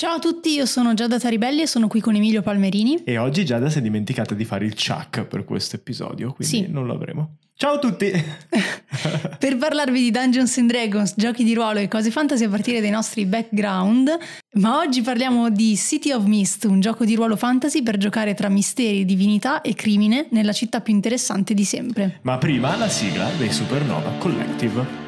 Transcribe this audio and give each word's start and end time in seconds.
Ciao 0.00 0.14
a 0.14 0.18
tutti, 0.20 0.50
io 0.52 0.64
sono 0.64 0.94
Giada 0.94 1.18
Taribelli 1.18 1.62
e 1.62 1.66
sono 1.66 1.88
qui 1.88 1.98
con 1.98 2.14
Emilio 2.14 2.40
Palmerini. 2.40 3.02
E 3.02 3.18
oggi 3.18 3.44
Giada 3.44 3.68
si 3.68 3.78
è 3.78 3.80
dimenticata 3.80 4.32
di 4.32 4.44
fare 4.44 4.64
il 4.64 4.76
chuck 4.76 5.24
per 5.24 5.44
questo 5.44 5.74
episodio, 5.74 6.34
quindi 6.34 6.54
Sì. 6.54 6.66
non 6.70 6.86
lo 6.86 6.94
avremo. 6.94 7.38
Ciao 7.56 7.72
a 7.72 7.78
tutti! 7.80 8.08
per 9.40 9.56
parlarvi 9.56 10.00
di 10.00 10.12
Dungeons 10.12 10.56
and 10.58 10.70
Dragons, 10.70 11.14
giochi 11.16 11.42
di 11.42 11.52
ruolo 11.52 11.80
e 11.80 11.88
cose 11.88 12.12
fantasy 12.12 12.44
a 12.44 12.48
partire 12.48 12.80
dai 12.80 12.90
nostri 12.90 13.26
background, 13.26 14.16
ma 14.52 14.78
oggi 14.78 15.02
parliamo 15.02 15.50
di 15.50 15.76
City 15.76 16.12
of 16.12 16.24
Mist, 16.26 16.62
un 16.66 16.78
gioco 16.78 17.04
di 17.04 17.16
ruolo 17.16 17.34
fantasy 17.34 17.82
per 17.82 17.96
giocare 17.96 18.34
tra 18.34 18.48
misteri, 18.48 19.04
divinità 19.04 19.62
e 19.62 19.74
crimine 19.74 20.28
nella 20.30 20.52
città 20.52 20.80
più 20.80 20.94
interessante 20.94 21.54
di 21.54 21.64
sempre. 21.64 22.20
Ma 22.22 22.38
prima 22.38 22.76
la 22.76 22.88
sigla 22.88 23.28
dei 23.36 23.50
Supernova 23.50 24.12
Collective. 24.18 25.07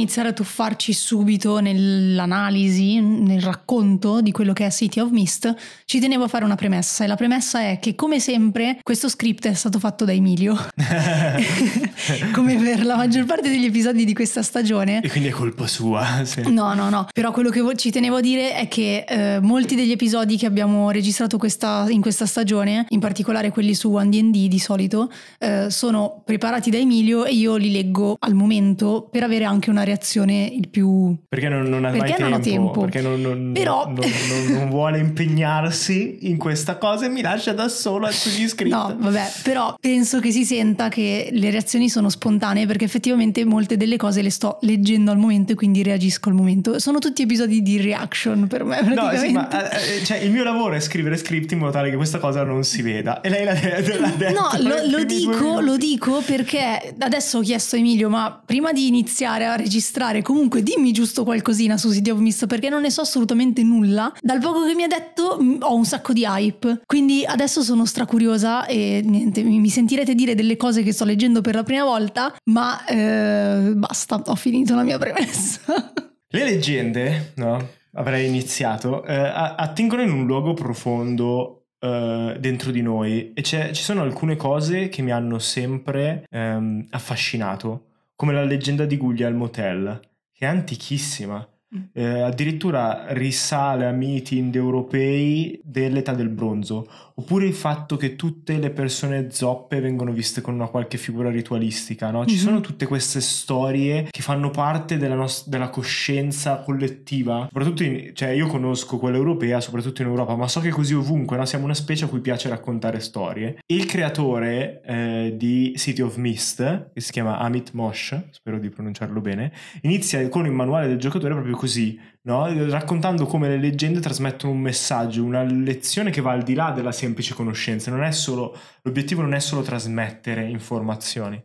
Iniziare 0.00 0.30
a 0.30 0.32
tuffarci 0.32 0.94
subito 0.94 1.58
nell'analisi, 1.60 3.00
nel 3.00 3.42
racconto 3.42 4.22
di 4.22 4.32
quello 4.32 4.54
che 4.54 4.64
è 4.64 4.70
City 4.70 4.98
of 4.98 5.10
Mist, 5.10 5.54
ci 5.84 6.00
tenevo 6.00 6.24
a 6.24 6.28
fare 6.28 6.44
una 6.44 6.54
premessa 6.54 7.04
e 7.04 7.06
la 7.06 7.16
premessa 7.16 7.60
è 7.60 7.78
che 7.78 7.94
come 7.94 8.18
sempre 8.18 8.78
questo 8.82 9.08
script 9.08 9.46
è 9.46 9.52
stato 9.52 9.78
fatto 9.78 10.04
da 10.06 10.12
Emilio, 10.12 10.56
come 12.32 12.56
per 12.56 12.84
la 12.84 12.96
maggior 12.96 13.26
parte 13.26 13.50
degli 13.50 13.66
episodi 13.66 14.04
di 14.04 14.14
questa 14.14 14.42
stagione. 14.42 15.02
E 15.02 15.10
quindi 15.10 15.28
è 15.28 15.32
colpa 15.32 15.66
sua. 15.66 16.22
sì. 16.24 16.50
No, 16.50 16.72
no, 16.72 16.88
no, 16.88 17.06
però 17.12 17.30
quello 17.30 17.50
che 17.50 17.60
ci 17.76 17.90
tenevo 17.90 18.16
a 18.16 18.20
dire 18.20 18.54
è 18.54 18.68
che 18.68 19.04
eh, 19.06 19.40
molti 19.40 19.74
degli 19.74 19.92
episodi 19.92 20.36
che 20.38 20.46
abbiamo 20.46 20.90
registrato 20.90 21.36
questa- 21.36 21.86
in 21.90 22.00
questa 22.00 22.24
stagione, 22.24 22.86
in 22.88 23.00
particolare 23.00 23.50
quelli 23.50 23.74
su 23.74 23.90
1D 23.90 24.46
di 24.46 24.58
solito, 24.58 25.10
eh, 25.38 25.70
sono 25.70 26.22
preparati 26.24 26.70
da 26.70 26.78
Emilio 26.78 27.24
e 27.26 27.34
io 27.34 27.56
li 27.56 27.70
leggo 27.70 28.16
al 28.18 28.34
momento 28.34 29.08
per 29.10 29.22
avere 29.22 29.44
anche 29.44 29.68
una 29.70 29.84
reazione 29.90 30.46
il 30.52 30.68
più... 30.68 31.16
Perché 31.28 31.48
non, 31.48 31.62
non 31.68 31.84
ha 31.84 31.90
Perché 31.90 32.20
mai 32.20 32.30
non 32.30 32.32
ho 32.32 32.42
tempo. 32.42 32.80
Perché 32.82 33.00
non, 33.00 33.20
non- 33.20 33.52
Però- 33.52 33.86
non- 33.86 34.68
vuole 34.70 34.98
impegnarsi 34.98 36.18
in 36.22 36.36
questa 36.36 36.76
cosa 36.76 37.06
e 37.06 37.08
mi 37.08 37.20
lascia 37.22 37.52
da 37.52 37.68
sola 37.68 38.10
sugli 38.10 38.48
script. 38.48 38.72
No, 38.74 38.94
vabbè, 38.98 39.32
però 39.42 39.74
penso 39.80 40.20
che 40.20 40.30
si 40.30 40.44
senta 40.44 40.88
che 40.88 41.30
le 41.32 41.50
reazioni 41.50 41.88
sono 41.88 42.08
spontanee 42.08 42.66
perché 42.66 42.84
effettivamente 42.84 43.44
molte 43.44 43.76
delle 43.76 43.96
cose 43.96 44.22
le 44.22 44.30
sto 44.30 44.58
leggendo 44.62 45.10
al 45.10 45.18
momento 45.18 45.52
e 45.52 45.54
quindi 45.54 45.82
reagisco 45.82 46.28
al 46.28 46.34
momento. 46.34 46.78
Sono 46.78 46.98
tutti 46.98 47.22
episodi 47.22 47.62
di 47.62 47.80
reaction 47.80 48.46
per 48.46 48.64
me 48.64 48.80
No, 48.82 49.10
sì, 49.16 49.32
ma 49.32 49.70
eh, 49.70 50.04
cioè, 50.04 50.18
il 50.18 50.30
mio 50.30 50.44
lavoro 50.44 50.74
è 50.74 50.80
scrivere 50.80 51.16
script 51.16 51.52
in 51.52 51.58
modo 51.58 51.72
tale 51.72 51.90
che 51.90 51.96
questa 51.96 52.18
cosa 52.18 52.42
non 52.44 52.64
si 52.64 52.82
veda. 52.82 53.20
E 53.20 53.28
lei 53.28 53.44
l'ha, 53.44 53.52
l'ha 53.52 54.12
detto. 54.16 54.40
No, 54.40 54.50
lo, 54.68 54.86
lo 54.98 55.04
dico, 55.04 55.60
lo 55.60 55.76
dico 55.76 56.22
perché 56.24 56.94
adesso 56.98 57.38
ho 57.38 57.40
chiesto 57.40 57.76
a 57.76 57.78
Emilio, 57.78 58.08
ma 58.08 58.40
prima 58.44 58.72
di 58.72 58.86
iniziare 58.86 59.46
a 59.46 59.56
registrare, 59.56 59.78
comunque 60.22 60.62
dimmi 60.62 60.92
giusto 60.92 61.24
qualcosina 61.24 61.76
su 61.76 61.92
City 61.92 62.10
of 62.10 62.18
Mist 62.18 62.46
perché 62.46 62.68
non 62.68 62.82
ne 62.82 62.90
so 62.90 63.00
assolutamente 63.00 63.62
nulla. 63.62 64.12
Dal 64.20 64.40
poco 64.40 64.64
che 64.66 64.74
mi 64.74 64.82
ha 64.82 64.86
detto 64.86 65.38
mh, 65.40 65.58
ho 65.60 65.74
un 65.74 65.84
sacco 65.84 66.12
di 66.12 66.24
hype, 66.24 66.82
quindi 66.86 67.24
adesso 67.24 67.62
sono 67.62 67.84
stracuriosa 67.84 68.66
e 68.66 69.02
niente, 69.04 69.42
mi 69.42 69.68
sentirete 69.68 70.14
dire 70.14 70.34
delle 70.34 70.56
cose 70.56 70.82
che 70.82 70.92
sto 70.92 71.04
leggendo 71.04 71.40
per 71.40 71.54
la 71.54 71.62
prima 71.62 71.84
volta, 71.84 72.34
ma 72.44 72.84
eh, 72.84 73.72
basta, 73.74 74.22
ho 74.24 74.34
finito 74.34 74.74
la 74.74 74.82
mia 74.82 74.98
premessa. 74.98 75.60
Le 76.32 76.44
leggende, 76.44 77.32
no? 77.36 77.68
Avrei 77.94 78.28
iniziato, 78.28 79.04
eh, 79.04 79.14
attingono 79.14 80.02
in 80.02 80.12
un 80.12 80.26
luogo 80.26 80.54
profondo 80.54 81.60
eh, 81.80 82.36
dentro 82.38 82.70
di 82.70 82.82
noi 82.82 83.32
e 83.32 83.42
ci 83.42 83.72
sono 83.72 84.02
alcune 84.02 84.36
cose 84.36 84.88
che 84.88 85.02
mi 85.02 85.10
hanno 85.10 85.38
sempre 85.38 86.24
ehm, 86.30 86.86
affascinato, 86.90 87.89
come 88.20 88.34
la 88.34 88.44
leggenda 88.44 88.84
di 88.84 88.98
Guglia 88.98 89.28
al 89.28 89.34
motel, 89.34 89.98
che 90.30 90.44
è 90.44 90.46
antichissima. 90.46 91.42
Mm. 91.72 91.82
Eh, 91.92 92.20
addirittura 92.22 93.04
risale 93.10 93.86
a 93.86 93.92
miti 93.92 94.38
indoeuropei 94.38 95.60
dell'età 95.62 96.14
del 96.14 96.28
bronzo, 96.28 96.86
oppure 97.14 97.46
il 97.46 97.54
fatto 97.54 97.96
che 97.96 98.16
tutte 98.16 98.58
le 98.58 98.70
persone 98.70 99.30
zoppe 99.30 99.78
vengono 99.80 100.10
viste 100.10 100.40
con 100.40 100.54
una 100.54 100.66
qualche 100.66 100.98
figura 100.98 101.30
ritualistica, 101.30 102.10
no? 102.10 102.26
Ci 102.26 102.34
Mhm. 102.34 102.40
sono 102.40 102.60
tutte 102.60 102.86
queste 102.86 103.20
storie 103.20 104.08
che 104.10 104.22
fanno 104.22 104.50
parte 104.50 104.96
della, 104.96 105.14
nos- 105.14 105.48
della 105.48 105.68
coscienza 105.68 106.56
collettiva, 106.62 107.44
soprattutto 107.46 107.84
in, 107.84 108.10
cioè 108.14 108.30
io 108.30 108.46
conosco 108.48 108.98
quella 108.98 109.16
europea, 109.16 109.60
soprattutto 109.60 110.02
in 110.02 110.08
Europa, 110.08 110.34
ma 110.34 110.48
so 110.48 110.58
che 110.60 110.70
così 110.70 110.94
ovunque, 110.94 111.36
no? 111.36 111.44
Siamo 111.44 111.64
una 111.66 111.74
specie 111.74 112.04
a 112.04 112.08
cui 112.08 112.20
piace 112.20 112.48
raccontare 112.48 112.98
storie. 113.00 113.58
Il 113.66 113.86
creatore 113.86 114.80
eh, 114.84 115.34
di 115.36 115.74
City 115.76 116.00
of 116.02 116.16
Mist, 116.16 116.90
che 116.94 117.00
si 117.00 117.12
chiama 117.12 117.38
Amit 117.38 117.70
Mosh, 117.74 118.18
spero 118.30 118.58
di 118.58 118.70
pronunciarlo 118.70 119.20
bene, 119.20 119.52
inizia 119.82 120.26
con 120.28 120.46
il 120.46 120.52
manuale 120.52 120.88
del 120.88 120.98
giocatore 120.98 121.34
proprio 121.34 121.56
così, 121.60 122.00
no? 122.22 122.46
raccontando 122.70 123.26
come 123.26 123.46
le 123.50 123.58
leggende 123.58 124.00
trasmettono 124.00 124.54
un 124.54 124.60
messaggio, 124.60 125.22
una 125.22 125.42
lezione 125.42 126.10
che 126.10 126.22
va 126.22 126.32
al 126.32 126.42
di 126.42 126.54
là 126.54 126.70
della 126.70 126.90
semplice 126.90 127.34
conoscenza. 127.34 127.90
Non 127.90 128.10
solo, 128.12 128.56
l'obiettivo 128.80 129.20
non 129.20 129.34
è 129.34 129.40
solo 129.40 129.60
trasmettere 129.60 130.48
informazioni. 130.48 131.42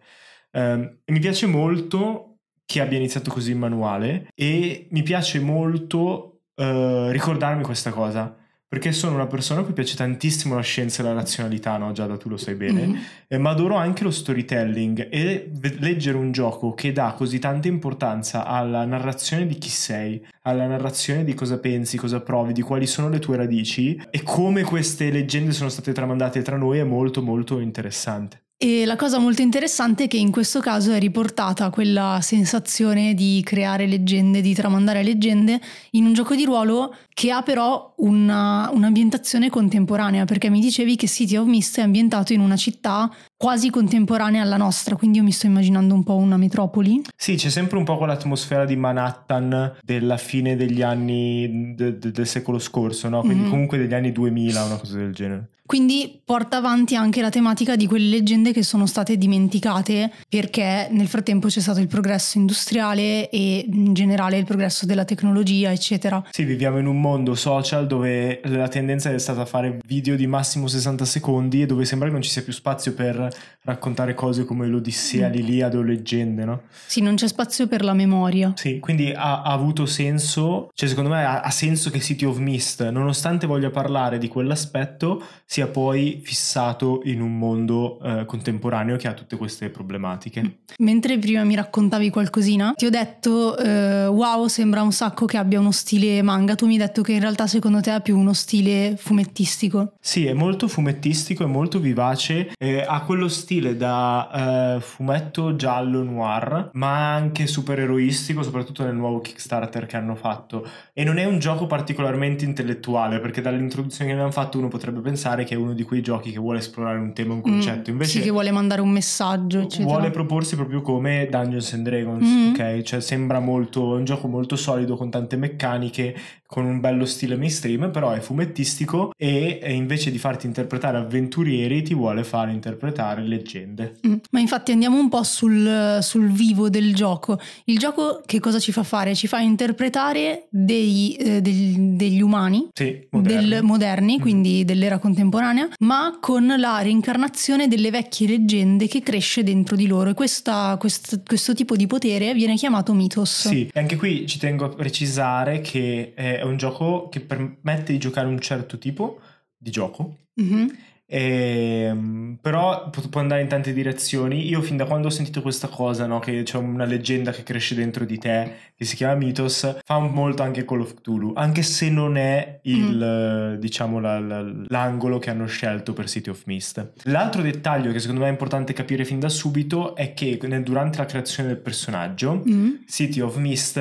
E 0.52 1.02
mi 1.06 1.20
piace 1.20 1.48
molto 1.48 2.38
che 2.66 2.80
abbia 2.80 2.98
iniziato 2.98 3.30
così 3.30 3.52
il 3.52 3.58
manuale 3.58 4.30
e 4.34 4.88
mi 4.92 5.04
piace 5.04 5.42
molto 5.42 6.44
eh, 6.56 7.12
ricordarmi 7.12 7.64
questa 7.64 7.92
cosa. 7.92 8.38
Perché 8.76 8.92
sono 8.92 9.16
una 9.16 9.26
persona 9.26 9.62
a 9.62 9.64
cui 9.64 9.72
piace 9.72 9.96
tantissimo 9.96 10.54
la 10.54 10.62
scienza 10.62 11.02
e 11.02 11.06
la 11.06 11.14
razionalità, 11.14 11.78
no? 11.78 11.94
Giada, 11.94 12.18
tu 12.18 12.28
lo 12.28 12.36
sai 12.36 12.56
bene. 12.56 12.86
Mhm. 12.86 13.00
Eh, 13.30 13.38
ma 13.38 13.52
adoro 13.52 13.76
anche 13.76 14.04
lo 14.04 14.12
storytelling 14.12 15.08
e 15.10 15.50
leggere 15.80 16.18
un 16.18 16.34
gioco 16.34 16.74
che 16.74 16.92
dà 16.92 17.14
così 17.16 17.40
tanta 17.40 17.70
importanza 17.70 18.46
alla 18.46 18.84
narrazione 18.84 19.48
di 19.48 19.58
chi 19.58 19.70
sei, 19.70 20.22
alla 20.42 20.68
narrazione 20.68 21.24
di 21.24 21.34
cosa 21.34 21.58
pensi, 21.58 21.96
cosa 21.96 22.20
provi, 22.20 22.52
di 22.52 22.62
quali 22.62 22.86
sono 22.86 23.08
le 23.08 23.20
tue 23.20 23.38
radici 23.38 23.98
e 24.10 24.24
come 24.24 24.64
queste 24.64 25.10
leggende 25.10 25.54
sono 25.54 25.70
state 25.70 25.94
tramandate 25.94 26.42
tra 26.42 26.58
noi 26.58 26.80
è 26.80 26.84
molto 26.84 27.22
molto 27.22 27.60
interessante. 27.60 28.45
E 28.58 28.86
la 28.86 28.96
cosa 28.96 29.20
molto 29.20 29.42
interessante 29.42 30.06
è 30.06 30.08
che 30.08 30.16
in 30.16 30.32
questo 30.32 30.62
caso 30.62 30.94
è 30.94 30.98
riportata 31.00 31.70
quella 31.70 32.20
sensazione 32.22 33.14
di 33.14 33.42
creare 33.44 33.86
leggende, 33.86 34.40
di 34.40 34.54
tramandare 34.54 35.04
leggende 35.04 35.60
in 35.92 36.06
un 36.06 36.14
gioco 36.14 36.36
di 36.36 36.46
ruolo 36.46 36.96
che 37.14 37.32
ha 37.32 37.42
però 37.42 37.94
una- 37.98 38.70
un'ambientazione 38.72 39.50
contemporanea, 39.50 40.24
perché 40.24 40.50
mi 40.50 40.62
dicevi 40.62 40.96
che 40.96 41.08
City 41.08 41.36
of 41.36 41.48
Mist 41.48 41.80
è 41.80 41.82
ambientato 41.82 42.32
in 42.32 42.40
una 42.40 42.56
città 42.56 43.14
quasi 43.46 43.70
contemporanea 43.70 44.42
alla 44.42 44.58
nostra, 44.58 44.96
quindi 44.96 45.20
io 45.20 45.24
mi 45.24 45.32
sto 45.32 45.46
immaginando 45.46 45.94
un 45.94 46.02
po' 46.04 46.16
una 46.16 46.36
metropoli. 46.36 47.00
Sì, 47.16 47.36
c'è 47.36 47.50
sempre 47.52 47.78
un 47.78 47.84
po' 47.84 47.96
quell'atmosfera 47.96 48.66
di 48.66 48.76
Manhattan 48.76 49.76
della 49.84 50.18
fine 50.18 50.56
degli 50.56 50.82
anni 50.82 51.76
de- 51.76 52.00
de- 52.00 52.10
del 52.10 52.26
secolo 52.26 52.58
scorso, 52.58 53.08
no? 53.08 53.22
Quindi 53.22 53.44
Mhm. 53.44 53.50
comunque 53.52 53.78
degli 53.78 53.94
anni 53.94 54.12
2000, 54.12 54.64
una 54.64 54.78
cosa 54.78 54.98
del 54.98 55.14
genere. 55.14 55.50
Quindi 55.68 56.22
porta 56.24 56.58
avanti 56.58 56.96
anche 56.96 57.22
la 57.22 57.32
tematica 57.32 57.76
di 57.76 57.88
quelle 57.88 58.08
leggende 58.08 58.54
che 58.54 58.62
sono 58.62 58.86
state 58.86 59.18
dimenticate 59.18 60.12
perché 60.30 60.88
nel 60.92 61.08
frattempo 61.08 61.48
c'è 61.48 61.60
stato 61.60 61.80
il 61.80 61.88
progresso 61.88 62.38
industriale 62.38 63.32
e 63.32 63.66
in 63.68 63.96
generale 63.96 64.38
il 64.38 64.46
progresso 64.46 64.86
della 64.86 65.06
tecnologia, 65.06 65.72
eccetera. 65.72 66.24
Sì, 66.30 66.44
viviamo 66.44 66.78
in 66.78 66.86
un 66.86 67.02
mondo 67.02 67.34
social 67.34 67.88
dove 67.88 68.42
la 68.44 68.68
tendenza 68.68 69.12
è 69.12 69.18
stata 69.18 69.42
a 69.42 69.46
fare 69.46 69.80
video 69.88 70.16
di 70.16 70.28
massimo 70.28 70.68
60 70.68 71.04
secondi 71.04 71.64
e 71.64 71.66
dove 71.66 71.84
sembra 71.84 72.10
che 72.10 72.14
non 72.14 72.22
ci 72.22 72.30
sia 72.30 72.44
più 72.44 72.54
spazio 72.54 72.94
per 72.94 73.35
raccontare 73.66 74.14
cose 74.14 74.46
come 74.46 74.68
l'Odissea, 74.68 75.28
Mm. 75.28 75.32
l'Iliade 75.32 75.78
o 75.78 75.82
leggende, 75.82 76.46
no? 76.46 76.62
Sì, 76.86 77.02
non 77.02 77.16
c'è 77.16 77.28
spazio 77.28 77.68
per 77.68 77.84
la 77.84 77.94
memoria. 77.94 78.54
Sì, 78.56 78.80
quindi 78.80 79.12
ha, 79.12 79.42
ha 79.42 79.52
avuto 79.52 79.88
senso, 79.88 80.70
cioè 80.76 80.88
secondo 80.88 81.10
me 81.10 81.26
ha, 81.26 81.42
ha 81.42 81.50
senso 81.50 81.90
che 81.90 82.00
City 82.00 82.26
of 82.26 82.38
Mist, 82.38 82.88
nonostante 82.90 83.48
voglia 83.48 83.72
parlare 83.72 84.20
di 84.20 84.28
quell'aspetto, 84.28 85.24
sia 85.46 85.66
poi 85.68 86.22
fissato 86.24 87.02
in 87.06 87.22
un 87.22 87.38
mondo 87.38 88.00
eh, 88.04 88.26
contemporaneo 88.26 88.98
che 88.98 89.08
ha 89.08 89.14
tutte 89.14 89.36
queste 89.36 89.70
problematiche. 89.70 90.58
Mentre 90.78 91.18
prima 91.18 91.44
mi 91.44 91.56
raccontavi 91.56 92.10
qualcosina, 92.12 92.74
ti 92.76 92.86
ho 92.86 92.90
detto 92.92 93.58
eh, 93.58 94.06
wow, 94.06 94.46
sembra 94.48 94.84
un 94.84 94.92
sacco 94.92 95.26
che 95.26 95.38
abbia 95.38 95.60
uno 95.60 95.72
stile 95.72 96.22
manga, 96.22 96.54
tu 96.54 96.68
mi 96.68 96.74
hai 96.74 96.80
detto 96.80 97.02
che 97.02 97.14
in 97.14 97.20
realtà 97.20 97.48
secondo 97.48 97.82
te 97.82 97.90
ha 97.90 98.00
più 98.00 98.16
uno 98.18 98.34
stile 98.34 98.96
fumettistico. 98.98 99.94
Sì, 100.00 100.26
è 100.28 100.34
molto 100.34 100.68
fumettistico, 100.68 101.44
è 101.44 101.48
molto 101.48 101.80
vivace, 101.80 102.52
eh, 102.60 102.82
ha 102.88 103.02
quello 103.16 103.30
stile 103.30 103.78
da 103.78 104.76
eh, 104.76 104.82
fumetto 104.82 105.56
giallo 105.56 106.04
noir, 106.04 106.72
ma 106.74 107.14
anche 107.14 107.48
supereroistico, 107.48 108.44
soprattutto 108.44 108.84
nel 108.84 108.94
nuovo 108.94 109.22
Kickstarter 109.22 109.86
che 109.86 109.96
hanno 109.96 110.16
fatto. 110.16 110.68
E 110.94 111.06
non 111.06 111.18
è 111.18 111.24
un 111.24 111.40
gioco 111.40 111.66
particolarmente 111.66 112.44
intellettuale, 112.44 113.20
perché 113.20 113.42
dall'introduzione 113.42 114.08
che 114.08 114.16
abbiamo 114.16 114.34
fatto 114.34 114.58
uno 114.58 114.68
potrebbe 114.68 115.00
pensare 115.00 115.46
che 115.46 115.54
è 115.54 115.58
uno 115.58 115.74
di 115.74 115.84
quei 115.84 116.02
giochi 116.02 116.32
che 116.32 116.40
vuole 116.40 116.60
esplorare 116.60 117.00
un 117.00 117.14
tema, 117.14 117.34
un 117.34 117.42
concetto. 117.42 117.90
Invece 117.90 118.20
sì, 118.20 118.22
che 118.22 118.32
vuole 118.32 118.52
mandare 118.52 118.82
un 118.82 118.90
messaggio, 118.90 119.62
eccetera. 119.62 119.90
Vuole 119.90 120.12
proporsi 120.12 120.56
proprio 120.56 120.82
come 120.82 121.28
Dungeons 121.32 121.74
and 121.74 121.84
Dragons, 121.84 122.28
mm-hmm. 122.28 122.50
ok? 122.50 122.82
Cioè 122.82 123.00
sembra 123.00 123.40
molto, 123.40 123.96
un 123.96 124.04
gioco 124.04 124.28
molto 124.28 124.58
solido 124.58 124.98
con 124.98 125.10
tante 125.10 125.38
meccaniche, 125.38 126.16
con 126.56 126.64
un 126.64 126.80
bello 126.80 127.04
stile 127.04 127.36
mainstream, 127.36 127.92
però 127.92 128.12
è 128.12 128.22
fumettistico 128.22 129.12
e 129.18 129.60
invece 129.74 130.10
di 130.10 130.18
farti 130.18 130.46
interpretare 130.46 130.96
avventurieri 130.96 131.82
ti 131.82 131.94
vuole 131.94 132.24
fare 132.24 132.54
interpretare 132.54 133.24
leggende. 133.24 133.98
Mm, 134.08 134.14
ma 134.32 134.40
infatti 134.40 134.72
andiamo 134.72 134.98
un 134.98 135.10
po' 135.10 135.24
sul, 135.24 136.00
sul, 136.02 136.32
vivo 136.32 136.70
del 136.70 136.96
gioco. 136.96 137.38
Il 137.66 137.78
gioco 137.78 138.22
che 138.26 138.40
cosa 138.40 138.58
ci 138.60 138.72
fa 138.72 138.84
fare? 138.84 139.14
Ci 139.16 139.28
fa 139.28 139.40
interpretare 139.40 140.48
dei, 140.50 141.16
eh, 141.16 141.42
degli, 141.42 141.78
degli, 141.78 142.22
umani 142.22 142.70
sì, 142.72 143.06
moderni, 143.10 143.50
del, 143.50 143.62
moderni 143.62 144.18
mm. 144.18 144.22
quindi 144.22 144.64
dell'era 144.64 144.98
contemporanea, 144.98 145.68
ma 145.80 146.20
con 146.22 146.56
la 146.58 146.80
reincarnazione 146.80 147.68
delle 147.68 147.92
vecchie 147.92 148.30
leggende 148.30 148.88
che 148.88 149.02
cresce 149.02 149.44
dentro 149.44 149.76
di 149.76 149.88
loro 149.88 150.12
e 150.12 150.14
questa, 150.14 150.78
quest, 150.80 151.22
questo 151.26 151.54
tipo 151.54 151.76
di 151.76 151.86
potere 151.86 152.34
viene 152.34 152.56
chiamato 152.56 152.94
mitos. 152.94 153.50
Sì, 153.50 153.70
e 153.74 153.78
anche 153.78 153.98
qui 153.98 154.26
ci 154.26 154.40
tengo 154.40 154.64
a 154.64 154.70
precisare 154.70 155.60
che... 155.60 156.14
Eh, 156.16 156.44
è 156.45 156.45
un 156.48 156.58
gioco 156.58 157.10
che 157.10 157.22
permette 157.22 157.92
di 157.92 158.00
giocare 158.00 158.28
un 158.28 158.40
certo 158.40 158.78
tipo 158.78 159.20
di 159.58 159.72
gioco. 159.72 160.18
Mm-hmm. 160.42 160.68
E, 161.08 161.86
ehm, 161.88 162.38
però 162.42 162.90
può 162.90 163.22
andare 163.22 163.42
in 163.42 163.48
tante 163.48 163.74
direzioni. 163.74 164.48
Io 164.48 164.62
fin 164.62 164.78
da 164.78 164.86
quando 164.86 165.08
ho 165.08 165.12
sentito 165.12 165.42
questa 165.42 165.68
cosa, 165.68 166.06
no, 166.06 166.20
che 166.20 166.44
c'è 166.44 166.58
una 166.58 166.86
leggenda 166.86 167.32
che 167.32 167.44
cresce 167.44 167.76
dentro 167.76 168.06
di 168.06 168.18
te, 168.18 168.52
che 168.76 168.86
si 168.86 168.96
chiama 168.96 169.16
Mythos, 169.16 169.78
fa 169.84 170.00
molto 170.00 170.44
anche 170.44 170.66
Call 170.66 170.82
of 170.82 170.96
Cthulhu, 170.96 171.34
anche 171.36 171.62
se 171.62 171.90
non 171.90 172.18
è 172.18 172.60
il, 172.64 173.56
mm. 173.56 173.60
diciamo, 173.60 174.00
la, 174.00 174.20
la, 174.20 174.42
l'angolo 174.68 175.20
che 175.20 175.30
hanno 175.30 175.46
scelto 175.46 175.94
per 175.94 176.10
City 176.10 176.30
of 176.30 176.44
Mist. 176.46 176.94
L'altro 177.04 177.42
dettaglio 177.42 177.92
che 177.92 178.00
secondo 178.00 178.22
me 178.22 178.28
è 178.28 178.32
importante 178.32 178.74
capire 178.74 179.06
fin 179.06 179.20
da 179.20 179.30
subito 179.30 179.96
è 179.96 180.14
che 180.14 180.38
durante 180.64 180.98
la 180.98 181.06
creazione 181.06 181.50
del 181.50 181.60
personaggio, 181.60 182.44
mm. 182.48 182.70
City 182.88 183.20
of 183.20 183.38
Mist 183.38 183.78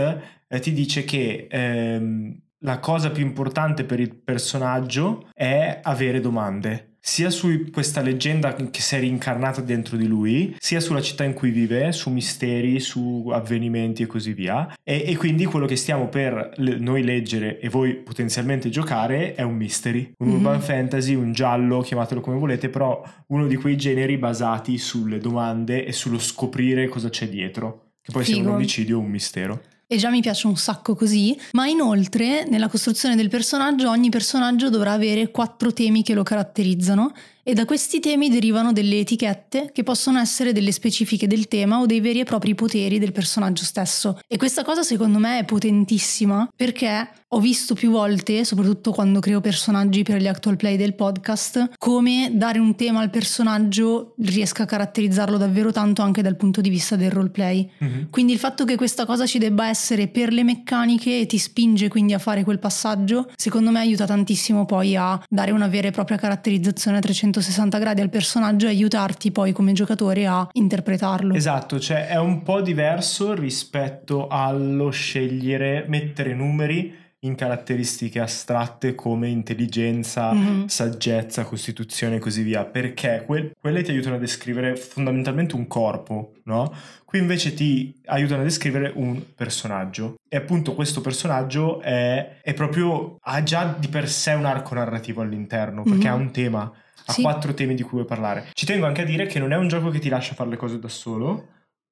eh, 0.46 0.60
ti 0.60 0.72
dice 0.72 1.04
che 1.04 1.46
ehm, 1.50 2.42
la 2.64 2.78
cosa 2.78 3.10
più 3.10 3.24
importante 3.24 3.84
per 3.84 4.00
il 4.00 4.14
personaggio 4.14 5.28
è 5.32 5.80
avere 5.82 6.20
domande 6.20 6.94
sia 7.06 7.28
su 7.28 7.70
questa 7.70 8.00
leggenda 8.00 8.54
che 8.54 8.80
si 8.80 8.96
è 8.96 8.98
rincarnata 8.98 9.60
dentro 9.60 9.98
di 9.98 10.06
lui, 10.06 10.56
sia 10.58 10.80
sulla 10.80 11.02
città 11.02 11.22
in 11.22 11.34
cui 11.34 11.50
vive, 11.50 11.92
su 11.92 12.08
misteri, 12.08 12.80
su 12.80 13.28
avvenimenti 13.30 14.02
e 14.02 14.06
così 14.06 14.32
via. 14.32 14.74
E, 14.82 15.04
e 15.06 15.14
quindi 15.14 15.44
quello 15.44 15.66
che 15.66 15.76
stiamo 15.76 16.08
per 16.08 16.54
le, 16.56 16.78
noi 16.78 17.04
leggere 17.04 17.60
e 17.60 17.68
voi 17.68 17.96
potenzialmente 17.96 18.70
giocare 18.70 19.34
è 19.34 19.42
un 19.42 19.54
mystery, 19.54 20.14
un 20.16 20.28
mm-hmm. 20.28 20.36
urban 20.36 20.60
fantasy, 20.62 21.12
un 21.12 21.34
giallo, 21.34 21.82
chiamatelo 21.82 22.22
come 22.22 22.38
volete, 22.38 22.70
però 22.70 23.02
uno 23.26 23.46
di 23.46 23.56
quei 23.56 23.76
generi 23.76 24.16
basati 24.16 24.78
sulle 24.78 25.18
domande 25.18 25.84
e 25.84 25.92
sullo 25.92 26.18
scoprire 26.18 26.88
cosa 26.88 27.10
c'è 27.10 27.28
dietro, 27.28 27.90
che 28.00 28.12
poi 28.12 28.24
Figo. 28.24 28.38
sia 28.38 28.48
un 28.48 28.54
omicidio 28.54 28.96
o 28.96 29.00
un 29.00 29.10
mistero 29.10 29.60
e 29.94 29.96
già 29.96 30.10
mi 30.10 30.20
piace 30.20 30.46
un 30.46 30.56
sacco 30.56 30.94
così, 30.94 31.38
ma 31.52 31.66
inoltre 31.66 32.44
nella 32.48 32.68
costruzione 32.68 33.14
del 33.14 33.28
personaggio 33.28 33.88
ogni 33.88 34.10
personaggio 34.10 34.68
dovrà 34.68 34.92
avere 34.92 35.30
quattro 35.30 35.72
temi 35.72 36.02
che 36.02 36.14
lo 36.14 36.22
caratterizzano 36.22 37.12
e 37.44 37.52
da 37.52 37.66
questi 37.66 38.00
temi 38.00 38.30
derivano 38.30 38.72
delle 38.72 38.98
etichette 38.98 39.70
che 39.70 39.82
possono 39.82 40.18
essere 40.18 40.52
delle 40.52 40.72
specifiche 40.72 41.26
del 41.26 41.46
tema 41.46 41.78
o 41.78 41.86
dei 41.86 42.00
veri 42.00 42.20
e 42.20 42.24
propri 42.24 42.54
poteri 42.54 42.98
del 42.98 43.12
personaggio 43.12 43.64
stesso. 43.64 44.18
E 44.26 44.38
questa 44.38 44.64
cosa 44.64 44.82
secondo 44.82 45.18
me 45.18 45.38
è 45.38 45.44
potentissima 45.44 46.48
perché 46.56 47.08
ho 47.28 47.40
visto 47.40 47.74
più 47.74 47.90
volte, 47.90 48.44
soprattutto 48.44 48.92
quando 48.92 49.20
creo 49.20 49.40
personaggi 49.40 50.04
per 50.04 50.20
gli 50.20 50.26
actual 50.26 50.56
play 50.56 50.76
del 50.76 50.94
podcast, 50.94 51.72
come 51.78 52.30
dare 52.32 52.60
un 52.60 52.76
tema 52.76 53.00
al 53.00 53.10
personaggio 53.10 54.14
riesca 54.20 54.62
a 54.62 54.66
caratterizzarlo 54.66 55.36
davvero 55.36 55.72
tanto 55.72 56.00
anche 56.00 56.22
dal 56.22 56.36
punto 56.36 56.60
di 56.60 56.70
vista 56.70 56.96
del 56.96 57.10
roleplay. 57.10 57.68
Mm-hmm. 57.82 58.02
Quindi 58.10 58.32
il 58.32 58.38
fatto 58.38 58.64
che 58.64 58.76
questa 58.76 59.04
cosa 59.04 59.26
ci 59.26 59.38
debba 59.38 59.68
essere 59.68 60.06
per 60.06 60.32
le 60.32 60.44
meccaniche 60.44 61.20
e 61.20 61.26
ti 61.26 61.38
spinge 61.38 61.88
quindi 61.88 62.14
a 62.14 62.18
fare 62.18 62.44
quel 62.44 62.60
passaggio, 62.60 63.28
secondo 63.36 63.70
me 63.70 63.80
aiuta 63.80 64.06
tantissimo 64.06 64.64
poi 64.64 64.96
a 64.96 65.20
dare 65.28 65.50
una 65.50 65.66
vera 65.66 65.88
e 65.88 65.90
propria 65.90 66.16
caratterizzazione 66.16 66.98
a 66.98 67.00
360 67.00 67.33
360 67.34 67.78
gradi 67.78 68.00
al 68.00 68.10
personaggio 68.10 68.66
e 68.66 68.70
aiutarti 68.70 69.32
poi 69.32 69.52
come 69.52 69.72
giocatore 69.72 70.26
a 70.26 70.48
interpretarlo. 70.52 71.34
Esatto, 71.34 71.80
cioè 71.80 72.06
è 72.06 72.18
un 72.18 72.42
po' 72.42 72.60
diverso 72.60 73.34
rispetto 73.34 74.28
allo 74.28 74.90
scegliere, 74.90 75.84
mettere 75.88 76.34
numeri 76.34 77.02
in 77.20 77.34
caratteristiche 77.36 78.20
astratte 78.20 78.94
come 78.94 79.28
intelligenza, 79.28 80.32
mm-hmm. 80.32 80.66
saggezza, 80.66 81.44
costituzione 81.44 82.16
e 82.16 82.18
così 82.18 82.42
via, 82.42 82.66
perché 82.66 83.24
que- 83.26 83.52
quelle 83.58 83.82
ti 83.82 83.90
aiutano 83.90 84.16
a 84.16 84.18
descrivere 84.18 84.76
fondamentalmente 84.76 85.54
un 85.54 85.66
corpo, 85.66 86.34
no? 86.44 86.72
Qui 87.04 87.18
invece 87.18 87.54
ti 87.54 87.98
aiutano 88.06 88.42
a 88.42 88.44
descrivere 88.44 88.92
un 88.94 89.22
personaggio 89.34 90.16
e 90.28 90.36
appunto 90.36 90.74
questo 90.74 91.00
personaggio 91.00 91.80
è, 91.80 92.40
è 92.42 92.52
proprio, 92.52 93.16
ha 93.22 93.42
già 93.42 93.74
di 93.78 93.88
per 93.88 94.08
sé 94.08 94.32
un 94.32 94.44
arco 94.44 94.74
narrativo 94.74 95.22
all'interno, 95.22 95.82
perché 95.82 96.04
mm-hmm. 96.04 96.12
ha 96.12 96.14
un 96.14 96.30
tema 96.30 96.72
ha 97.06 97.12
sì. 97.12 97.22
quattro 97.22 97.54
temi 97.54 97.74
di 97.74 97.82
cui 97.82 97.92
vuoi 97.92 98.04
parlare. 98.06 98.48
Ci 98.52 98.66
tengo 98.66 98.86
anche 98.86 99.02
a 99.02 99.04
dire 99.04 99.26
che 99.26 99.38
non 99.38 99.52
è 99.52 99.56
un 99.56 99.68
gioco 99.68 99.90
che 99.90 99.98
ti 99.98 100.08
lascia 100.08 100.34
fare 100.34 100.50
le 100.50 100.56
cose 100.56 100.78
da 100.78 100.88
solo. 100.88 101.48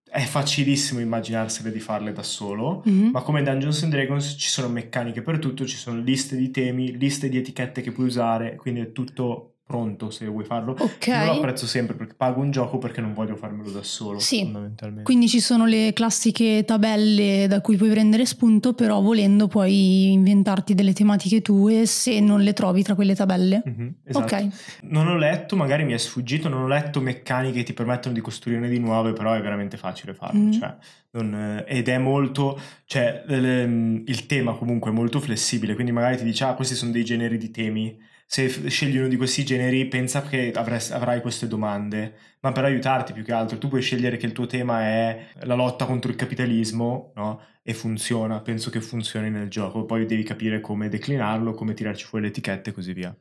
È 0.09 0.20
facilissimo 0.20 1.00
immaginarsele 1.00 1.73
di 1.73 1.81
farle 1.81 2.12
da 2.12 2.23
solo, 2.23 2.82
mm-hmm. 2.87 3.11
ma 3.12 3.23
come 3.23 3.43
Dungeons 3.43 3.82
and 3.82 3.93
Dragons 3.93 4.37
ci 4.38 4.49
sono 4.49 4.69
meccaniche 4.69 5.23
per 5.23 5.38
tutto, 5.38 5.64
ci 5.64 5.76
sono 5.76 6.00
liste 6.00 6.37
di 6.37 6.50
temi, 6.50 6.99
liste 6.99 7.31
di 7.31 7.38
etichette 7.38 7.81
che 7.81 7.93
puoi 7.93 8.06
usare, 8.06 8.56
quindi 8.56 8.81
è 8.81 8.93
tutto 8.93 9.51
pronto 9.64 10.11
se 10.11 10.26
vuoi 10.26 10.44
farlo. 10.44 10.76
Ok. 10.79 11.06
Io 11.06 11.25
lo 11.25 11.32
apprezzo 11.32 11.67
sempre 11.67 11.94
perché 11.94 12.14
pago 12.14 12.41
un 12.41 12.50
gioco 12.50 12.79
perché 12.79 13.00
non 13.00 13.14
voglio 13.14 13.37
farmelo 13.37 13.70
da 13.70 13.82
solo. 13.82 14.19
Sì. 14.19 14.43
Fondamentalmente. 14.43 15.03
Quindi 15.05 15.29
ci 15.29 15.41
sono 15.41 15.64
le 15.64 15.93
classiche 15.94 16.64
tabelle 16.64 17.47
da 17.49 17.61
cui 17.61 17.76
puoi 17.76 17.91
prendere 17.91 18.26
spunto, 18.26 18.75
però 18.75 19.00
volendo 19.00 19.49
puoi 19.49 20.12
inventarti 20.12 20.75
delle 20.75 20.93
tematiche 20.93 21.41
tue 21.41 21.87
se 21.87 22.20
non 22.20 22.43
le 22.43 22.53
trovi 22.53 22.82
tra 22.82 22.94
quelle 22.94 23.14
tabelle. 23.14 23.62
Mm-hmm, 23.67 23.88
esatto. 24.05 24.35
Ok. 24.35 24.49
Non 24.82 25.06
ho 25.06 25.17
letto, 25.17 25.56
magari 25.56 25.85
mi 25.85 25.93
è 25.93 25.99
sfuggito, 25.99 26.49
non 26.49 26.62
ho 26.62 26.69
letto 26.69 27.00
meccaniche 27.00 27.59
che 27.59 27.64
ti 27.64 27.73
permettono 27.73 28.14
di 28.14 28.20
costruirne 28.20 28.69
di 28.69 28.79
nuove, 28.79 29.12
però 29.12 29.32
è 29.32 29.41
veramente 29.41 29.76
facile 29.76 30.12
farlo. 30.12 30.41
Mm. 30.41 30.53
Cioè, 30.53 30.76
non, 31.12 31.64
ed 31.67 31.88
è 31.88 31.99
molto, 31.99 32.59
cioè 32.85 33.25
il 33.29 34.26
tema 34.26 34.54
comunque 34.54 34.90
è 34.90 34.95
molto 34.95 35.21
flessibile, 35.21 35.75
quindi 35.75 35.92
magari 35.92 36.16
ti 36.16 36.25
dice, 36.25 36.45
ah, 36.45 36.54
questi 36.54 36.75
sono 36.75 36.90
dei 36.90 37.04
generi 37.04 37.37
di 37.37 37.50
temi 37.50 38.11
se 38.32 38.48
scegli 38.70 38.96
uno 38.96 39.08
di 39.08 39.18
questi 39.18 39.44
generi 39.44 39.84
pensa 39.84 40.22
che 40.22 40.52
avresti, 40.54 40.94
avrai 40.94 41.20
queste 41.20 41.46
domande, 41.46 42.14
ma 42.40 42.50
per 42.50 42.64
aiutarti 42.64 43.12
più 43.12 43.22
che 43.24 43.32
altro, 43.34 43.58
tu 43.58 43.68
puoi 43.68 43.82
scegliere 43.82 44.16
che 44.16 44.24
il 44.24 44.32
tuo 44.32 44.46
tema 44.46 44.80
è 44.80 45.26
la 45.42 45.54
lotta 45.54 45.84
contro 45.84 46.10
il 46.10 46.16
capitalismo, 46.16 47.12
no? 47.14 47.42
E 47.62 47.74
funziona, 47.74 48.40
penso 48.40 48.70
che 48.70 48.80
funzioni 48.80 49.28
nel 49.28 49.50
gioco, 49.50 49.84
poi 49.84 50.06
devi 50.06 50.22
capire 50.22 50.62
come 50.62 50.88
declinarlo, 50.88 51.52
come 51.52 51.74
tirarci 51.74 52.06
fuori 52.06 52.24
le 52.24 52.30
etichette 52.30 52.70
e 52.70 52.72
così 52.72 52.94
via. 52.94 53.14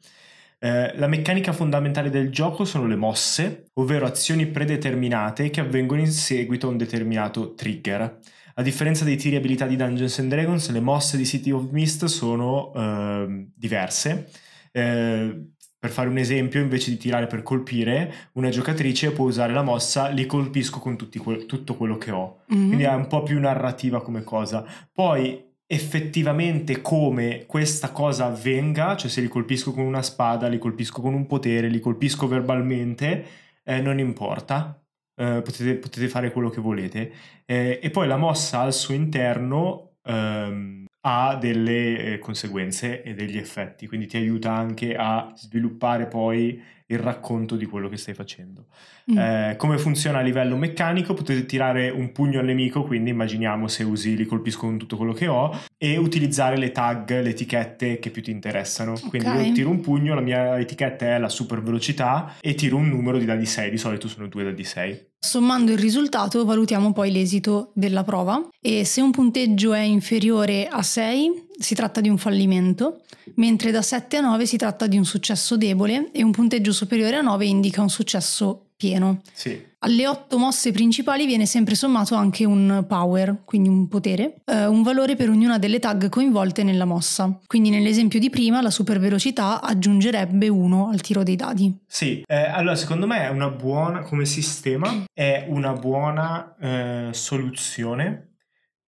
Eh, 0.60 0.94
la 0.96 1.08
meccanica 1.08 1.52
fondamentale 1.52 2.10
del 2.10 2.32
gioco 2.32 2.64
sono 2.64 2.88
le 2.88 2.96
mosse, 2.96 3.66
ovvero 3.74 4.06
azioni 4.06 4.46
predeterminate 4.46 5.50
che 5.50 5.60
avvengono 5.60 6.00
in 6.00 6.12
seguito 6.12 6.68
a 6.68 6.70
un 6.70 6.78
determinato 6.78 7.54
trigger. 7.54 8.20
A 8.54 8.62
differenza 8.62 9.04
dei 9.04 9.18
tiri 9.18 9.36
abilità 9.36 9.66
di 9.66 9.76
Dungeons 9.76 10.20
and 10.20 10.30
Dragons, 10.30 10.72
le 10.72 10.80
mosse 10.80 11.18
di 11.18 11.26
City 11.26 11.52
of 11.52 11.70
Mist 11.72 12.06
sono 12.06 12.72
eh, 12.74 13.48
diverse 13.54 14.30
eh, 14.72 15.52
per 15.82 15.90
fare 15.90 16.10
un 16.10 16.20
esempio, 16.20 16.62
invece 16.62 16.92
di 16.92 16.98
tirare 16.98 17.26
per 17.26 17.42
colpire, 17.42 18.30
una 18.34 18.50
giocatrice 18.50 19.12
può 19.12 19.26
usare 19.26 19.52
la 19.52 19.64
mossa 19.64 20.10
li 20.10 20.28
colpisco 20.28 20.78
con 20.78 20.96
que- 20.96 21.48
tutto 21.48 21.76
quello 21.76 21.98
che 21.98 22.12
ho. 22.12 22.42
Mm-hmm. 22.54 22.68
Quindi 22.68 22.84
è 22.84 22.94
un 22.94 23.08
po' 23.08 23.24
più 23.24 23.40
narrativa 23.40 24.04
come 24.04 24.22
cosa. 24.24 24.64
Poi 24.94 25.44
effettivamente 25.66 26.82
come 26.82 27.46
questa 27.48 27.92
cosa 27.92 28.26
avvenga, 28.26 28.96
cioè 28.96 29.10
se 29.10 29.22
li 29.22 29.28
colpisco 29.28 29.72
con 29.72 29.84
una 29.86 30.04
spada, 30.04 30.48
li 30.48 30.60
colpisco 30.60 31.02
con 31.02 31.16
un 31.16 31.26
potere, 31.26 31.68
li 31.68 31.80
colpisco 31.80 32.28
verbalmente, 32.28 33.26
eh, 33.64 33.82
non 33.82 33.98
importa. 33.98 34.80
Eh, 35.16 35.42
potete, 35.44 35.76
potete, 35.78 36.08
fare 36.10 36.32
quello 36.32 36.50
che 36.50 36.62
volete. 36.62 37.12
Eh, 37.46 37.80
e 37.82 37.90
poi 37.90 38.06
la 38.08 38.18
mossa 38.18 38.60
al 38.60 38.74
suo 38.74 38.94
interno 38.94 39.94
ehm, 40.04 40.86
ha 41.02 41.36
delle 41.36 42.14
eh, 42.14 42.20
conseguenze 42.20 43.02
e 43.04 43.14
degli 43.14 43.38
effetti, 43.38 43.88
quindi 43.88 44.08
ti 44.08 44.18
aiuta 44.18 44.54
anche 44.54 44.96
a 44.96 45.32
sviluppare 45.36 46.08
poi 46.08 46.62
il 46.94 47.00
racconto 47.00 47.56
di 47.56 47.66
quello 47.66 47.90
che 47.90 47.98
stai 47.98 48.14
facendo. 48.14 48.66
Mm. 49.12 49.18
Eh, 49.18 49.56
come 49.58 49.78
funziona 49.78 50.20
a 50.20 50.22
livello 50.22 50.56
meccanico? 50.56 51.14
Potete 51.14 51.46
tirare 51.46 51.90
un 51.90 52.12
pugno 52.12 52.40
al 52.40 52.46
nemico, 52.46 52.84
quindi 52.84 53.10
immaginiamo 53.10 53.68
se 53.68 53.84
usi 53.84 54.16
li 54.16 54.26
colpisco 54.26 54.62
con 54.62 54.78
tutto 54.78 54.98
quello 54.98 55.14
che 55.14 55.28
ho, 55.28 55.58
e 55.78 55.98
utilizzare 55.98 56.58
le 56.58 56.72
tag, 56.72 57.22
le 57.22 57.30
etichette 57.30 58.00
che 58.00 58.10
più 58.10 58.22
ti 58.22 58.32
interessano. 58.32 58.94
Okay. 58.94 59.10
Quindi 59.10 59.48
io 59.48 59.54
tiro 59.54 59.70
un 59.70 59.82
pugno, 59.82 60.14
la 60.14 60.22
mia 60.22 60.60
etichetta 60.60 61.16
è 61.16 61.20
la 61.20 61.30
super 61.30 61.62
velocità 61.62 62.36
e 62.40 62.54
tiro 62.56 62.78
un 62.78 62.90
numero 62.90 63.18
di 63.18 63.26
dadi 63.26 63.46
6, 63.46 63.70
di 63.70 63.78
solito 63.78 64.08
sono 64.08 64.28
due 64.28 64.44
dadi 64.44 64.64
6. 64.64 65.10
Sommando 65.24 65.72
il 65.72 65.78
risultato 65.78 66.44
valutiamo 66.46 66.94
poi 66.94 67.12
l'esito 67.12 67.72
della 67.76 68.04
prova 68.04 68.50
e 68.60 68.86
se 68.86 69.02
un 69.02 69.12
punteggio 69.12 69.72
è 69.74 69.82
inferiore 69.82 70.68
a 70.68 70.82
6 70.82 71.50
si 71.62 71.76
tratta 71.76 72.02
di 72.02 72.10
un 72.10 72.18
fallimento, 72.18 73.02
mentre 73.36 73.72
da 73.72 73.82
7 73.82 74.18
a 74.18 74.22
9 74.22 74.46
si 74.46 74.58
tratta 74.58 74.88
di 74.88 74.98
un 74.98 75.06
successo 75.06 75.58
debole 75.58 76.12
e 76.12 76.24
un 76.24 76.32
punteggio 76.32 76.74
superiore 76.74 77.18
a 77.18 77.22
9 77.22 77.46
indica 77.46 77.82
un 77.82 77.90
successo 77.90 78.66
pieno. 78.82 79.22
Sì. 79.32 79.70
Alle 79.84 80.08
otto 80.08 80.40
mosse 80.40 80.72
principali 80.72 81.28
viene 81.28 81.46
sempre 81.46 81.76
sommato 81.76 82.16
anche 82.16 82.46
un 82.46 82.84
power, 82.88 83.42
quindi 83.46 83.70
un 83.70 83.88
potere, 83.88 84.42
eh, 84.46 84.66
un 84.66 84.82
valore 84.82 85.16
per 85.16 85.30
ognuna 85.30 85.60
delle 85.60 85.80
tag 85.80 86.10
coinvolte 86.10 86.64
nella 86.64 86.86
mossa. 86.86 87.40
Quindi 87.46 87.70
nell'esempio 87.70 88.20
di 88.20 88.30
prima 88.30 88.62
la 88.62 88.72
super 88.72 89.00
velocità 89.00 89.62
aggiungerebbe 89.62 90.48
uno 90.48 90.90
al 90.90 91.02
tiro 91.02 91.22
dei 91.22 91.36
dadi. 91.36 91.76
Sì, 91.86 92.24
eh, 92.28 92.44
allora 92.44 92.76
secondo 92.76 93.06
me 93.06 93.24
è 93.24 93.30
una 93.30 93.50
buona, 93.50 94.02
come 94.02 94.26
sistema, 94.26 95.04
è 95.14 95.46
una 95.48 95.74
buona 95.74 96.56
eh, 96.60 97.10
soluzione 97.12 98.31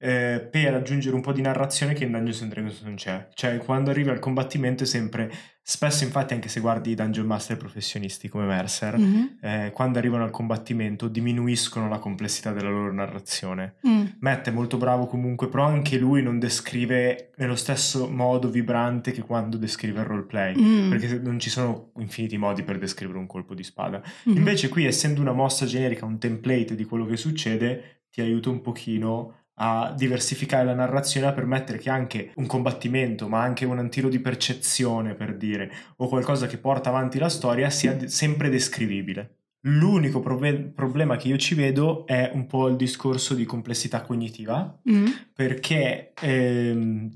eh, 0.03 0.45
per 0.51 0.73
aggiungere 0.73 1.15
un 1.15 1.21
po' 1.21 1.31
di 1.31 1.41
narrazione 1.41 1.93
che 1.93 2.03
in 2.03 2.11
Dungeons 2.11 2.41
and 2.41 2.51
Dragons 2.51 2.81
non 2.81 2.95
c'è. 2.95 3.29
Cioè, 3.33 3.57
quando 3.59 3.89
arriva 3.89 4.11
il 4.11 4.19
combattimento 4.19 4.83
è 4.83 4.85
sempre, 4.85 5.31
spesso 5.61 6.03
infatti 6.03 6.33
anche 6.33 6.49
se 6.49 6.59
guardi 6.59 6.91
i 6.91 6.93
Dungeon 6.93 7.25
Master 7.25 7.55
professionisti 7.55 8.27
come 8.27 8.43
Mercer, 8.43 8.99
mm-hmm. 8.99 9.25
eh, 9.39 9.71
quando 9.73 9.99
arrivano 9.99 10.25
al 10.25 10.31
combattimento 10.31 11.07
diminuiscono 11.07 11.87
la 11.87 11.99
complessità 11.99 12.51
della 12.51 12.69
loro 12.69 12.91
narrazione. 12.91 13.75
Mm. 13.87 14.05
Matt 14.19 14.49
è 14.49 14.51
molto 14.51 14.75
bravo 14.75 15.05
comunque, 15.05 15.47
però 15.47 15.63
anche 15.63 15.97
lui 15.97 16.21
non 16.21 16.37
descrive 16.37 17.31
nello 17.37 17.55
stesso 17.55 18.09
modo 18.09 18.49
vibrante 18.49 19.13
che 19.13 19.21
quando 19.21 19.55
descrive 19.55 20.01
il 20.01 20.05
roleplay, 20.05 20.53
mm. 20.59 20.89
perché 20.89 21.17
non 21.17 21.39
ci 21.39 21.49
sono 21.49 21.91
infiniti 21.99 22.37
modi 22.37 22.63
per 22.63 22.77
descrivere 22.77 23.19
un 23.19 23.25
colpo 23.27 23.53
di 23.53 23.63
spada. 23.63 24.01
Mm-hmm. 24.27 24.37
Invece 24.37 24.67
qui, 24.67 24.85
essendo 24.85 25.21
una 25.21 25.31
mossa 25.31 25.65
generica, 25.65 26.03
un 26.03 26.19
template 26.19 26.75
di 26.75 26.83
quello 26.83 27.05
che 27.05 27.15
succede, 27.15 28.01
ti 28.11 28.19
aiuta 28.19 28.49
un 28.49 28.61
pochino 28.61 29.42
a 29.55 29.93
diversificare 29.95 30.65
la 30.65 30.73
narrazione, 30.73 31.27
a 31.27 31.33
permettere 31.33 31.77
che 31.77 31.89
anche 31.89 32.31
un 32.35 32.45
combattimento, 32.45 33.27
ma 33.27 33.41
anche 33.41 33.65
un 33.65 33.89
tiro 33.89 34.09
di 34.09 34.19
percezione, 34.19 35.13
per 35.13 35.35
dire, 35.37 35.71
o 35.97 36.07
qualcosa 36.07 36.47
che 36.47 36.57
porta 36.57 36.89
avanti 36.89 37.19
la 37.19 37.29
storia, 37.29 37.69
sia 37.69 38.07
sempre 38.07 38.49
descrivibile. 38.49 39.37
L'unico 39.65 40.19
prove- 40.19 40.71
problema 40.75 41.15
che 41.15 41.29
io 41.29 41.37
ci 41.37 41.55
vedo 41.55 42.05
è 42.05 42.31
un 42.33 42.47
po' 42.47 42.67
il 42.67 42.75
discorso 42.75 43.33
di 43.33 43.45
complessità 43.45 44.01
cognitiva, 44.01 44.79
mm. 44.89 45.05
perché 45.33 46.11
ehm, 46.19 47.09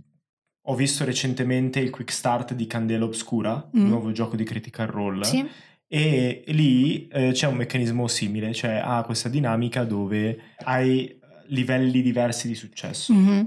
ho 0.69 0.75
visto 0.75 1.03
recentemente 1.03 1.79
il 1.79 1.89
quick 1.89 2.11
start 2.11 2.53
di 2.53 2.67
Candela 2.67 3.05
Obscura, 3.05 3.55
mm. 3.55 3.81
il 3.81 3.85
nuovo 3.85 4.11
gioco 4.11 4.35
di 4.35 4.43
Critical 4.43 4.87
Role. 4.87 5.25
Sì. 5.25 5.45
E 5.89 6.43
lì 6.47 7.07
eh, 7.07 7.31
c'è 7.31 7.47
un 7.47 7.55
meccanismo 7.55 8.07
simile, 8.07 8.53
cioè 8.53 8.81
ha 8.83 9.03
questa 9.03 9.29
dinamica 9.29 9.85
dove 9.85 10.37
hai 10.63 11.16
livelli 11.47 12.01
diversi 12.01 12.47
di 12.47 12.55
successo. 12.55 13.13
Mm-hmm. 13.13 13.45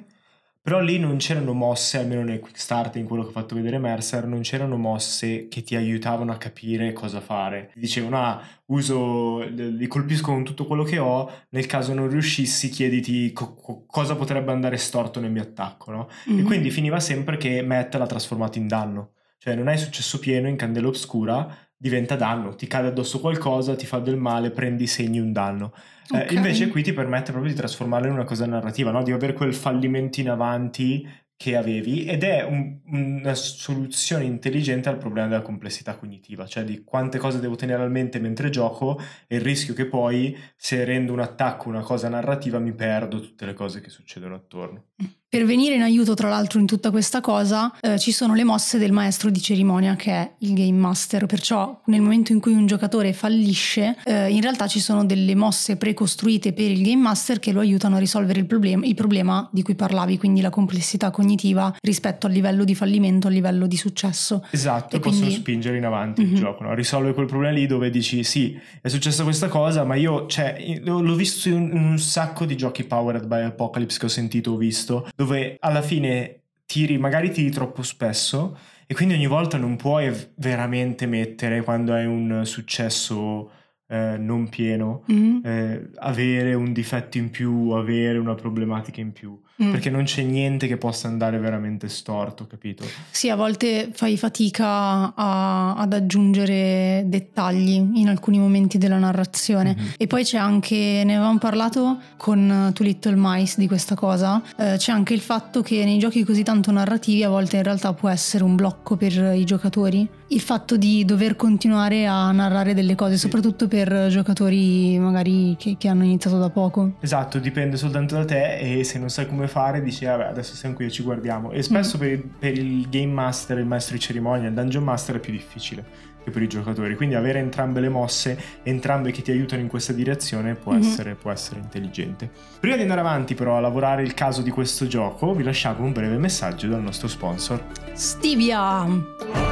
Però 0.62 0.78
lì 0.80 0.98
non 0.98 1.16
c'erano 1.16 1.54
mosse, 1.54 1.96
almeno 1.98 2.22
nel 2.22 2.38
quick 2.38 2.60
start, 2.60 2.96
in 2.96 3.06
quello 3.06 3.22
che 3.22 3.30
ho 3.30 3.32
fatto 3.32 3.54
vedere 3.54 3.78
Mercer, 3.78 4.26
non 4.26 4.42
c'erano 4.42 4.76
mosse 4.76 5.48
che 5.48 5.62
ti 5.62 5.74
aiutavano 5.74 6.32
a 6.32 6.36
capire 6.36 6.92
cosa 6.92 7.22
fare. 7.22 7.70
Ti 7.72 7.80
dicevano, 7.80 8.18
ah, 8.18 8.42
uso, 8.66 9.40
li 9.40 9.86
colpisco 9.86 10.32
con 10.32 10.44
tutto 10.44 10.66
quello 10.66 10.82
che 10.82 10.98
ho, 10.98 11.30
nel 11.50 11.64
caso 11.64 11.94
non 11.94 12.10
riuscissi 12.10 12.68
chiediti 12.68 13.32
co- 13.32 13.86
cosa 13.86 14.16
potrebbe 14.16 14.52
andare 14.52 14.76
storto 14.76 15.18
nel 15.18 15.30
mio 15.30 15.42
attacco, 15.42 15.92
no? 15.92 16.08
Mm-hmm. 16.28 16.38
E 16.38 16.42
quindi 16.42 16.70
finiva 16.70 17.00
sempre 17.00 17.38
che 17.38 17.62
Matt 17.62 17.94
l'ha 17.94 18.06
trasformato 18.06 18.58
in 18.58 18.68
danno. 18.68 19.12
Cioè 19.38 19.54
non 19.54 19.66
hai 19.66 19.78
successo 19.78 20.18
pieno 20.18 20.46
in 20.46 20.56
candela 20.56 20.88
oscura, 20.88 21.56
diventa 21.74 22.16
danno, 22.16 22.54
ti 22.54 22.66
cade 22.66 22.88
addosso 22.88 23.20
qualcosa, 23.20 23.74
ti 23.74 23.86
fa 23.86 23.98
del 23.98 24.18
male, 24.18 24.50
prendi 24.50 24.86
segni 24.86 25.18
un 25.18 25.32
danno. 25.32 25.72
Okay. 26.10 26.26
Eh, 26.26 26.34
invece 26.34 26.68
qui 26.68 26.82
ti 26.82 26.92
permette 26.92 27.30
proprio 27.30 27.52
di 27.52 27.58
trasformarla 27.58 28.08
in 28.08 28.14
una 28.14 28.24
cosa 28.24 28.44
narrativa, 28.46 28.90
no? 28.90 29.02
di 29.02 29.12
avere 29.12 29.32
quel 29.32 29.54
fallimento 29.54 30.20
in 30.20 30.28
avanti 30.28 31.08
che 31.36 31.56
avevi 31.56 32.04
ed 32.04 32.22
è 32.22 32.42
un, 32.42 32.80
una 32.84 33.34
soluzione 33.34 34.24
intelligente 34.24 34.90
al 34.90 34.98
problema 34.98 35.28
della 35.28 35.40
complessità 35.40 35.96
cognitiva, 35.96 36.46
cioè 36.46 36.64
di 36.64 36.84
quante 36.84 37.16
cose 37.16 37.40
devo 37.40 37.56
tenere 37.56 37.82
al 37.82 37.90
mente 37.90 38.18
mentre 38.18 38.50
gioco 38.50 39.00
e 39.26 39.36
il 39.36 39.40
rischio 39.40 39.72
che 39.72 39.86
poi 39.86 40.36
se 40.56 40.84
rendo 40.84 41.14
un 41.14 41.20
attacco 41.20 41.70
una 41.70 41.80
cosa 41.80 42.10
narrativa 42.10 42.58
mi 42.58 42.74
perdo 42.74 43.20
tutte 43.20 43.46
le 43.46 43.54
cose 43.54 43.80
che 43.80 43.88
succedono 43.88 44.34
attorno. 44.34 44.88
Per 45.32 45.44
venire 45.44 45.76
in 45.76 45.82
aiuto, 45.82 46.14
tra 46.14 46.28
l'altro, 46.28 46.58
in 46.58 46.66
tutta 46.66 46.90
questa 46.90 47.20
cosa, 47.20 47.72
eh, 47.82 48.00
ci 48.00 48.10
sono 48.10 48.34
le 48.34 48.42
mosse 48.42 48.78
del 48.78 48.90
maestro 48.90 49.30
di 49.30 49.40
cerimonia, 49.40 49.94
che 49.94 50.10
è 50.10 50.32
il 50.38 50.54
Game 50.54 50.76
Master. 50.76 51.26
Perciò, 51.26 51.82
nel 51.84 52.00
momento 52.00 52.32
in 52.32 52.40
cui 52.40 52.52
un 52.52 52.66
giocatore 52.66 53.12
fallisce, 53.12 53.96
eh, 54.06 54.28
in 54.28 54.40
realtà 54.40 54.66
ci 54.66 54.80
sono 54.80 55.04
delle 55.04 55.36
mosse 55.36 55.76
precostruite 55.76 56.52
per 56.52 56.68
il 56.68 56.82
Game 56.82 57.00
Master 57.00 57.38
che 57.38 57.52
lo 57.52 57.60
aiutano 57.60 57.94
a 57.94 57.98
risolvere 58.00 58.40
il 58.40 58.46
problema, 58.46 58.84
il 58.84 58.96
problema 58.96 59.48
di 59.52 59.62
cui 59.62 59.76
parlavi, 59.76 60.18
quindi 60.18 60.40
la 60.40 60.50
complessità 60.50 61.12
cognitiva 61.12 61.76
rispetto 61.80 62.26
al 62.26 62.32
livello 62.32 62.64
di 62.64 62.74
fallimento, 62.74 63.28
al 63.28 63.32
livello 63.32 63.68
di 63.68 63.76
successo. 63.76 64.44
Esatto, 64.50 64.96
e 64.96 64.98
possono 64.98 65.26
quindi... 65.26 65.40
spingere 65.42 65.76
in 65.76 65.84
avanti 65.84 66.22
mm-hmm. 66.22 66.32
il 66.32 66.38
gioco, 66.40 66.64
no? 66.64 66.74
risolve 66.74 67.14
quel 67.14 67.26
problema 67.26 67.52
lì 67.54 67.68
dove 67.68 67.88
dici 67.90 68.24
sì, 68.24 68.58
è 68.82 68.88
successa 68.88 69.22
questa 69.22 69.46
cosa, 69.46 69.84
ma 69.84 69.94
io, 69.94 70.26
cioè, 70.26 70.80
l'ho 70.82 71.14
visto 71.14 71.48
in 71.48 71.70
un 71.72 71.98
sacco 72.00 72.44
di 72.44 72.56
giochi 72.56 72.82
powered 72.82 73.26
by 73.26 73.42
Apocalypse 73.42 73.96
che 73.96 74.06
ho 74.06 74.08
sentito, 74.08 74.50
ho 74.50 74.56
visto 74.56 75.06
dove 75.20 75.58
alla 75.60 75.82
fine 75.82 76.44
tiri, 76.64 76.96
magari 76.96 77.30
tiri 77.30 77.50
troppo 77.50 77.82
spesso 77.82 78.56
e 78.86 78.94
quindi 78.94 79.12
ogni 79.12 79.26
volta 79.26 79.58
non 79.58 79.76
puoi 79.76 80.10
veramente 80.36 81.04
mettere 81.04 81.60
quando 81.60 81.92
hai 81.92 82.06
un 82.06 82.46
successo 82.46 83.50
eh, 83.86 84.16
non 84.16 84.48
pieno, 84.48 85.04
mm-hmm. 85.12 85.44
eh, 85.44 85.90
avere 85.96 86.54
un 86.54 86.72
difetto 86.72 87.18
in 87.18 87.28
più, 87.28 87.72
avere 87.72 88.16
una 88.16 88.34
problematica 88.34 89.02
in 89.02 89.12
più, 89.12 89.38
mm. 89.62 89.70
perché 89.70 89.90
non 89.90 90.04
c'è 90.04 90.22
niente 90.22 90.66
che 90.66 90.76
possa 90.76 91.08
andare 91.08 91.38
veramente 91.38 91.88
storto, 91.88 92.46
capito? 92.46 92.84
Sì, 93.10 93.28
a 93.28 93.36
volte 93.36 93.90
fai 93.92 94.16
fatica 94.16 95.14
a, 95.14 95.74
ad 95.74 95.92
aggiungere 95.92 97.04
dettagli 97.06 97.90
in 97.94 98.08
alcuni 98.08 98.38
momenti 98.38 98.78
della 98.78 98.98
narrazione. 98.98 99.74
Mm-hmm. 99.78 99.90
E 99.96 100.06
poi 100.06 100.24
c'è 100.24 100.38
anche, 100.38 101.02
ne 101.04 101.16
avevamo 101.16 101.38
parlato 101.38 102.00
con 102.16 102.70
Two 102.74 102.86
Little 102.86 103.16
Mice 103.16 103.54
di 103.58 103.66
questa 103.66 103.94
cosa, 103.94 104.42
eh, 104.56 104.74
c'è 104.76 104.92
anche 104.92 105.14
il 105.14 105.20
fatto 105.20 105.62
che 105.62 105.84
nei 105.84 105.98
giochi 105.98 106.24
così 106.24 106.42
tanto 106.42 106.70
narrativi 106.70 107.22
a 107.22 107.28
volte 107.28 107.56
in 107.56 107.62
realtà 107.62 107.92
può 107.92 108.08
essere 108.08 108.44
un 108.44 108.54
blocco 108.54 108.96
per 108.96 109.34
i 109.34 109.44
giocatori. 109.44 110.18
Il 110.32 110.40
fatto 110.40 110.76
di 110.76 111.04
dover 111.04 111.34
continuare 111.34 112.06
a 112.06 112.30
narrare 112.30 112.72
delle 112.72 112.94
cose, 112.94 113.14
sì. 113.14 113.20
soprattutto 113.20 113.66
per 113.66 113.80
per 113.90 114.08
giocatori 114.08 114.98
magari 114.98 115.56
che, 115.58 115.76
che, 115.78 115.88
hanno 115.88 116.04
iniziato 116.04 116.38
da 116.38 116.50
poco. 116.50 116.92
Esatto, 117.00 117.38
dipende 117.38 117.76
soltanto 117.76 118.14
da 118.14 118.24
te 118.24 118.58
e 118.58 118.84
se 118.84 118.98
non 118.98 119.08
sai 119.08 119.26
come 119.26 119.48
fare 119.48 119.82
dici 119.82 120.04
vabbè 120.04 120.24
adesso 120.24 120.54
siamo 120.54 120.74
qui 120.74 120.86
e 120.86 120.90
ci 120.90 121.02
guardiamo. 121.02 121.50
E 121.50 121.62
spesso 121.62 121.96
mm. 121.96 122.00
per, 122.00 122.10
il, 122.10 122.22
per, 122.38 122.52
il, 122.52 122.88
game 122.88 123.12
master, 123.12 123.58
il 123.58 123.66
maestro 123.66 123.94
di 123.94 124.00
cerimonia, 124.00 124.48
il 124.48 124.54
dungeon 124.54 124.84
master 124.84 125.16
è 125.16 125.18
più 125.18 125.32
difficile 125.32 126.08
che 126.22 126.30
per 126.30 126.42
i 126.42 126.48
giocatori. 126.48 126.94
Quindi 126.94 127.14
avere 127.14 127.38
entrambe 127.38 127.80
le 127.80 127.88
mosse, 127.88 128.38
entrambe 128.62 129.10
che 129.10 129.22
ti 129.22 129.30
aiutano 129.30 129.62
in 129.62 129.68
questa 129.68 129.92
direzione 129.92 130.54
può, 130.54 130.72
mm-hmm. 130.72 130.82
essere, 130.82 131.14
può 131.14 131.30
essere 131.30 131.60
intelligente. 131.60 132.30
Prima 132.60 132.76
di 132.76 132.82
andare 132.82 133.00
avanti 133.00 133.34
però 133.34 133.56
a 133.56 133.60
lavorare 133.60 134.02
il 134.02 134.12
caso 134.12 134.42
di 134.42 134.50
questo 134.50 134.86
gioco 134.86 135.32
vi 135.34 135.42
lasciamo 135.42 135.84
un 135.84 135.92
breve 135.92 136.18
messaggio 136.18 136.68
dal 136.68 136.82
nostro 136.82 137.08
sponsor. 137.08 137.64
Stevia! 137.94 139.49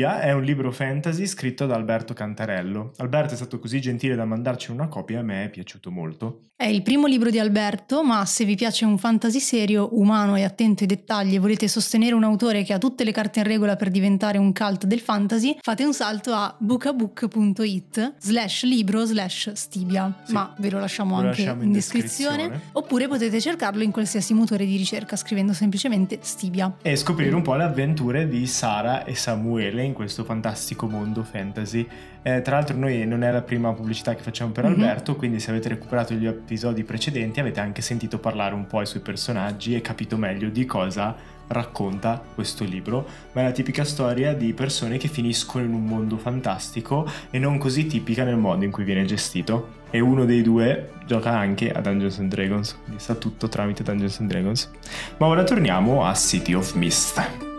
Stibia 0.00 0.22
è 0.22 0.32
un 0.32 0.42
libro 0.44 0.72
fantasy 0.72 1.26
scritto 1.26 1.66
da 1.66 1.74
Alberto 1.74 2.14
Cantarello. 2.14 2.92
Alberto 2.96 3.34
è 3.34 3.36
stato 3.36 3.58
così 3.58 3.82
gentile 3.82 4.14
da 4.14 4.24
mandarci 4.24 4.70
una 4.70 4.88
copia 4.88 5.18
a 5.20 5.22
me 5.22 5.44
è 5.44 5.50
piaciuto 5.50 5.90
molto. 5.90 6.40
È 6.56 6.64
il 6.64 6.82
primo 6.82 7.06
libro 7.06 7.28
di 7.28 7.38
Alberto, 7.38 8.02
ma 8.02 8.24
se 8.24 8.44
vi 8.44 8.54
piace 8.54 8.84
un 8.86 8.96
fantasy 8.96 9.40
serio, 9.40 9.98
umano 9.98 10.36
e 10.36 10.44
attento 10.44 10.82
ai 10.82 10.88
dettagli 10.88 11.34
e 11.34 11.38
volete 11.38 11.68
sostenere 11.68 12.14
un 12.14 12.24
autore 12.24 12.62
che 12.64 12.72
ha 12.72 12.78
tutte 12.78 13.04
le 13.04 13.12
carte 13.12 13.40
in 13.40 13.46
regola 13.46 13.76
per 13.76 13.90
diventare 13.90 14.38
un 14.38 14.52
cult 14.54 14.84
del 14.86 15.00
fantasy, 15.00 15.56
fate 15.60 15.84
un 15.84 15.92
salto 15.92 16.32
a 16.32 16.54
bookabook.it 16.58 18.14
slash 18.18 18.64
libro 18.64 19.04
slash 19.04 19.52
stibia. 19.52 20.14
Sì. 20.24 20.32
Ma 20.32 20.54
ve 20.58 20.70
lo 20.70 20.78
lasciamo 20.80 21.16
Ve 21.16 21.22
lo 21.22 21.28
anche 21.28 21.40
lasciamo 21.42 21.62
in 21.62 21.68
in 21.68 21.74
descrizione. 21.74 22.36
descrizione. 22.36 22.70
Oppure 22.72 23.08
potete 23.08 23.40
cercarlo 23.40 23.82
in 23.82 23.90
qualsiasi 23.90 24.32
motore 24.34 24.64
di 24.64 24.76
ricerca 24.76 25.16
scrivendo 25.16 25.52
semplicemente 25.52 26.18
stibia. 26.22 26.74
E 26.82 26.96
scoprire 26.96 27.34
un 27.34 27.42
po' 27.42 27.54
le 27.54 27.64
avventure 27.64 28.28
di 28.28 28.46
Sara 28.46 29.04
e 29.04 29.14
Samuele 29.14 29.88
in 29.90 29.94
questo 29.94 30.24
fantastico 30.24 30.88
mondo 30.88 31.22
fantasy. 31.22 31.86
Eh, 32.22 32.42
tra 32.42 32.56
l'altro 32.56 32.76
noi 32.76 33.06
non 33.06 33.22
è 33.22 33.30
la 33.30 33.42
prima 33.42 33.72
pubblicità 33.72 34.14
che 34.14 34.22
facciamo 34.22 34.52
per 34.52 34.64
Mhm. 34.64 34.70
Alberto, 34.72 35.16
quindi 35.16 35.40
se 35.40 35.50
avete 35.50 35.68
recuperato 35.68 36.14
gli 36.14 36.26
episodi 36.26 36.82
precedenti 36.84 37.40
avete 37.40 37.60
anche 37.60 37.82
sentito 37.82 38.18
parlare 38.18 38.54
un 38.54 38.66
po' 38.66 38.78
ai 38.78 38.86
suoi 38.86 39.02
personaggi 39.02 39.74
e 39.74 39.80
capito 39.80 40.16
meglio 40.16 40.48
di 40.48 40.64
cosa 40.64 41.14
racconta 41.48 42.22
questo 42.34 42.62
libro, 42.64 43.06
ma 43.32 43.40
è 43.40 43.44
la 43.44 43.50
tipica 43.50 43.84
storia 43.84 44.34
di 44.34 44.52
persone 44.52 44.98
che 44.98 45.08
finiscono 45.08 45.64
in 45.64 45.72
un 45.72 45.84
mondo 45.84 46.16
fantastico 46.16 47.08
e 47.30 47.38
non 47.40 47.58
così 47.58 47.86
tipica 47.86 48.22
nel 48.22 48.36
modo 48.36 48.64
in 48.64 48.70
cui 48.70 48.84
viene 48.84 49.04
gestito. 49.04 49.78
E 49.90 49.98
uno 49.98 50.24
dei 50.24 50.42
due 50.42 50.90
gioca 51.06 51.30
anche 51.36 51.72
a 51.72 51.80
Dungeons 51.80 52.20
and 52.20 52.30
Dragons, 52.30 52.78
quindi 52.84 53.02
sa 53.02 53.16
tutto 53.16 53.48
tramite 53.48 53.82
Dungeons 53.82 54.20
and 54.20 54.30
Dragons. 54.30 54.70
Ma 55.16 55.26
ora 55.26 55.42
torniamo 55.42 56.04
a 56.04 56.14
City 56.14 56.52
of 56.54 56.74
Mist. 56.74 57.49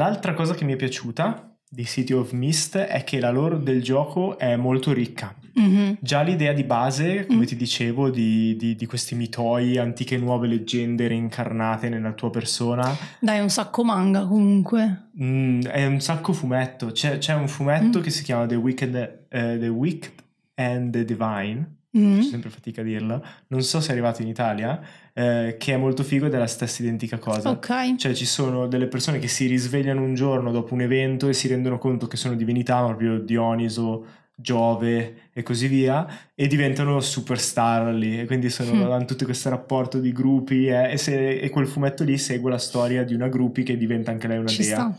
L'altra 0.00 0.32
cosa 0.32 0.54
che 0.54 0.64
mi 0.64 0.72
è 0.72 0.76
piaciuta 0.76 1.54
di 1.68 1.84
City 1.84 2.14
of 2.14 2.32
Mist 2.32 2.78
è 2.78 3.04
che 3.04 3.20
la 3.20 3.28
lore 3.30 3.62
del 3.62 3.82
gioco 3.82 4.38
è 4.38 4.56
molto 4.56 4.94
ricca. 4.94 5.34
Mhm. 5.52 5.98
Già 6.00 6.22
l'idea 6.22 6.54
di 6.54 6.64
base, 6.64 7.26
come 7.26 7.40
Mm. 7.42 7.44
ti 7.44 7.54
dicevo, 7.54 8.08
di, 8.08 8.56
di- 8.56 8.76
di 8.76 8.86
questi 8.86 9.14
mitoi, 9.14 9.76
antiche 9.76 10.16
nuove 10.16 10.46
leggende 10.46 11.06
reincarnate 11.06 11.90
nella 11.90 12.12
tua 12.14 12.30
persona, 12.30 12.96
Dai, 13.20 13.36
è 13.36 13.42
un 13.42 13.50
sacco 13.50 13.84
manga 13.84 14.24
comunque. 14.24 15.10
mm, 15.22 15.64
è 15.64 15.84
un 15.84 16.00
sacco 16.00 16.32
fumetto. 16.32 16.92
C'è, 16.92 17.18
c'è 17.18 17.34
un 17.34 17.46
fumetto 17.46 17.98
Mm. 17.98 18.02
che 18.02 18.08
si 18.10 18.22
chiama 18.22 18.46
The 18.46 18.54
Wicked, 18.54 18.94
eh, 19.28 19.58
The 19.60 19.68
Wicked 19.68 20.12
and 20.54 20.92
the 20.92 21.04
Divine, 21.04 21.76
Mm. 21.98 22.14
faccio 22.16 22.28
sempre 22.30 22.48
fatica 22.50 22.80
a 22.80 22.84
dirlo, 22.84 23.22
non 23.48 23.62
so 23.62 23.80
se 23.80 23.88
è 23.88 23.92
arrivato 23.92 24.22
in 24.22 24.28
Italia, 24.28 24.80
eh, 25.12 25.56
che 25.58 25.74
è 25.74 25.76
molto 25.76 26.02
figo 26.02 26.26
ed 26.26 26.34
è 26.34 26.38
la 26.38 26.46
stessa 26.46 26.82
identica 26.82 27.18
cosa. 27.18 27.50
Ok. 27.50 27.96
Cioè 27.96 28.14
ci 28.14 28.26
sono 28.26 28.66
delle 28.66 28.86
persone 28.86 29.18
che 29.18 29.28
si 29.28 29.46
risvegliano 29.46 30.02
un 30.02 30.14
giorno 30.14 30.50
dopo 30.50 30.74
un 30.74 30.82
evento 30.82 31.28
e 31.28 31.32
si 31.32 31.48
rendono 31.48 31.78
conto 31.78 32.06
che 32.06 32.16
sono 32.16 32.34
divinità, 32.34 32.84
proprio 32.84 33.18
Dioniso, 33.18 34.06
Giove 34.34 35.29
e 35.40 35.42
così 35.42 35.66
via, 35.66 36.06
e 36.34 36.46
diventano 36.46 37.00
superstar 37.00 37.92
lì. 37.94 38.20
E 38.20 38.26
quindi 38.26 38.48
sono, 38.50 38.72
Mm. 38.74 38.90
hanno 38.92 39.04
tutto 39.04 39.24
questo 39.24 39.48
rapporto 39.50 39.98
di 39.98 40.12
gruppi 40.12 40.66
eh, 40.66 40.92
e, 40.92 40.96
se- 40.96 41.38
e 41.38 41.50
quel 41.50 41.66
fumetto 41.66 42.04
lì 42.04 42.16
segue 42.18 42.50
la 42.50 42.58
storia 42.58 43.02
di 43.04 43.14
una 43.14 43.28
gruppi 43.28 43.62
che 43.62 43.76
diventa 43.76 44.10
anche 44.10 44.26
lei 44.28 44.38
una 44.38 44.48
Ci 44.48 44.62
dea. 44.62 44.96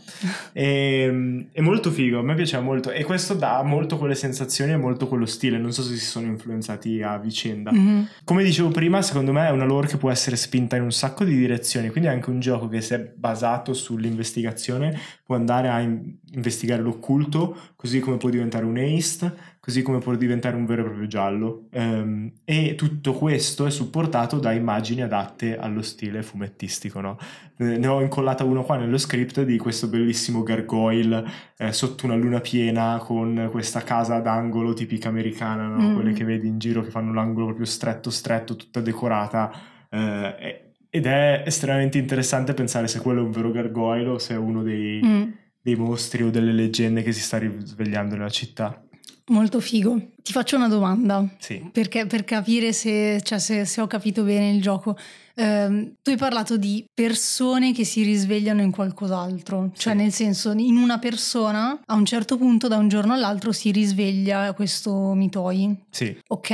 E, 0.52 1.46
è 1.52 1.60
molto 1.60 1.90
figo, 1.90 2.18
a 2.18 2.22
me 2.22 2.34
piaceva 2.34 2.62
molto 2.62 2.90
e 2.90 3.04
questo 3.04 3.34
dà 3.34 3.62
molto 3.62 3.98
quelle 3.98 4.14
sensazioni 4.14 4.72
e 4.72 4.76
molto 4.76 5.08
quello 5.08 5.26
stile, 5.26 5.58
non 5.58 5.72
so 5.72 5.82
se 5.82 5.94
si 5.96 6.04
sono 6.04 6.26
influenzati 6.26 7.02
a 7.02 7.16
vicenda. 7.18 7.72
Mhm. 7.72 8.08
Come 8.24 8.44
dicevo 8.44 8.68
prima, 8.70 9.02
secondo 9.02 9.32
me 9.32 9.46
è 9.46 9.50
una 9.50 9.64
lore 9.64 9.86
che 9.88 9.96
può 9.96 10.10
essere 10.10 10.36
spinta 10.36 10.76
in 10.76 10.82
un 10.82 10.92
sacco 10.92 11.24
di 11.24 11.34
direzioni, 11.36 11.88
quindi 11.90 12.08
è 12.08 12.12
anche 12.12 12.30
un 12.30 12.40
gioco 12.40 12.68
che 12.68 12.80
se 12.80 12.94
è 12.96 13.12
basato 13.16 13.72
sull'investigazione 13.74 14.98
può 15.24 15.34
andare 15.36 15.68
a 15.68 15.80
in- 15.80 16.16
investigare 16.34 16.82
l'occulto, 16.82 17.56
così 17.76 18.00
come 18.00 18.16
può 18.16 18.28
diventare 18.28 18.64
un 18.64 18.76
haste, 18.78 19.34
così 19.64 19.82
come 19.82 19.98
può 19.98 20.12
diventare 20.16 20.56
un 20.56 20.66
vero 20.66 20.80
e 20.80 20.84
proprio 20.86 21.06
giallo. 21.06 21.68
Ehm, 21.70 22.32
e 22.44 22.74
tutto 22.74 23.12
questo 23.12 23.64
è 23.64 23.70
supportato 23.70 24.40
da 24.40 24.50
immagini 24.50 25.02
adatte 25.02 25.56
allo 25.56 25.82
stile 25.82 26.24
fumettistico, 26.24 27.00
no? 27.00 27.16
Eh, 27.58 27.78
Ne 27.78 27.86
ho 27.86 28.00
incollata 28.02 28.42
uno 28.42 28.64
qua 28.64 28.76
nello 28.76 28.98
script 28.98 29.42
di 29.44 29.58
questo 29.58 29.86
bellissimo 29.86 30.42
gargoyle 30.42 31.24
eh, 31.58 31.72
sotto 31.72 32.06
una 32.06 32.16
luna 32.16 32.40
piena 32.40 32.98
con 33.00 33.48
questa 33.52 33.82
casa 33.82 34.18
d'angolo 34.18 34.72
tipica 34.74 35.08
americana, 35.10 35.68
no? 35.68 35.90
Mm. 35.90 35.94
quelle 35.94 36.12
che 36.12 36.24
vedi 36.24 36.48
in 36.48 36.58
giro 36.58 36.82
che 36.82 36.90
fanno 36.90 37.12
l'angolo 37.12 37.46
proprio 37.46 37.66
stretto 37.66 38.10
stretto, 38.10 38.56
tutta 38.56 38.80
decorata. 38.80 39.52
eh, 39.90 40.72
ed 40.90 41.06
è 41.06 41.44
estremamente 41.46 41.98
interessante 41.98 42.52
pensare 42.52 42.88
se 42.88 42.98
quello 43.00 43.20
è 43.20 43.24
un 43.24 43.30
vero 43.30 43.50
gargoyle 43.52 44.08
o 44.08 44.18
se 44.18 44.34
è 44.34 44.36
uno 44.36 44.62
dei, 44.64 45.00
Mm. 45.04 45.30
dei 45.62 45.76
mostri 45.76 46.24
o 46.24 46.30
delle 46.30 46.50
leggende 46.52 47.02
che 47.02 47.12
si 47.12 47.20
sta 47.20 47.38
risvegliando 47.38 48.16
nella 48.16 48.28
città. 48.28 48.82
Molto 49.28 49.60
figo. 49.60 50.10
Ti 50.22 50.32
faccio 50.32 50.56
una 50.56 50.68
domanda. 50.68 51.26
Sì. 51.38 51.68
Perché, 51.72 52.06
per 52.06 52.24
capire 52.24 52.72
se, 52.72 53.20
cioè, 53.22 53.38
se- 53.38 53.64
se 53.64 53.80
ho 53.80 53.86
capito 53.86 54.24
bene 54.24 54.50
il 54.50 54.60
gioco. 54.60 54.96
Ehm, 55.34 55.94
tu 56.02 56.10
hai 56.10 56.16
parlato 56.16 56.56
di 56.58 56.84
persone 56.92 57.72
che 57.72 57.84
si 57.84 58.02
risvegliano 58.02 58.60
in 58.60 58.70
qualcos'altro, 58.70 59.70
cioè 59.74 59.94
Sì. 59.94 59.98
nel 59.98 60.12
senso 60.12 60.52
in 60.52 60.76
una 60.76 60.98
persona 60.98 61.80
a 61.86 61.94
un 61.94 62.04
certo 62.04 62.36
punto 62.36 62.68
da 62.68 62.76
un 62.76 62.88
giorno 62.88 63.14
all'altro 63.14 63.50
si 63.52 63.70
risveglia 63.70 64.52
questo 64.52 65.14
mitoi, 65.14 65.74
Sì, 65.88 66.14
ok? 66.28 66.50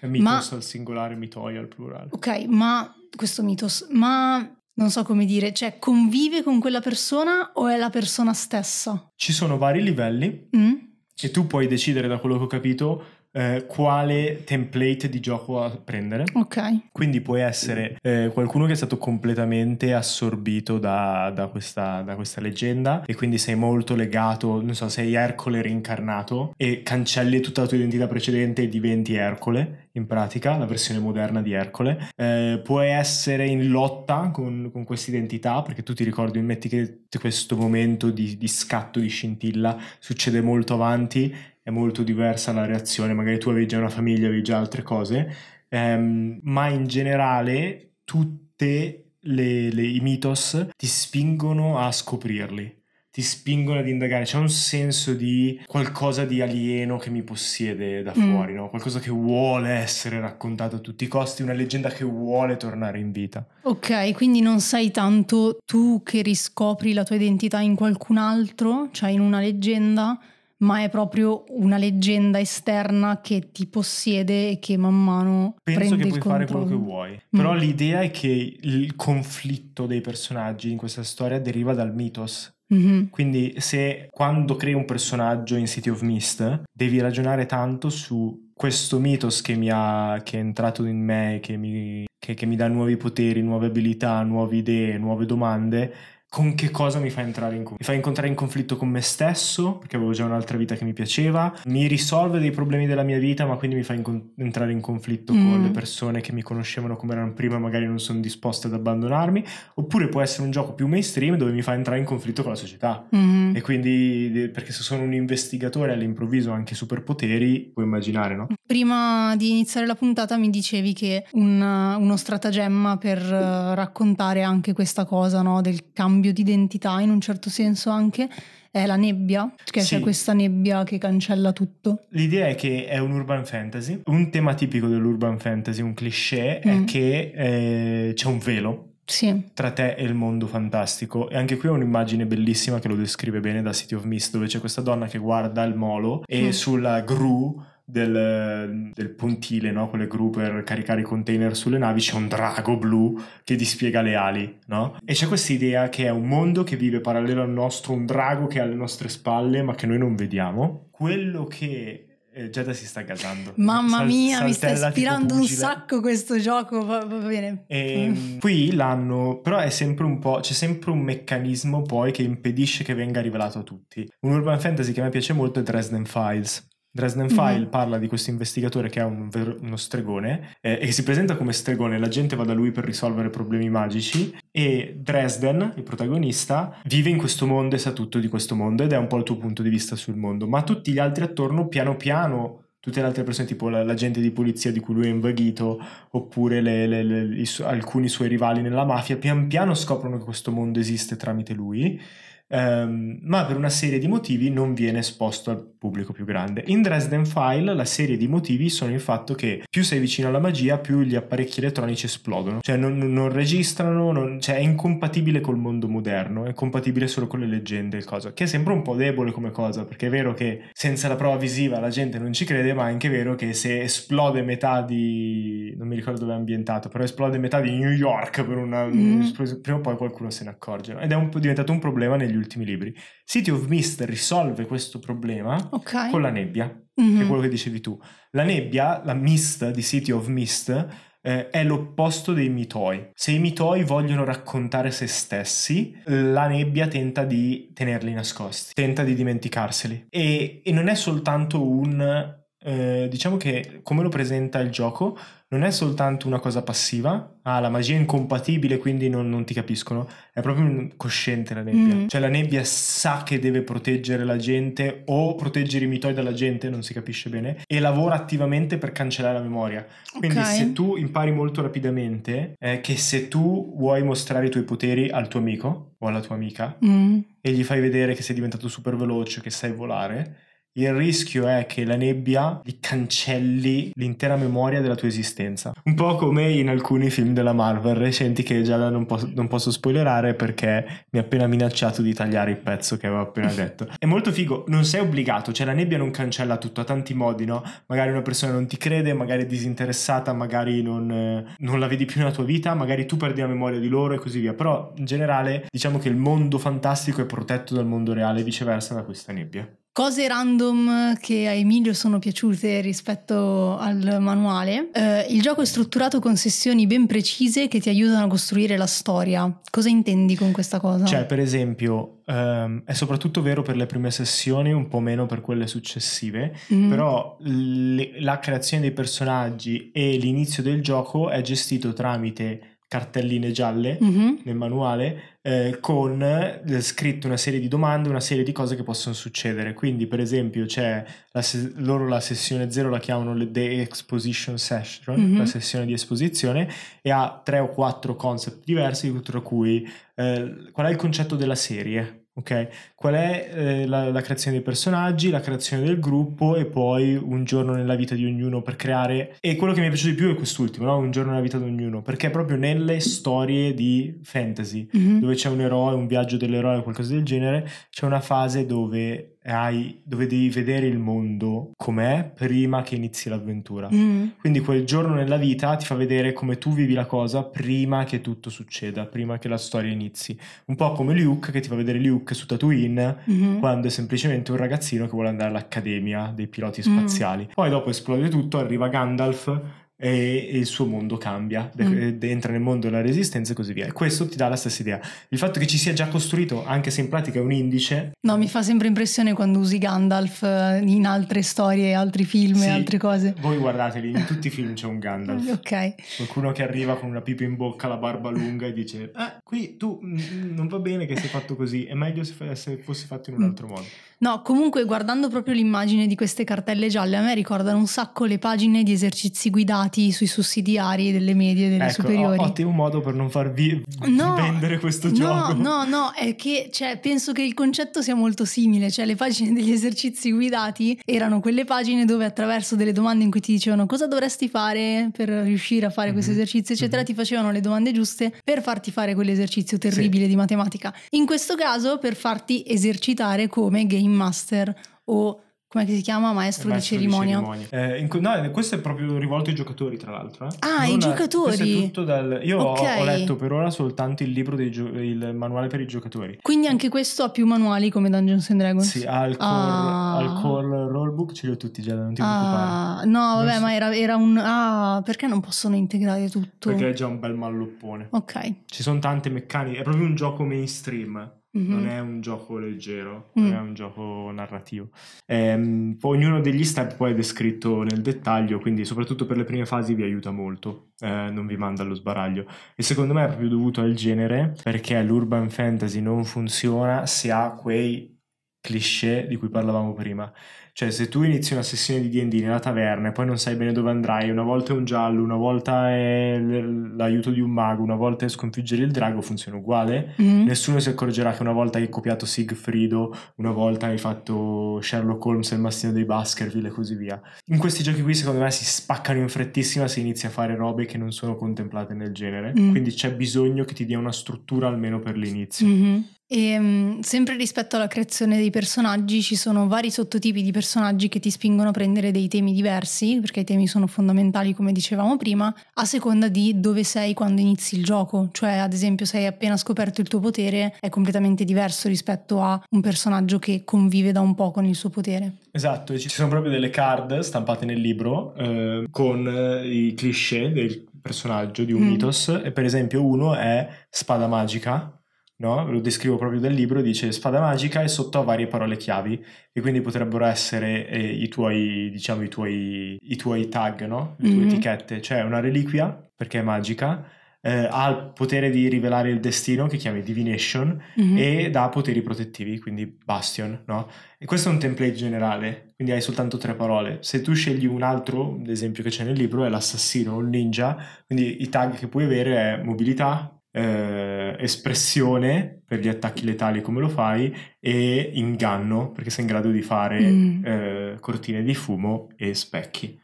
è 0.00 0.06
mitos 0.06 0.50
Ma- 0.50 0.56
al 0.56 0.62
singolare, 0.62 1.14
mitoi 1.16 1.56
al 1.56 1.68
plurale. 1.68 2.08
Ok, 2.10 2.44
ma 2.48 2.94
questo 3.16 3.42
mitos, 3.42 3.86
ma 3.92 4.46
non 4.74 4.90
so 4.90 5.02
come 5.04 5.24
dire, 5.24 5.54
cioè 5.54 5.78
convive 5.78 6.42
con 6.42 6.60
quella 6.60 6.80
persona 6.80 7.52
o 7.54 7.66
è 7.68 7.78
la 7.78 7.88
persona 7.90 8.34
stessa? 8.34 9.10
Ci 9.16 9.32
sono 9.32 9.56
vari 9.56 9.82
livelli 9.82 10.48
Mm? 10.54 10.74
E 11.20 11.30
tu 11.30 11.46
puoi 11.46 11.66
decidere 11.66 12.08
da 12.08 12.18
quello 12.18 12.36
che 12.38 12.44
ho 12.44 12.48
capito 12.48 13.04
eh, 13.32 13.66
quale 13.66 14.42
template 14.44 15.08
di 15.08 15.20
gioco 15.20 15.80
prendere. 15.84 16.24
Ok. 16.34 16.90
Quindi 16.92 17.20
puoi 17.20 17.40
essere 17.40 17.96
eh, 18.02 18.30
qualcuno 18.32 18.66
che 18.66 18.72
è 18.72 18.76
stato 18.76 18.98
completamente 18.98 19.94
assorbito 19.94 20.78
da, 20.78 21.30
da 21.34 21.46
questa, 21.46 22.02
da 22.02 22.14
questa 22.14 22.40
leggenda 22.40 23.04
e 23.04 23.14
quindi 23.14 23.38
sei 23.38 23.54
molto 23.54 23.94
legato, 23.94 24.60
non 24.62 24.74
so, 24.74 24.88
sei 24.88 25.14
Ercole 25.14 25.62
reincarnato 25.62 26.54
e 26.56 26.82
cancelli 26.82 27.40
tutta 27.40 27.62
la 27.62 27.66
tua 27.66 27.76
identità 27.76 28.06
precedente 28.06 28.62
e 28.62 28.68
diventi 28.68 29.14
Ercole, 29.14 29.88
in 29.92 30.06
pratica, 30.06 30.56
la 30.56 30.66
versione 30.66 31.00
moderna 31.00 31.42
di 31.42 31.52
Ercole. 31.52 32.10
Eh, 32.16 32.60
puoi 32.62 32.88
essere 32.88 33.46
in 33.46 33.68
lotta 33.68 34.30
con, 34.32 34.70
con 34.72 34.84
questa 34.84 35.10
identità 35.10 35.62
perché 35.62 35.82
tu 35.82 35.92
ti 35.92 36.04
ricordi, 36.04 36.40
metti 36.40 36.68
che 36.68 37.02
questo 37.18 37.56
momento 37.56 38.10
di, 38.10 38.36
di 38.36 38.48
scatto, 38.48 39.00
di 39.00 39.08
scintilla 39.08 39.78
succede 39.98 40.40
molto 40.40 40.74
avanti 40.74 41.34
è 41.68 41.70
molto 41.70 42.02
diversa 42.02 42.50
la 42.52 42.64
reazione, 42.64 43.12
magari 43.12 43.38
tu 43.38 43.50
avevi 43.50 43.66
già 43.66 43.76
una 43.76 43.90
famiglia, 43.90 44.26
avevi 44.28 44.42
già 44.42 44.56
altre 44.56 44.82
cose, 44.82 45.30
ehm, 45.68 46.38
ma 46.44 46.68
in 46.68 46.86
generale 46.86 47.96
tutte 48.04 49.10
le, 49.20 49.70
le- 49.70 49.86
i 49.86 50.00
mitos 50.00 50.66
ti 50.74 50.86
spingono 50.86 51.78
a 51.78 51.92
scoprirli, 51.92 52.74
ti 53.10 53.20
spingono 53.20 53.80
ad 53.80 53.86
indagare, 53.88 54.24
c'è 54.24 54.38
un 54.38 54.48
senso 54.48 55.12
di 55.12 55.60
qualcosa 55.66 56.24
di 56.24 56.40
alieno 56.40 56.96
che 56.96 57.10
mi 57.10 57.22
possiede 57.22 58.02
da 58.02 58.14
Mm. 58.16 58.30
fuori, 58.30 58.54
no? 58.54 58.70
qualcosa 58.70 58.98
che 58.98 59.10
vuole 59.10 59.68
essere 59.68 60.20
raccontato 60.20 60.76
a 60.76 60.78
tutti 60.78 61.04
i 61.04 61.08
costi, 61.08 61.42
una 61.42 61.52
leggenda 61.52 61.90
che 61.90 62.04
vuole 62.04 62.56
tornare 62.56 62.98
in 62.98 63.12
vita. 63.12 63.46
Ok, 63.64 64.14
quindi 64.14 64.40
non 64.40 64.60
sei 64.60 64.90
tanto 64.90 65.58
tu 65.66 66.02
che 66.02 66.22
riscopri 66.22 66.94
la 66.94 67.04
tua 67.04 67.16
identità 67.16 67.60
in 67.60 67.74
qualcun 67.74 68.16
altro, 68.16 68.88
cioè 68.90 69.10
in 69.10 69.20
una 69.20 69.40
leggenda, 69.40 70.18
ma 70.58 70.82
è 70.82 70.88
proprio 70.88 71.44
una 71.50 71.76
leggenda 71.76 72.38
esterna 72.40 73.20
che 73.20 73.50
ti 73.52 73.66
possiede 73.66 74.50
e 74.50 74.58
che 74.58 74.76
man 74.76 75.02
mano 75.02 75.56
Penso 75.62 75.96
che 75.96 76.06
puoi 76.08 76.20
fare 76.20 76.46
quello 76.46 76.66
che 76.66 76.74
vuoi, 76.74 77.20
però 77.30 77.52
Mm. 77.54 77.58
l'idea 77.58 78.00
è 78.00 78.10
che 78.10 78.56
il 78.60 78.94
conflitto 78.96 79.86
dei 79.86 80.00
personaggi 80.00 80.70
in 80.70 80.76
questa 80.76 81.02
storia 81.02 81.38
deriva 81.38 81.74
dal 81.74 81.94
mitos. 81.94 82.50
Mhm. 82.70 83.08
Quindi 83.10 83.54
se 83.58 84.08
quando 84.10 84.56
crei 84.56 84.74
un 84.74 84.84
personaggio 84.84 85.56
in 85.56 85.66
City 85.66 85.88
of 85.88 86.02
Mist 86.02 86.62
devi 86.70 87.00
ragionare 87.00 87.46
tanto 87.46 87.88
su 87.88 88.50
questo 88.52 88.98
mitos 88.98 89.40
che 89.40 89.54
mi 89.54 89.70
ha 89.72 90.20
che 90.22 90.36
è 90.36 90.40
entrato 90.40 90.84
in 90.84 90.98
me, 91.02 91.38
che 91.40 91.56
mi, 91.56 92.04
che- 92.18 92.34
che 92.34 92.44
mi 92.46 92.56
dà 92.56 92.68
nuovi 92.68 92.96
poteri, 92.98 93.40
nuove 93.40 93.66
abilità, 93.66 94.20
nuove 94.22 94.56
idee, 94.56 94.98
nuove 94.98 95.24
domande, 95.24 95.94
con 96.30 96.54
che 96.54 96.70
cosa 96.70 96.98
mi 96.98 97.08
fa 97.10 97.22
entrare 97.22 97.56
in 97.56 97.62
conflitto? 97.62 97.76
Mi 97.78 97.84
fa 97.84 97.92
incontrare 97.94 98.28
in 98.28 98.34
conflitto 98.34 98.76
con 98.76 98.88
me 98.88 99.00
stesso, 99.00 99.76
perché 99.78 99.96
avevo 99.96 100.12
già 100.12 100.24
un'altra 100.26 100.58
vita 100.58 100.74
che 100.74 100.84
mi 100.84 100.92
piaceva, 100.92 101.52
mi 101.66 101.86
risolve 101.86 102.38
dei 102.38 102.50
problemi 102.50 102.86
della 102.86 103.02
mia 103.02 103.18
vita, 103.18 103.46
ma 103.46 103.56
quindi 103.56 103.76
mi 103.76 103.82
fa 103.82 103.94
incon- 103.94 104.32
entrare 104.36 104.72
in 104.72 104.80
conflitto 104.80 105.32
Mm. 105.32 105.50
con 105.50 105.62
le 105.62 105.70
persone 105.70 106.20
che 106.20 106.32
mi 106.32 106.42
conoscevano 106.42 106.96
come 106.96 107.12
erano 107.14 107.32
prima, 107.32 107.56
e 107.56 107.58
magari 107.60 107.86
non 107.86 107.98
sono 107.98 108.20
disposte 108.20 108.66
ad 108.66 108.74
abbandonarmi, 108.74 109.42
oppure 109.74 110.08
può 110.08 110.20
essere 110.20 110.42
un 110.42 110.50
gioco 110.50 110.74
più 110.74 110.86
mainstream 110.86 111.36
dove 111.36 111.50
mi 111.52 111.62
fa 111.62 111.72
entrare 111.72 111.98
in 111.98 112.04
conflitto 112.04 112.42
con 112.42 112.52
la 112.52 112.58
società. 112.58 113.06
Mhm. 113.10 113.52
E 113.56 113.60
quindi, 113.62 114.50
perché 114.52 114.72
se 114.72 114.82
sono 114.82 115.02
un 115.04 115.14
investigatore 115.14 115.92
all'improvviso 115.92 116.50
anche 116.52 116.74
superpoteri, 116.74 117.70
puoi 117.72 117.86
immaginare, 117.86 118.36
no? 118.36 118.48
Prima 118.66 119.34
di 119.36 119.50
iniziare 119.50 119.86
la 119.86 119.94
puntata 119.94 120.36
mi 120.36 120.50
dicevi 120.50 120.92
che 120.92 121.24
un- 121.32 121.96
uno 121.98 122.16
stratagemma 122.18 122.98
per 122.98 123.18
eh, 123.18 123.74
raccontare 123.74 124.42
anche 124.42 124.74
questa 124.74 125.04
cosa 125.06 125.40
no, 125.42 125.60
del 125.62 125.86
cambio 125.94 126.16
di 126.20 126.40
identità 126.40 127.00
in 127.00 127.10
un 127.10 127.20
certo 127.20 127.48
senso 127.50 127.90
anche 127.90 128.28
è 128.70 128.84
la 128.86 128.96
nebbia, 128.96 129.52
che 129.64 129.80
Sì. 129.80 129.94
c'è 129.96 130.00
questa 130.00 130.32
nebbia 130.34 130.84
che 130.84 130.98
cancella 130.98 131.52
tutto. 131.52 132.04
L'idea 132.10 132.48
è 132.48 132.54
che 132.54 132.86
è 132.86 132.98
un 132.98 133.12
urban 133.12 133.44
fantasy. 133.46 134.00
Un 134.04 134.30
tema 134.30 134.54
tipico 134.54 134.86
dell'urban 134.88 135.38
fantasy, 135.38 135.80
un 135.80 135.94
cliché, 135.94 136.60
Mm. 136.66 136.82
è 136.82 136.84
che 136.84 137.32
eh, 137.34 138.12
c'è 138.14 138.26
un 138.26 138.38
velo 138.38 138.84
Sì, 139.06 139.42
tra 139.54 139.70
te 139.70 139.94
e 139.94 140.04
il 140.04 140.12
mondo 140.12 140.46
fantastico. 140.46 141.30
E 141.30 141.36
anche 141.38 141.56
qui 141.56 141.68
è 141.68 141.72
un'immagine 141.72 142.26
bellissima 142.26 142.78
che 142.78 142.88
lo 142.88 142.94
descrive 142.94 143.40
bene 143.40 143.62
da 143.62 143.72
City 143.72 143.94
of 143.94 144.04
Mist, 144.04 144.32
dove 144.32 144.46
c'è 144.46 144.60
questa 144.60 144.82
donna 144.82 145.06
che 145.06 145.16
guarda 145.18 145.62
il 145.64 145.74
molo 145.74 146.22
e 146.26 146.42
Mm. 146.42 146.50
sulla 146.50 147.00
gru 147.00 147.58
del, 147.90 148.90
del 148.92 149.08
pontile, 149.10 149.70
no? 149.72 149.88
quelle 149.88 150.06
gru 150.06 150.28
per 150.28 150.62
caricare 150.62 151.00
i 151.00 151.04
container 151.04 151.56
sulle 151.56 151.78
navi, 151.78 152.00
c'è 152.00 152.14
un 152.16 152.28
drago 152.28 152.76
blu 152.76 153.18
che 153.44 153.56
dispiega 153.56 154.02
le 154.02 154.14
ali, 154.14 154.58
no? 154.66 154.98
E 155.04 155.14
c'è 155.14 155.26
questa 155.26 155.52
idea 155.54 155.88
che 155.88 156.04
è 156.04 156.10
un 156.10 156.26
mondo 156.26 156.64
che 156.64 156.76
vive 156.76 157.00
parallelo 157.00 157.42
al 157.42 157.50
nostro, 157.50 157.94
un 157.94 158.04
drago 158.04 158.46
che 158.46 158.58
è 158.58 158.62
alle 158.62 158.74
nostre 158.74 159.08
spalle, 159.08 159.62
ma 159.62 159.74
che 159.74 159.86
noi 159.86 159.96
non 159.98 160.14
vediamo. 160.16 160.88
Quello 160.90 161.44
che 161.46 162.04
eh, 162.30 162.50
Giada 162.50 162.74
si 162.74 162.84
sta 162.84 163.00
gasando. 163.00 163.54
mamma 163.56 163.96
Sal- 163.98 164.06
mia, 164.06 164.42
mi 164.42 164.52
sta 164.52 164.68
ispirando 164.70 165.34
un 165.34 165.44
sacco 165.46 166.00
questo 166.00 166.38
gioco, 166.38 166.84
va, 166.84 167.04
va 167.06 167.16
bene. 167.18 167.64
E 167.68 168.08
Mm. 168.08 168.38
qui 168.38 168.72
l'hanno, 168.74 169.40
però 169.40 169.58
è 169.58 169.70
sempre 169.70 170.04
un 170.04 170.18
po', 170.18 170.40
c'è 170.40 170.52
sempre 170.52 170.90
un 170.90 171.00
meccanismo 171.00 171.80
poi 171.82 172.12
che 172.12 172.22
impedisce 172.22 172.84
che 172.84 172.94
venga 172.94 173.20
rivelato 173.22 173.60
a 173.60 173.62
tutti. 173.62 174.06
Un 174.20 174.32
urban 174.32 174.60
fantasy 174.60 174.92
che 174.92 175.00
a 175.00 175.04
me 175.04 175.08
piace 175.10 175.32
molto 175.32 175.58
è 175.60 175.62
Dresden 175.62 176.04
Files. 176.04 176.68
Dresden 176.98 177.26
Mhm. 177.26 177.30
File 177.30 177.66
parla 177.66 177.96
di 177.98 178.08
questo 178.08 178.30
investigatore 178.30 178.88
che 178.88 178.98
è 178.98 179.04
un 179.04 179.28
ver- 179.28 179.56
uno 179.60 179.76
stregone 179.76 180.56
eh, 180.60 180.72
e 180.80 180.86
che 180.86 180.90
si 180.92 181.04
presenta 181.04 181.36
come 181.36 181.52
stregone, 181.52 181.96
la 181.96 182.08
gente 182.08 182.34
va 182.34 182.42
da 182.44 182.54
lui 182.54 182.72
per 182.72 182.84
risolvere 182.84 183.30
problemi 183.30 183.70
magici 183.70 184.36
e 184.50 184.96
Dresden, 185.00 185.74
il 185.76 185.84
protagonista, 185.84 186.76
vive 186.86 187.10
in 187.10 187.18
questo 187.18 187.46
mondo 187.46 187.76
e 187.76 187.78
sa 187.78 187.92
tutto 187.92 188.18
di 188.18 188.26
questo 188.26 188.56
mondo 188.56 188.82
ed 188.82 188.92
è 188.92 188.96
un 188.96 189.06
po' 189.06 189.16
il 189.16 189.22
tuo 189.22 189.36
punto 189.36 189.62
di 189.62 189.68
vista 189.68 189.94
sul 189.94 190.16
mondo, 190.16 190.48
ma 190.48 190.62
tutti 190.62 190.90
gli 190.90 190.98
altri 190.98 191.22
attorno 191.22 191.68
piano 191.68 191.94
piano 191.96 192.62
tutte 192.80 193.00
le 193.00 193.06
altre 193.06 193.22
persone, 193.22 193.46
tipo 193.46 193.68
la- 193.68 193.84
l'agente 193.84 194.20
di 194.20 194.30
polizia 194.30 194.72
di 194.72 194.80
cui 194.80 194.94
lui 194.94 195.06
è 195.06 195.10
invaghito, 195.10 195.78
oppure 196.10 196.60
le- 196.60 196.86
le- 196.86 197.02
le- 197.02 197.44
su- 197.44 197.62
alcuni 197.64 198.08
suoi 198.08 198.28
rivali 198.28 198.62
nella 198.62 198.84
mafia, 198.84 199.16
pian 199.16 199.46
piano 199.46 199.74
scoprono 199.74 200.16
che 200.16 200.24
questo 200.24 200.50
mondo 200.52 200.78
esiste 200.78 201.16
tramite 201.16 201.52
lui, 201.54 202.00
ehm, 202.48 203.20
ma 203.22 203.44
per 203.44 203.56
una 203.56 203.68
serie 203.68 203.98
di 203.98 204.08
motivi 204.08 204.50
non 204.50 204.74
viene 204.74 204.98
esposto 204.98 205.50
al 205.50 205.64
pubblico 205.78 206.12
più 206.12 206.24
grande. 206.24 206.64
In 206.66 206.82
Dresden 206.82 207.24
File 207.24 207.72
la 207.74 207.84
serie 207.84 208.16
di 208.16 208.26
motivi 208.26 208.68
sono 208.68 208.92
il 208.92 209.00
fatto 209.00 209.34
che 209.34 209.62
più 209.70 209.84
sei 209.84 210.00
vicino 210.00 210.28
alla 210.28 210.40
magia, 210.40 210.78
più 210.78 211.00
gli 211.00 211.14
apparecchi 211.14 211.60
elettronici 211.60 212.06
esplodono, 212.06 212.58
cioè 212.60 212.76
non, 212.76 212.98
non 212.98 213.30
registrano, 213.30 214.10
non- 214.12 214.40
cioè 214.40 214.56
è 214.56 214.60
incompatibile 214.60 215.40
col 215.40 215.56
mondo 215.56 215.88
moderno, 215.88 216.44
è 216.46 216.54
compatibile 216.54 217.06
solo 217.06 217.26
con 217.26 217.40
le 217.40 217.46
leggende, 217.46 218.02
cosa, 218.04 218.32
che 218.32 218.44
è 218.44 218.46
sempre 218.46 218.72
un 218.72 218.82
po' 218.82 218.94
debole 218.94 219.30
come 219.30 219.50
cosa, 219.50 219.84
perché 219.84 220.06
è 220.08 220.10
vero 220.10 220.34
che 220.34 220.64
senza 220.72 221.08
la 221.08 221.16
prova 221.16 221.36
visiva 221.36 221.78
la 221.78 221.90
gente 221.90 222.18
non 222.18 222.32
ci 222.32 222.44
crede, 222.44 222.74
ma 222.74 222.88
è 222.88 222.90
anche 222.90 223.08
vero 223.08 223.34
che 223.34 223.52
se 223.52 223.82
esplode 223.82 224.42
metà 224.42 224.82
di... 224.82 225.74
non 225.76 225.86
mi 225.86 225.94
ricordo 225.94 226.20
dove 226.20 226.32
è 226.32 226.36
ambientato, 226.36 226.88
però 226.88 227.04
esplode 227.04 227.38
metà 227.38 227.60
di 227.60 227.70
New 227.70 227.90
York 227.90 228.44
per 228.44 228.56
una... 228.56 228.86
Mm. 228.86 229.30
prima 229.62 229.78
o 229.78 229.80
poi 229.80 229.96
qualcuno 229.96 230.30
se 230.30 230.44
ne 230.44 230.50
accorge, 230.50 230.96
ed 230.98 231.12
è 231.12 231.14
un 231.14 231.28
po' 231.28 231.38
diventato 231.38 231.70
un 231.70 231.78
problema 231.78 232.16
negli 232.16 232.36
ultimi 232.38 232.64
libri. 232.64 232.94
City 233.24 233.50
of 233.50 233.66
Mist 233.66 234.00
risolve 234.02 234.66
questo 234.66 234.98
problema 234.98 235.56
Ok. 235.72 236.10
con 236.10 236.22
la 236.22 236.30
nebbia, 236.30 236.64
Mhm. 236.94 237.16
che 237.18 237.22
è 237.24 237.26
quello 237.26 237.42
che 237.42 237.48
dicevi 237.48 237.80
tu. 237.80 237.98
La 238.32 238.42
nebbia, 238.44 239.02
la 239.04 239.14
mist 239.14 239.70
di 239.70 239.82
City 239.82 240.10
of 240.10 240.26
Mist, 240.28 240.86
eh, 241.20 241.50
è 241.50 241.64
l'opposto 241.64 242.32
dei 242.32 242.48
mitoi. 242.48 243.10
Se 243.12 243.32
i 243.32 243.38
mitoi 243.38 243.84
vogliono 243.84 244.24
raccontare 244.24 244.90
se 244.90 245.06
stessi, 245.06 245.94
la 246.04 246.46
nebbia 246.46 246.86
tenta 246.88 247.24
di 247.24 247.70
tenerli 247.74 248.12
nascosti, 248.14 248.72
tenta 248.74 249.02
di 249.04 249.14
dimenticarseli. 249.14 250.06
E, 250.10 250.60
e 250.64 250.72
non 250.72 250.88
è 250.88 250.94
soltanto 250.94 251.66
un... 251.68 252.36
eh, 252.60 253.06
diciamo 253.10 253.36
che 253.36 253.80
come 253.82 254.02
lo 254.02 254.08
presenta 254.08 254.58
il 254.60 254.70
gioco 254.70 255.16
non 255.50 255.62
è 255.62 255.70
soltanto 255.70 256.26
una 256.26 256.40
cosa 256.40 256.60
passiva, 256.62 257.36
ah 257.42 257.58
la 257.60 257.70
magia 257.70 257.94
è 257.94 257.98
incompatibile 257.98 258.76
quindi 258.76 259.08
non, 259.08 259.30
non 259.30 259.44
ti 259.46 259.54
capiscono, 259.54 260.06
è 260.34 260.42
proprio 260.42 260.88
cosciente 260.96 261.54
la 261.54 261.62
nebbia, 261.62 261.94
Mm. 261.94 262.06
cioè 262.08 262.20
la 262.20 262.28
nebbia 262.28 262.62
sa 262.64 263.22
che 263.24 263.38
deve 263.38 263.62
proteggere 263.62 264.24
la 264.24 264.36
gente 264.36 265.04
o 265.06 265.34
proteggere 265.36 265.86
i 265.86 265.88
mitoi 265.88 266.12
dalla 266.12 266.34
gente, 266.34 266.68
non 266.68 266.82
si 266.82 266.92
capisce 266.92 267.30
bene, 267.30 267.62
e 267.66 267.80
lavora 267.80 268.14
attivamente 268.16 268.76
per 268.76 268.92
cancellare 268.92 269.38
la 269.38 269.42
memoria. 269.42 269.86
Quindi 270.18 270.36
Ok. 270.38 270.44
se 270.44 270.72
tu 270.74 270.96
impari 270.96 271.32
molto 271.32 271.62
rapidamente 271.62 272.54
eh, 272.58 272.80
che 272.82 272.96
se 272.98 273.28
tu 273.28 273.74
vuoi 273.74 274.02
mostrare 274.02 274.46
i 274.46 274.50
tuoi 274.50 274.64
poteri 274.64 275.08
al 275.08 275.28
tuo 275.28 275.40
amico 275.40 275.94
o 275.98 276.06
alla 276.06 276.20
tua 276.20 276.34
amica 276.34 276.76
Mm. 276.84 277.20
e 277.40 277.50
gli 277.52 277.64
fai 277.64 277.80
vedere 277.80 278.12
che 278.14 278.20
sei 278.22 278.34
diventato 278.34 278.68
super 278.68 278.96
veloce, 278.96 279.40
che 279.40 279.48
sai 279.50 279.72
volare, 279.72 280.36
il 280.78 280.92
rischio 280.92 281.46
è 281.46 281.66
che 281.66 281.84
la 281.84 281.96
nebbia 281.96 282.60
gli 282.62 282.78
cancelli 282.80 283.90
l'intera 283.94 284.36
memoria 284.36 284.80
della 284.80 284.94
tua 284.94 285.08
esistenza. 285.08 285.72
Un 285.84 285.94
po' 285.94 286.14
come 286.14 286.50
in 286.52 286.68
alcuni 286.68 287.10
film 287.10 287.34
della 287.34 287.52
Marvel 287.52 287.96
recenti 287.96 288.42
che 288.42 288.62
già 288.62 288.76
non 288.88 289.06
posso, 289.06 289.28
non 289.34 289.48
posso 289.48 289.70
spoilerare 289.70 290.34
perché 290.34 291.04
mi 291.10 291.18
ha 291.18 291.22
appena 291.22 291.46
minacciato 291.46 292.00
di 292.00 292.14
tagliare 292.14 292.52
il 292.52 292.58
pezzo 292.58 292.96
che 292.96 293.06
avevo 293.06 293.22
appena 293.22 293.50
detto. 293.52 293.88
È 293.98 294.06
molto 294.06 294.30
figo, 294.30 294.64
non 294.68 294.84
sei 294.84 295.00
obbligato, 295.00 295.52
cioè 295.52 295.66
la 295.66 295.72
nebbia 295.72 295.98
non 295.98 296.10
cancella 296.10 296.56
tutto, 296.58 296.80
ha 296.80 296.84
tanti 296.84 297.12
modi, 297.14 297.44
no? 297.44 297.62
Magari 297.86 298.10
una 298.10 298.22
persona 298.22 298.52
non 298.52 298.66
ti 298.66 298.76
crede, 298.76 299.12
magari 299.12 299.42
è 299.42 299.46
disinteressata, 299.46 300.32
magari 300.32 300.82
non, 300.82 301.10
eh, 301.10 301.44
non 301.58 301.80
la 301.80 301.88
vedi 301.88 302.04
più 302.04 302.20
nella 302.20 302.32
tua 302.32 302.44
vita, 302.44 302.74
magari 302.74 303.06
tu 303.06 303.16
perdi 303.16 303.40
la 303.40 303.46
memoria 303.48 303.80
di 303.80 303.88
loro 303.88 304.14
e 304.14 304.18
così 304.18 304.38
via. 304.40 304.54
Però 304.54 304.92
in 304.96 305.04
generale 305.04 305.66
diciamo 305.70 305.98
che 305.98 306.08
il 306.08 306.16
mondo 306.16 306.58
fantastico 306.58 307.20
è 307.20 307.26
protetto 307.26 307.74
dal 307.74 307.86
mondo 307.86 308.12
reale 308.12 308.40
e 308.40 308.44
viceversa 308.44 308.94
da 308.94 309.02
questa 309.02 309.32
nebbia. 309.32 309.68
Cose 309.92 310.28
random 310.28 311.16
che 311.18 311.48
a 311.48 311.52
Emilio 311.52 311.92
sono 311.92 312.20
piaciute 312.20 312.80
rispetto 312.80 313.76
al 313.78 314.18
manuale. 314.20 314.90
Eh, 314.92 315.26
il 315.30 315.42
gioco 315.42 315.62
è 315.62 315.64
strutturato 315.64 316.20
con 316.20 316.36
sessioni 316.36 316.86
ben 316.86 317.06
precise 317.06 317.66
che 317.66 317.80
ti 317.80 317.88
aiutano 317.88 318.26
a 318.26 318.28
costruire 318.28 318.76
la 318.76 318.86
storia. 318.86 319.60
Cosa 319.68 319.88
intendi 319.88 320.36
con 320.36 320.52
questa 320.52 320.78
cosa? 320.78 321.04
Cioè, 321.04 321.26
per 321.26 321.40
esempio, 321.40 322.20
ehm, 322.26 322.82
è 322.84 322.92
soprattutto 322.92 323.42
vero 323.42 323.62
per 323.62 323.74
le 323.74 323.86
prime 323.86 324.12
sessioni, 324.12 324.72
un 324.72 324.86
po' 324.86 325.00
meno 325.00 325.26
per 325.26 325.40
quelle 325.40 325.66
successive, 325.66 326.54
Mm. 326.72 326.88
però 326.90 327.36
le- 327.40 328.20
la 328.20 328.38
creazione 328.38 328.82
dei 328.84 328.92
personaggi 328.92 329.90
e 329.90 330.16
l'inizio 330.16 330.62
del 330.62 330.80
gioco 330.80 331.28
è 331.28 331.40
gestito 331.42 331.92
tramite 331.92 332.77
cartelline 332.88 333.52
gialle 333.52 333.98
Mhm. 334.00 334.40
nel 334.44 334.54
manuale 334.56 335.22
eh, 335.42 335.78
con 335.80 336.20
eh, 336.22 336.62
scritto 336.80 337.26
una 337.26 337.36
serie 337.36 337.60
di 337.60 337.68
domande, 337.68 338.08
una 338.08 338.20
serie 338.20 338.42
di 338.44 338.52
cose 338.52 338.76
che 338.76 338.82
possono 338.82 339.14
succedere. 339.14 339.72
Quindi, 339.74 340.06
per 340.06 340.20
esempio, 340.20 340.64
c'è 340.66 341.04
la 341.32 341.42
se- 341.42 341.72
loro 341.76 342.06
la 342.08 342.20
sessione 342.20 342.70
0 342.70 342.90
la 342.90 342.98
chiamano 342.98 343.34
le 343.34 343.50
The 343.50 343.80
Exposition 343.80 344.58
Session, 344.58 345.18
Mhm. 345.20 345.38
la 345.38 345.46
sessione 345.46 345.86
di 345.86 345.92
esposizione, 345.92 346.68
e 347.00 347.10
ha 347.10 347.40
tre 347.44 347.58
o 347.60 347.68
quattro 347.68 348.14
concept 348.16 348.64
diversi, 348.64 349.12
tra 349.22 349.40
cui 349.40 349.88
eh, 350.16 350.70
qual 350.72 350.86
è 350.88 350.90
il 350.90 350.96
concetto 350.96 351.36
della 351.36 351.54
serie. 351.54 352.17
Ok, 352.38 352.68
qual 352.94 353.14
è 353.14 353.50
eh, 353.52 353.86
la, 353.88 354.10
la 354.12 354.20
creazione 354.20 354.56
dei 354.58 354.64
personaggi, 354.64 355.28
la 355.28 355.40
creazione 355.40 355.82
del 355.84 355.98
gruppo 355.98 356.54
e 356.54 356.66
poi 356.66 357.16
un 357.16 357.42
giorno 357.42 357.72
nella 357.74 357.96
vita 357.96 358.14
di 358.14 358.24
ognuno 358.24 358.62
per 358.62 358.76
creare. 358.76 359.36
E 359.40 359.56
quello 359.56 359.72
che 359.72 359.80
mi 359.80 359.86
è 359.86 359.88
piaciuto 359.88 360.10
di 360.12 360.16
più 360.16 360.30
è 360.30 360.34
quest'ultimo, 360.36 360.86
no? 360.86 360.98
un 360.98 361.10
giorno 361.10 361.30
nella 361.32 361.42
vita 361.42 361.58
di 361.58 361.64
ognuno, 361.64 362.00
perché 362.00 362.30
proprio 362.30 362.56
nelle 362.56 363.00
storie 363.00 363.74
di 363.74 364.20
fantasy, 364.22 364.88
Mhm. 364.92 365.18
dove 365.18 365.34
c'è 365.34 365.48
un 365.48 365.60
eroe, 365.62 365.94
un 365.94 366.06
viaggio 366.06 366.36
dell'eroe 366.36 366.76
o 366.76 366.82
qualcosa 366.84 367.12
del 367.12 367.24
genere, 367.24 367.68
c'è 367.90 368.04
una 368.06 368.20
fase 368.20 368.64
dove 368.66 369.37
hai, 369.50 370.00
dove 370.04 370.26
devi 370.26 370.48
vedere 370.50 370.86
il 370.86 370.98
mondo 370.98 371.72
com'è 371.76 372.30
prima 372.34 372.82
che 372.82 372.94
inizi 372.94 373.28
l'avventura. 373.28 373.88
Mm. 373.92 374.26
Quindi 374.40 374.60
quel 374.60 374.84
giorno 374.84 375.14
nella 375.14 375.36
vita 375.36 375.74
ti 375.76 375.84
fa 375.84 375.94
vedere 375.94 376.32
come 376.32 376.58
tu 376.58 376.72
vivi 376.72 376.94
la 376.94 377.06
cosa 377.06 377.42
prima 377.44 378.04
che 378.04 378.20
tutto 378.20 378.50
succeda, 378.50 379.06
prima 379.06 379.38
che 379.38 379.48
la 379.48 379.58
storia 379.58 379.90
inizi. 379.92 380.38
Un 380.66 380.76
po' 380.76 380.92
come 380.92 381.18
Luke 381.18 381.50
che 381.52 381.60
ti 381.60 381.68
fa 381.68 381.74
vedere 381.74 381.98
Luke 381.98 382.34
su 382.34 382.46
Tatooine 382.46 383.16
Mhm. 383.24 383.58
quando 383.58 383.86
è 383.86 383.90
semplicemente 383.90 384.50
un 384.50 384.56
ragazzino 384.58 385.04
che 385.06 385.10
vuole 385.12 385.28
andare 385.28 385.48
all'accademia 385.50 386.32
dei 386.34 386.46
piloti 386.48 386.82
Mm. 386.88 386.96
spaziali. 386.98 387.48
Poi 387.54 387.70
dopo 387.70 387.90
esplode 387.90 388.28
tutto, 388.28 388.58
arriva 388.58 388.88
Gandalf 388.88 389.60
e, 390.00 390.48
il 390.52 390.66
suo 390.66 390.86
mondo 390.86 391.16
cambia, 391.16 391.70
Mm. 391.82 391.98
ed 391.98 392.24
entra 392.24 392.52
nel 392.52 392.60
mondo 392.60 392.86
della 392.86 393.00
resistenza 393.02 393.52
e 393.52 393.54
così 393.56 393.72
via. 393.72 393.86
E 393.86 393.92
questo 393.92 394.28
ti 394.28 394.36
dà 394.36 394.48
la 394.48 394.56
stessa 394.56 394.80
idea. 394.82 395.00
Il 395.30 395.38
fatto 395.38 395.58
che 395.58 395.66
ci 395.66 395.76
sia 395.76 395.92
già 395.92 396.06
costruito, 396.08 396.64
anche 396.64 396.90
se 396.90 397.00
in 397.00 397.08
pratica 397.08 397.38
è 397.38 397.42
un 397.42 397.52
indice, 397.52 398.12
No, 398.20 398.36
mi 398.38 398.48
fa 398.48 398.62
sempre 398.62 398.86
impressione 398.88 399.32
quando 399.32 399.58
usi 399.58 399.78
Gandalf 399.78 400.42
eh, 400.42 400.80
in 400.84 401.06
altre 401.06 401.42
storie, 401.42 401.94
altri 401.94 402.24
film 402.24 402.54
Sì. 402.56 402.66
e 402.66 402.68
altre 402.68 402.98
cose. 402.98 403.34
voi 403.40 403.56
guardateli, 403.58 404.10
in 404.10 404.24
tutti 404.26 404.46
i 404.46 404.50
film 404.50 404.74
c'è 404.74 404.86
un 404.86 404.98
Gandalf. 404.98 405.46
Ok. 405.58 405.94
Qualcuno 406.16 406.52
che 406.52 406.62
arriva 406.62 406.96
con 406.96 407.08
una 407.08 407.20
pipa 407.20 407.42
in 407.44 407.56
bocca, 407.56 407.88
la 407.88 407.96
barba 407.96 408.30
lunga 408.30 408.66
e 408.66 408.72
dice: 408.72 409.10
Ah, 409.14 409.38
qui 409.42 409.76
tu 409.76 410.00
mm, 410.04 410.54
non 410.54 410.68
va 410.68 410.78
bene 410.78 411.06
che 411.06 411.16
sei 411.16 411.28
fatto 411.28 411.56
così, 411.56 411.84
è 411.86 411.94
meglio 411.94 412.22
se, 412.24 412.54
se 412.54 412.76
fossi 412.76 413.06
fatto 413.06 413.30
in 413.30 413.36
un 413.36 413.42
Mm. 413.42 413.46
altro 413.48 413.66
modo. 413.66 413.84
No, 414.20 414.42
comunque 414.42 414.84
guardando 414.84 415.28
proprio 415.28 415.54
l'immagine 415.54 416.06
di 416.08 416.16
queste 416.16 416.42
cartelle 416.42 416.88
gialle, 416.88 417.16
a 417.16 417.22
me 417.22 417.34
ricordano 417.34 417.78
un 417.78 417.86
sacco 417.86 418.24
le 418.24 418.38
pagine 418.38 418.82
di 418.82 418.90
esercizi 418.92 419.48
guidati 419.48 420.10
sui 420.10 420.26
sussidiari 420.26 421.12
delle 421.12 421.34
medie 421.34 421.66
e 421.66 421.70
delle 421.70 421.84
ecco, 421.84 422.02
superiori. 422.02 422.38
o- 422.38 422.42
ottimo 422.42 422.70
modo 422.70 423.00
per 423.00 423.14
non 423.14 423.30
farvi 423.30 423.84
No, 424.08 424.34
vendere 424.34 424.78
questo 424.80 425.08
no, 425.08 425.14
gioco. 425.14 425.52
No, 425.54 425.84
no, 425.84 426.12
è 426.14 426.34
che 426.34 426.68
cioè, 426.72 426.98
penso 426.98 427.30
che 427.32 427.42
il 427.42 427.54
concetto 427.54 428.02
sia 428.02 428.16
molto 428.16 428.44
simile, 428.44 428.90
cioè 428.90 429.06
le 429.06 429.14
pagine 429.14 429.52
degli 429.52 429.70
esercizi 429.70 430.32
guidati 430.32 430.98
erano 431.04 431.38
quelle 431.40 431.64
pagine 431.64 432.04
dove 432.04 432.24
attraverso 432.24 432.74
delle 432.74 432.92
domande 432.92 433.22
in 433.22 433.30
cui 433.30 433.40
ti 433.40 433.52
dicevano 433.52 433.86
cosa 433.86 434.08
dovresti 434.08 434.48
fare 434.48 435.10
per 435.12 435.28
riuscire 435.28 435.86
a 435.86 435.90
fare 435.90 436.10
questo 436.12 436.32
Mhm, 436.32 436.36
esercizio, 436.38 436.74
eccetera, 436.74 437.02
mhm. 437.02 437.06
ti 437.06 437.14
facevano 437.14 437.52
le 437.52 437.60
domande 437.60 437.92
giuste 437.92 438.32
per 438.42 438.62
farti 438.62 438.90
fare 438.90 439.14
quell'esercizio 439.14 439.78
terribile 439.78 440.26
di 440.26 440.34
matematica. 440.34 440.92
In 441.10 441.24
questo 441.24 441.54
caso 441.54 441.98
per 441.98 442.16
farti 442.16 442.64
esercitare 442.66 443.46
come 443.46 443.86
game 443.86 444.06
master 444.10 444.74
o 445.04 445.42
come 445.70 445.86
si 445.86 446.00
chiama 446.00 446.32
maestro, 446.32 446.70
Maestro 446.70 446.96
di 446.96 447.02
cerimonia. 447.02 447.42
Eh, 447.68 447.98
in 448.00 448.08
no, 448.22 448.50
questo 448.52 448.76
è 448.76 448.78
proprio 448.80 449.18
rivolto 449.18 449.50
ai 449.50 449.54
giocatori, 449.54 449.98
tra 449.98 450.10
l'altro. 450.12 450.46
eh. 450.46 450.56
Ah, 450.60 450.86
Non- 450.86 450.98
giocatori? 450.98 451.82
è 451.82 451.84
tutto 451.88 452.04
dal- 452.04 452.40
Io 452.42 452.58
ho- 452.58 452.70
Ok. 452.70 452.80
ho, 453.00 453.04
letto 453.04 453.36
per 453.36 453.52
ora 453.52 453.68
soltanto 453.68 454.22
il 454.22 454.30
libro 454.30 454.56
dei 454.56 454.70
gio- 454.70 454.86
il 454.86 455.34
manuale 455.34 455.66
per 455.66 455.82
i 455.82 455.86
giocatori. 455.86 456.38
Quindi 456.40 456.68
anche 456.68 456.88
questo 456.88 457.22
ha 457.24 457.28
più 457.28 457.44
manuali 457.44 457.90
come 457.90 458.08
Dungeons 458.08 458.48
and 458.48 458.60
Dragons. 458.60 458.88
Sì, 458.88 459.04
al 459.04 459.36
core, 459.36 459.50
Ah. 459.50 460.16
al 460.16 460.40
core 460.40 460.68
rollbook 460.90 461.32
ce 461.32 461.46
li 461.48 461.52
ho 461.52 461.56
tutti 461.58 461.82
già, 461.82 461.94
non 461.96 462.14
ti 462.14 462.22
preoccupare. 462.22 462.62
Ah, 462.70 463.02
no, 463.04 463.34
Non 463.34 463.34
vabbè, 463.44 463.54
so- 463.56 463.60
ma 463.60 463.74
era, 463.74 463.94
era 463.94 464.16
un... 464.16 464.38
Ah, 464.42 465.02
perché 465.04 465.26
non 465.26 465.40
possono 465.40 465.76
integrare 465.76 466.30
tutto? 466.30 466.70
Perché 466.70 466.88
è 466.88 466.92
già 466.94 467.06
un 467.06 467.20
bel 467.20 467.34
malloppone. 467.34 468.06
Ok. 468.12 468.54
Ci 468.64 468.82
sono 468.82 469.00
tante 469.00 469.28
meccaniche, 469.28 469.80
è 469.80 469.82
proprio 469.82 470.06
un 470.06 470.14
gioco 470.14 470.44
mainstream. 470.44 471.30
Mhm. 471.50 471.70
Non 471.70 471.86
è 471.88 471.98
un 471.98 472.20
gioco 472.20 472.58
leggero, 472.58 473.30
Mm. 473.38 473.42
non 473.44 473.52
è 473.54 473.58
un 473.60 473.74
gioco 473.74 474.30
narrativo. 474.32 474.90
Ehm, 475.26 475.96
poi 475.98 476.18
ognuno 476.18 476.40
degli 476.40 476.62
step 476.64 476.96
poi 476.96 477.12
è 477.12 477.14
descritto 477.14 477.82
nel 477.82 478.02
dettaglio, 478.02 478.58
quindi 478.58 478.84
soprattutto 478.84 479.24
per 479.26 479.36
le 479.38 479.44
prime 479.44 479.64
fasi 479.64 479.94
vi 479.94 480.02
aiuta 480.02 480.30
molto, 480.30 480.90
eh, 481.00 481.30
non 481.30 481.46
vi 481.46 481.56
manda 481.56 481.82
allo 481.82 481.94
sbaraglio. 481.94 482.46
E 482.76 482.82
secondo 482.82 483.14
me 483.14 483.24
è 483.24 483.28
proprio 483.28 483.48
dovuto 483.48 483.80
al 483.80 483.94
genere, 483.94 484.54
perché 484.62 485.02
l'urban 485.02 485.48
fantasy 485.48 486.00
non 486.00 486.24
funziona 486.24 487.06
se 487.06 487.30
ha 487.32 487.52
quei 487.54 488.16
cliché 488.60 489.26
di 489.26 489.36
cui 489.36 489.48
parlavamo 489.48 489.94
prima. 489.94 490.30
Cioè, 490.78 490.92
se 490.92 491.08
tu 491.08 491.24
inizi 491.24 491.54
una 491.54 491.64
sessione 491.64 492.00
di 492.00 492.08
D&D 492.08 492.34
nella 492.40 492.60
taverna 492.60 493.08
e 493.08 493.10
poi 493.10 493.26
non 493.26 493.36
sai 493.36 493.56
bene 493.56 493.72
dove 493.72 493.90
andrai, 493.90 494.30
una 494.30 494.44
volta 494.44 494.72
è 494.72 494.76
un 494.76 494.84
giallo, 494.84 495.24
una 495.24 495.34
volta 495.34 495.90
è 495.90 496.38
l'aiuto 496.38 497.32
di 497.32 497.40
un 497.40 497.50
mago, 497.50 497.82
una 497.82 497.96
volta 497.96 498.24
è 498.24 498.28
sconfiggere 498.28 498.84
il 498.84 498.92
drago, 498.92 499.20
funziona 499.20 499.58
uguale. 499.58 500.14
Mhm. 500.18 500.44
Nessuno 500.44 500.78
si 500.78 500.88
accorgerà 500.88 501.32
che 501.32 501.42
una 501.42 501.50
volta 501.50 501.78
hai 501.78 501.88
copiato 501.88 502.26
Sigfrido, 502.26 503.12
una 503.38 503.50
volta 503.50 503.86
hai 503.86 503.98
fatto 503.98 504.78
Sherlock 504.80 505.24
Holmes 505.26 505.50
e 505.50 505.56
il 505.56 505.60
mastino 505.62 505.90
dei 505.92 506.04
Baskerville 506.04 506.68
e 506.68 506.70
così 506.70 506.94
via. 506.94 507.20
In 507.46 507.58
questi 507.58 507.82
giochi 507.82 508.00
qui 508.00 508.14
secondo 508.14 508.40
me 508.40 508.50
si 508.52 508.64
spaccano 508.64 509.18
in 509.18 509.28
frettissima 509.28 509.88
se 509.88 509.98
inizi 509.98 510.26
a 510.26 510.30
fare 510.30 510.54
robe 510.54 510.86
che 510.86 510.96
non 510.96 511.10
sono 511.10 511.34
contemplate 511.34 511.92
nel 511.94 512.12
genere, 512.12 512.52
Mm. 512.56 512.70
quindi 512.70 512.92
c'è 512.92 513.12
bisogno 513.16 513.64
che 513.64 513.74
ti 513.74 513.84
dia 513.84 513.98
una 513.98 514.12
struttura 514.12 514.68
almeno 514.68 515.00
per 515.00 515.16
l'inizio. 515.16 515.66
Mhm. 515.66 516.04
E 516.30 516.58
mm, 516.58 517.00
sempre 517.00 517.36
rispetto 517.36 517.76
alla 517.76 517.86
creazione 517.86 518.36
dei 518.36 518.50
personaggi 518.50 519.22
ci 519.22 519.34
sono 519.34 519.66
vari 519.66 519.90
sottotipi 519.90 520.42
di 520.42 520.52
personaggi 520.52 521.08
che 521.08 521.20
ti 521.20 521.30
spingono 521.30 521.70
a 521.70 521.72
prendere 521.72 522.10
dei 522.10 522.28
temi 522.28 522.52
diversi, 522.52 523.18
perché 523.18 523.40
i 523.40 523.44
temi 523.44 523.66
sono 523.66 523.86
fondamentali 523.86 524.52
come 524.52 524.72
dicevamo 524.72 525.16
prima, 525.16 525.54
a 525.74 525.84
seconda 525.86 526.28
di 526.28 526.60
dove 526.60 526.84
sei 526.84 527.14
quando 527.14 527.40
inizi 527.40 527.76
il 527.76 527.84
gioco. 527.84 528.28
Cioè 528.30 528.58
ad 528.58 528.74
esempio 528.74 529.06
se 529.06 529.16
hai 529.18 529.26
appena 529.26 529.56
scoperto 529.56 530.02
il 530.02 530.08
tuo 530.08 530.20
potere 530.20 530.74
è 530.80 530.90
completamente 530.90 531.44
diverso 531.44 531.88
rispetto 531.88 532.42
a 532.42 532.62
un 532.70 532.80
personaggio 532.82 533.38
che 533.38 533.64
convive 533.64 534.12
da 534.12 534.20
un 534.20 534.34
po' 534.34 534.50
con 534.50 534.66
il 534.66 534.74
suo 534.74 534.90
potere. 534.90 535.32
Esatto, 535.50 535.94
e 535.94 535.98
ci 535.98 536.10
sono 536.10 536.28
proprio 536.28 536.52
delle 536.52 536.68
card 536.68 537.20
stampate 537.20 537.64
nel 537.64 537.80
libro 537.80 538.34
eh, 538.34 538.86
con 538.90 539.62
i 539.64 539.94
cliché 539.94 540.52
del 540.52 540.84
personaggio 541.00 541.64
di 541.64 541.72
un 541.72 541.80
Mm. 541.82 541.88
mythos 541.88 542.40
e 542.44 542.52
per 542.52 542.64
esempio 542.64 543.02
uno 543.02 543.34
è 543.34 543.66
spada 543.88 544.26
magica, 544.26 544.97
no? 545.38 545.70
Lo 545.70 545.80
descrivo 545.80 546.16
proprio 546.16 546.40
dal 546.40 546.52
libro, 546.52 546.80
dice 546.82 547.10
spada 547.12 547.40
magica 547.40 547.82
e 547.82 547.88
sotto 547.88 548.18
ha 548.18 548.22
varie 548.22 548.46
parole 548.46 548.76
chiavi 548.76 549.24
e 549.52 549.60
quindi 549.60 549.80
potrebbero 549.80 550.24
essere 550.24 550.88
eh, 550.88 551.06
i 551.06 551.28
tuoi, 551.28 551.90
diciamo, 551.90 552.22
i 552.22 552.28
tuoi, 552.28 552.98
i 553.00 553.16
tuoi 553.16 553.48
tag, 553.48 553.84
no? 553.86 554.16
Le 554.18 554.28
tue 554.30 554.38
Mhm. 554.42 554.48
etichette, 554.48 555.00
cioè 555.02 555.22
una 555.22 555.40
reliquia 555.40 555.88
perché 556.16 556.40
è 556.40 556.42
magica, 556.42 557.04
eh, 557.40 557.68
ha 557.70 557.88
il 557.88 558.10
potere 558.14 558.50
di 558.50 558.66
rivelare 558.68 559.10
il 559.10 559.20
destino 559.20 559.68
che 559.68 559.76
chiami 559.76 560.02
divination 560.02 560.76
Mhm. 560.96 561.16
e 561.16 561.50
dà 561.50 561.68
poteri 561.68 562.02
protettivi, 562.02 562.58
quindi 562.58 562.84
Bastion, 563.04 563.62
no? 563.66 563.88
E 564.18 564.26
questo 564.26 564.48
è 564.48 564.52
un 564.52 564.58
template 564.58 564.94
generale, 564.94 565.72
quindi 565.76 565.94
hai 565.94 566.00
soltanto 566.00 566.36
tre 566.36 566.54
parole. 566.54 566.98
Se 567.02 567.20
tu 567.22 567.32
scegli 567.34 567.64
un 567.66 567.82
altro, 567.82 568.40
l'esempio 568.44 568.82
che 568.82 568.90
c'è 568.90 569.04
nel 569.04 569.16
libro 569.16 569.44
è 569.44 569.48
l'assassino 569.48 570.14
o 570.14 570.20
il 570.20 570.26
ninja, 570.26 570.76
quindi 571.06 571.40
i 571.40 571.48
tag 571.48 571.76
che 571.76 571.86
puoi 571.86 572.02
avere 572.04 572.36
è 572.58 572.62
mobilità, 572.64 573.37
eh, 573.58 574.36
espressione 574.38 575.60
per 575.64 575.80
gli 575.80 575.88
attacchi 575.88 576.24
letali 576.24 576.60
come 576.62 576.80
lo 576.80 576.88
fai 576.88 577.34
e 577.60 578.10
inganno 578.14 578.92
perché 578.92 579.10
sei 579.10 579.24
in 579.24 579.30
grado 579.30 579.50
di 579.50 579.62
fare 579.62 580.00
Mm. 580.00 580.44
eh, 580.44 580.96
cortine 581.00 581.42
di 581.42 581.54
fumo 581.54 582.08
e 582.16 582.34
specchi. 582.34 582.98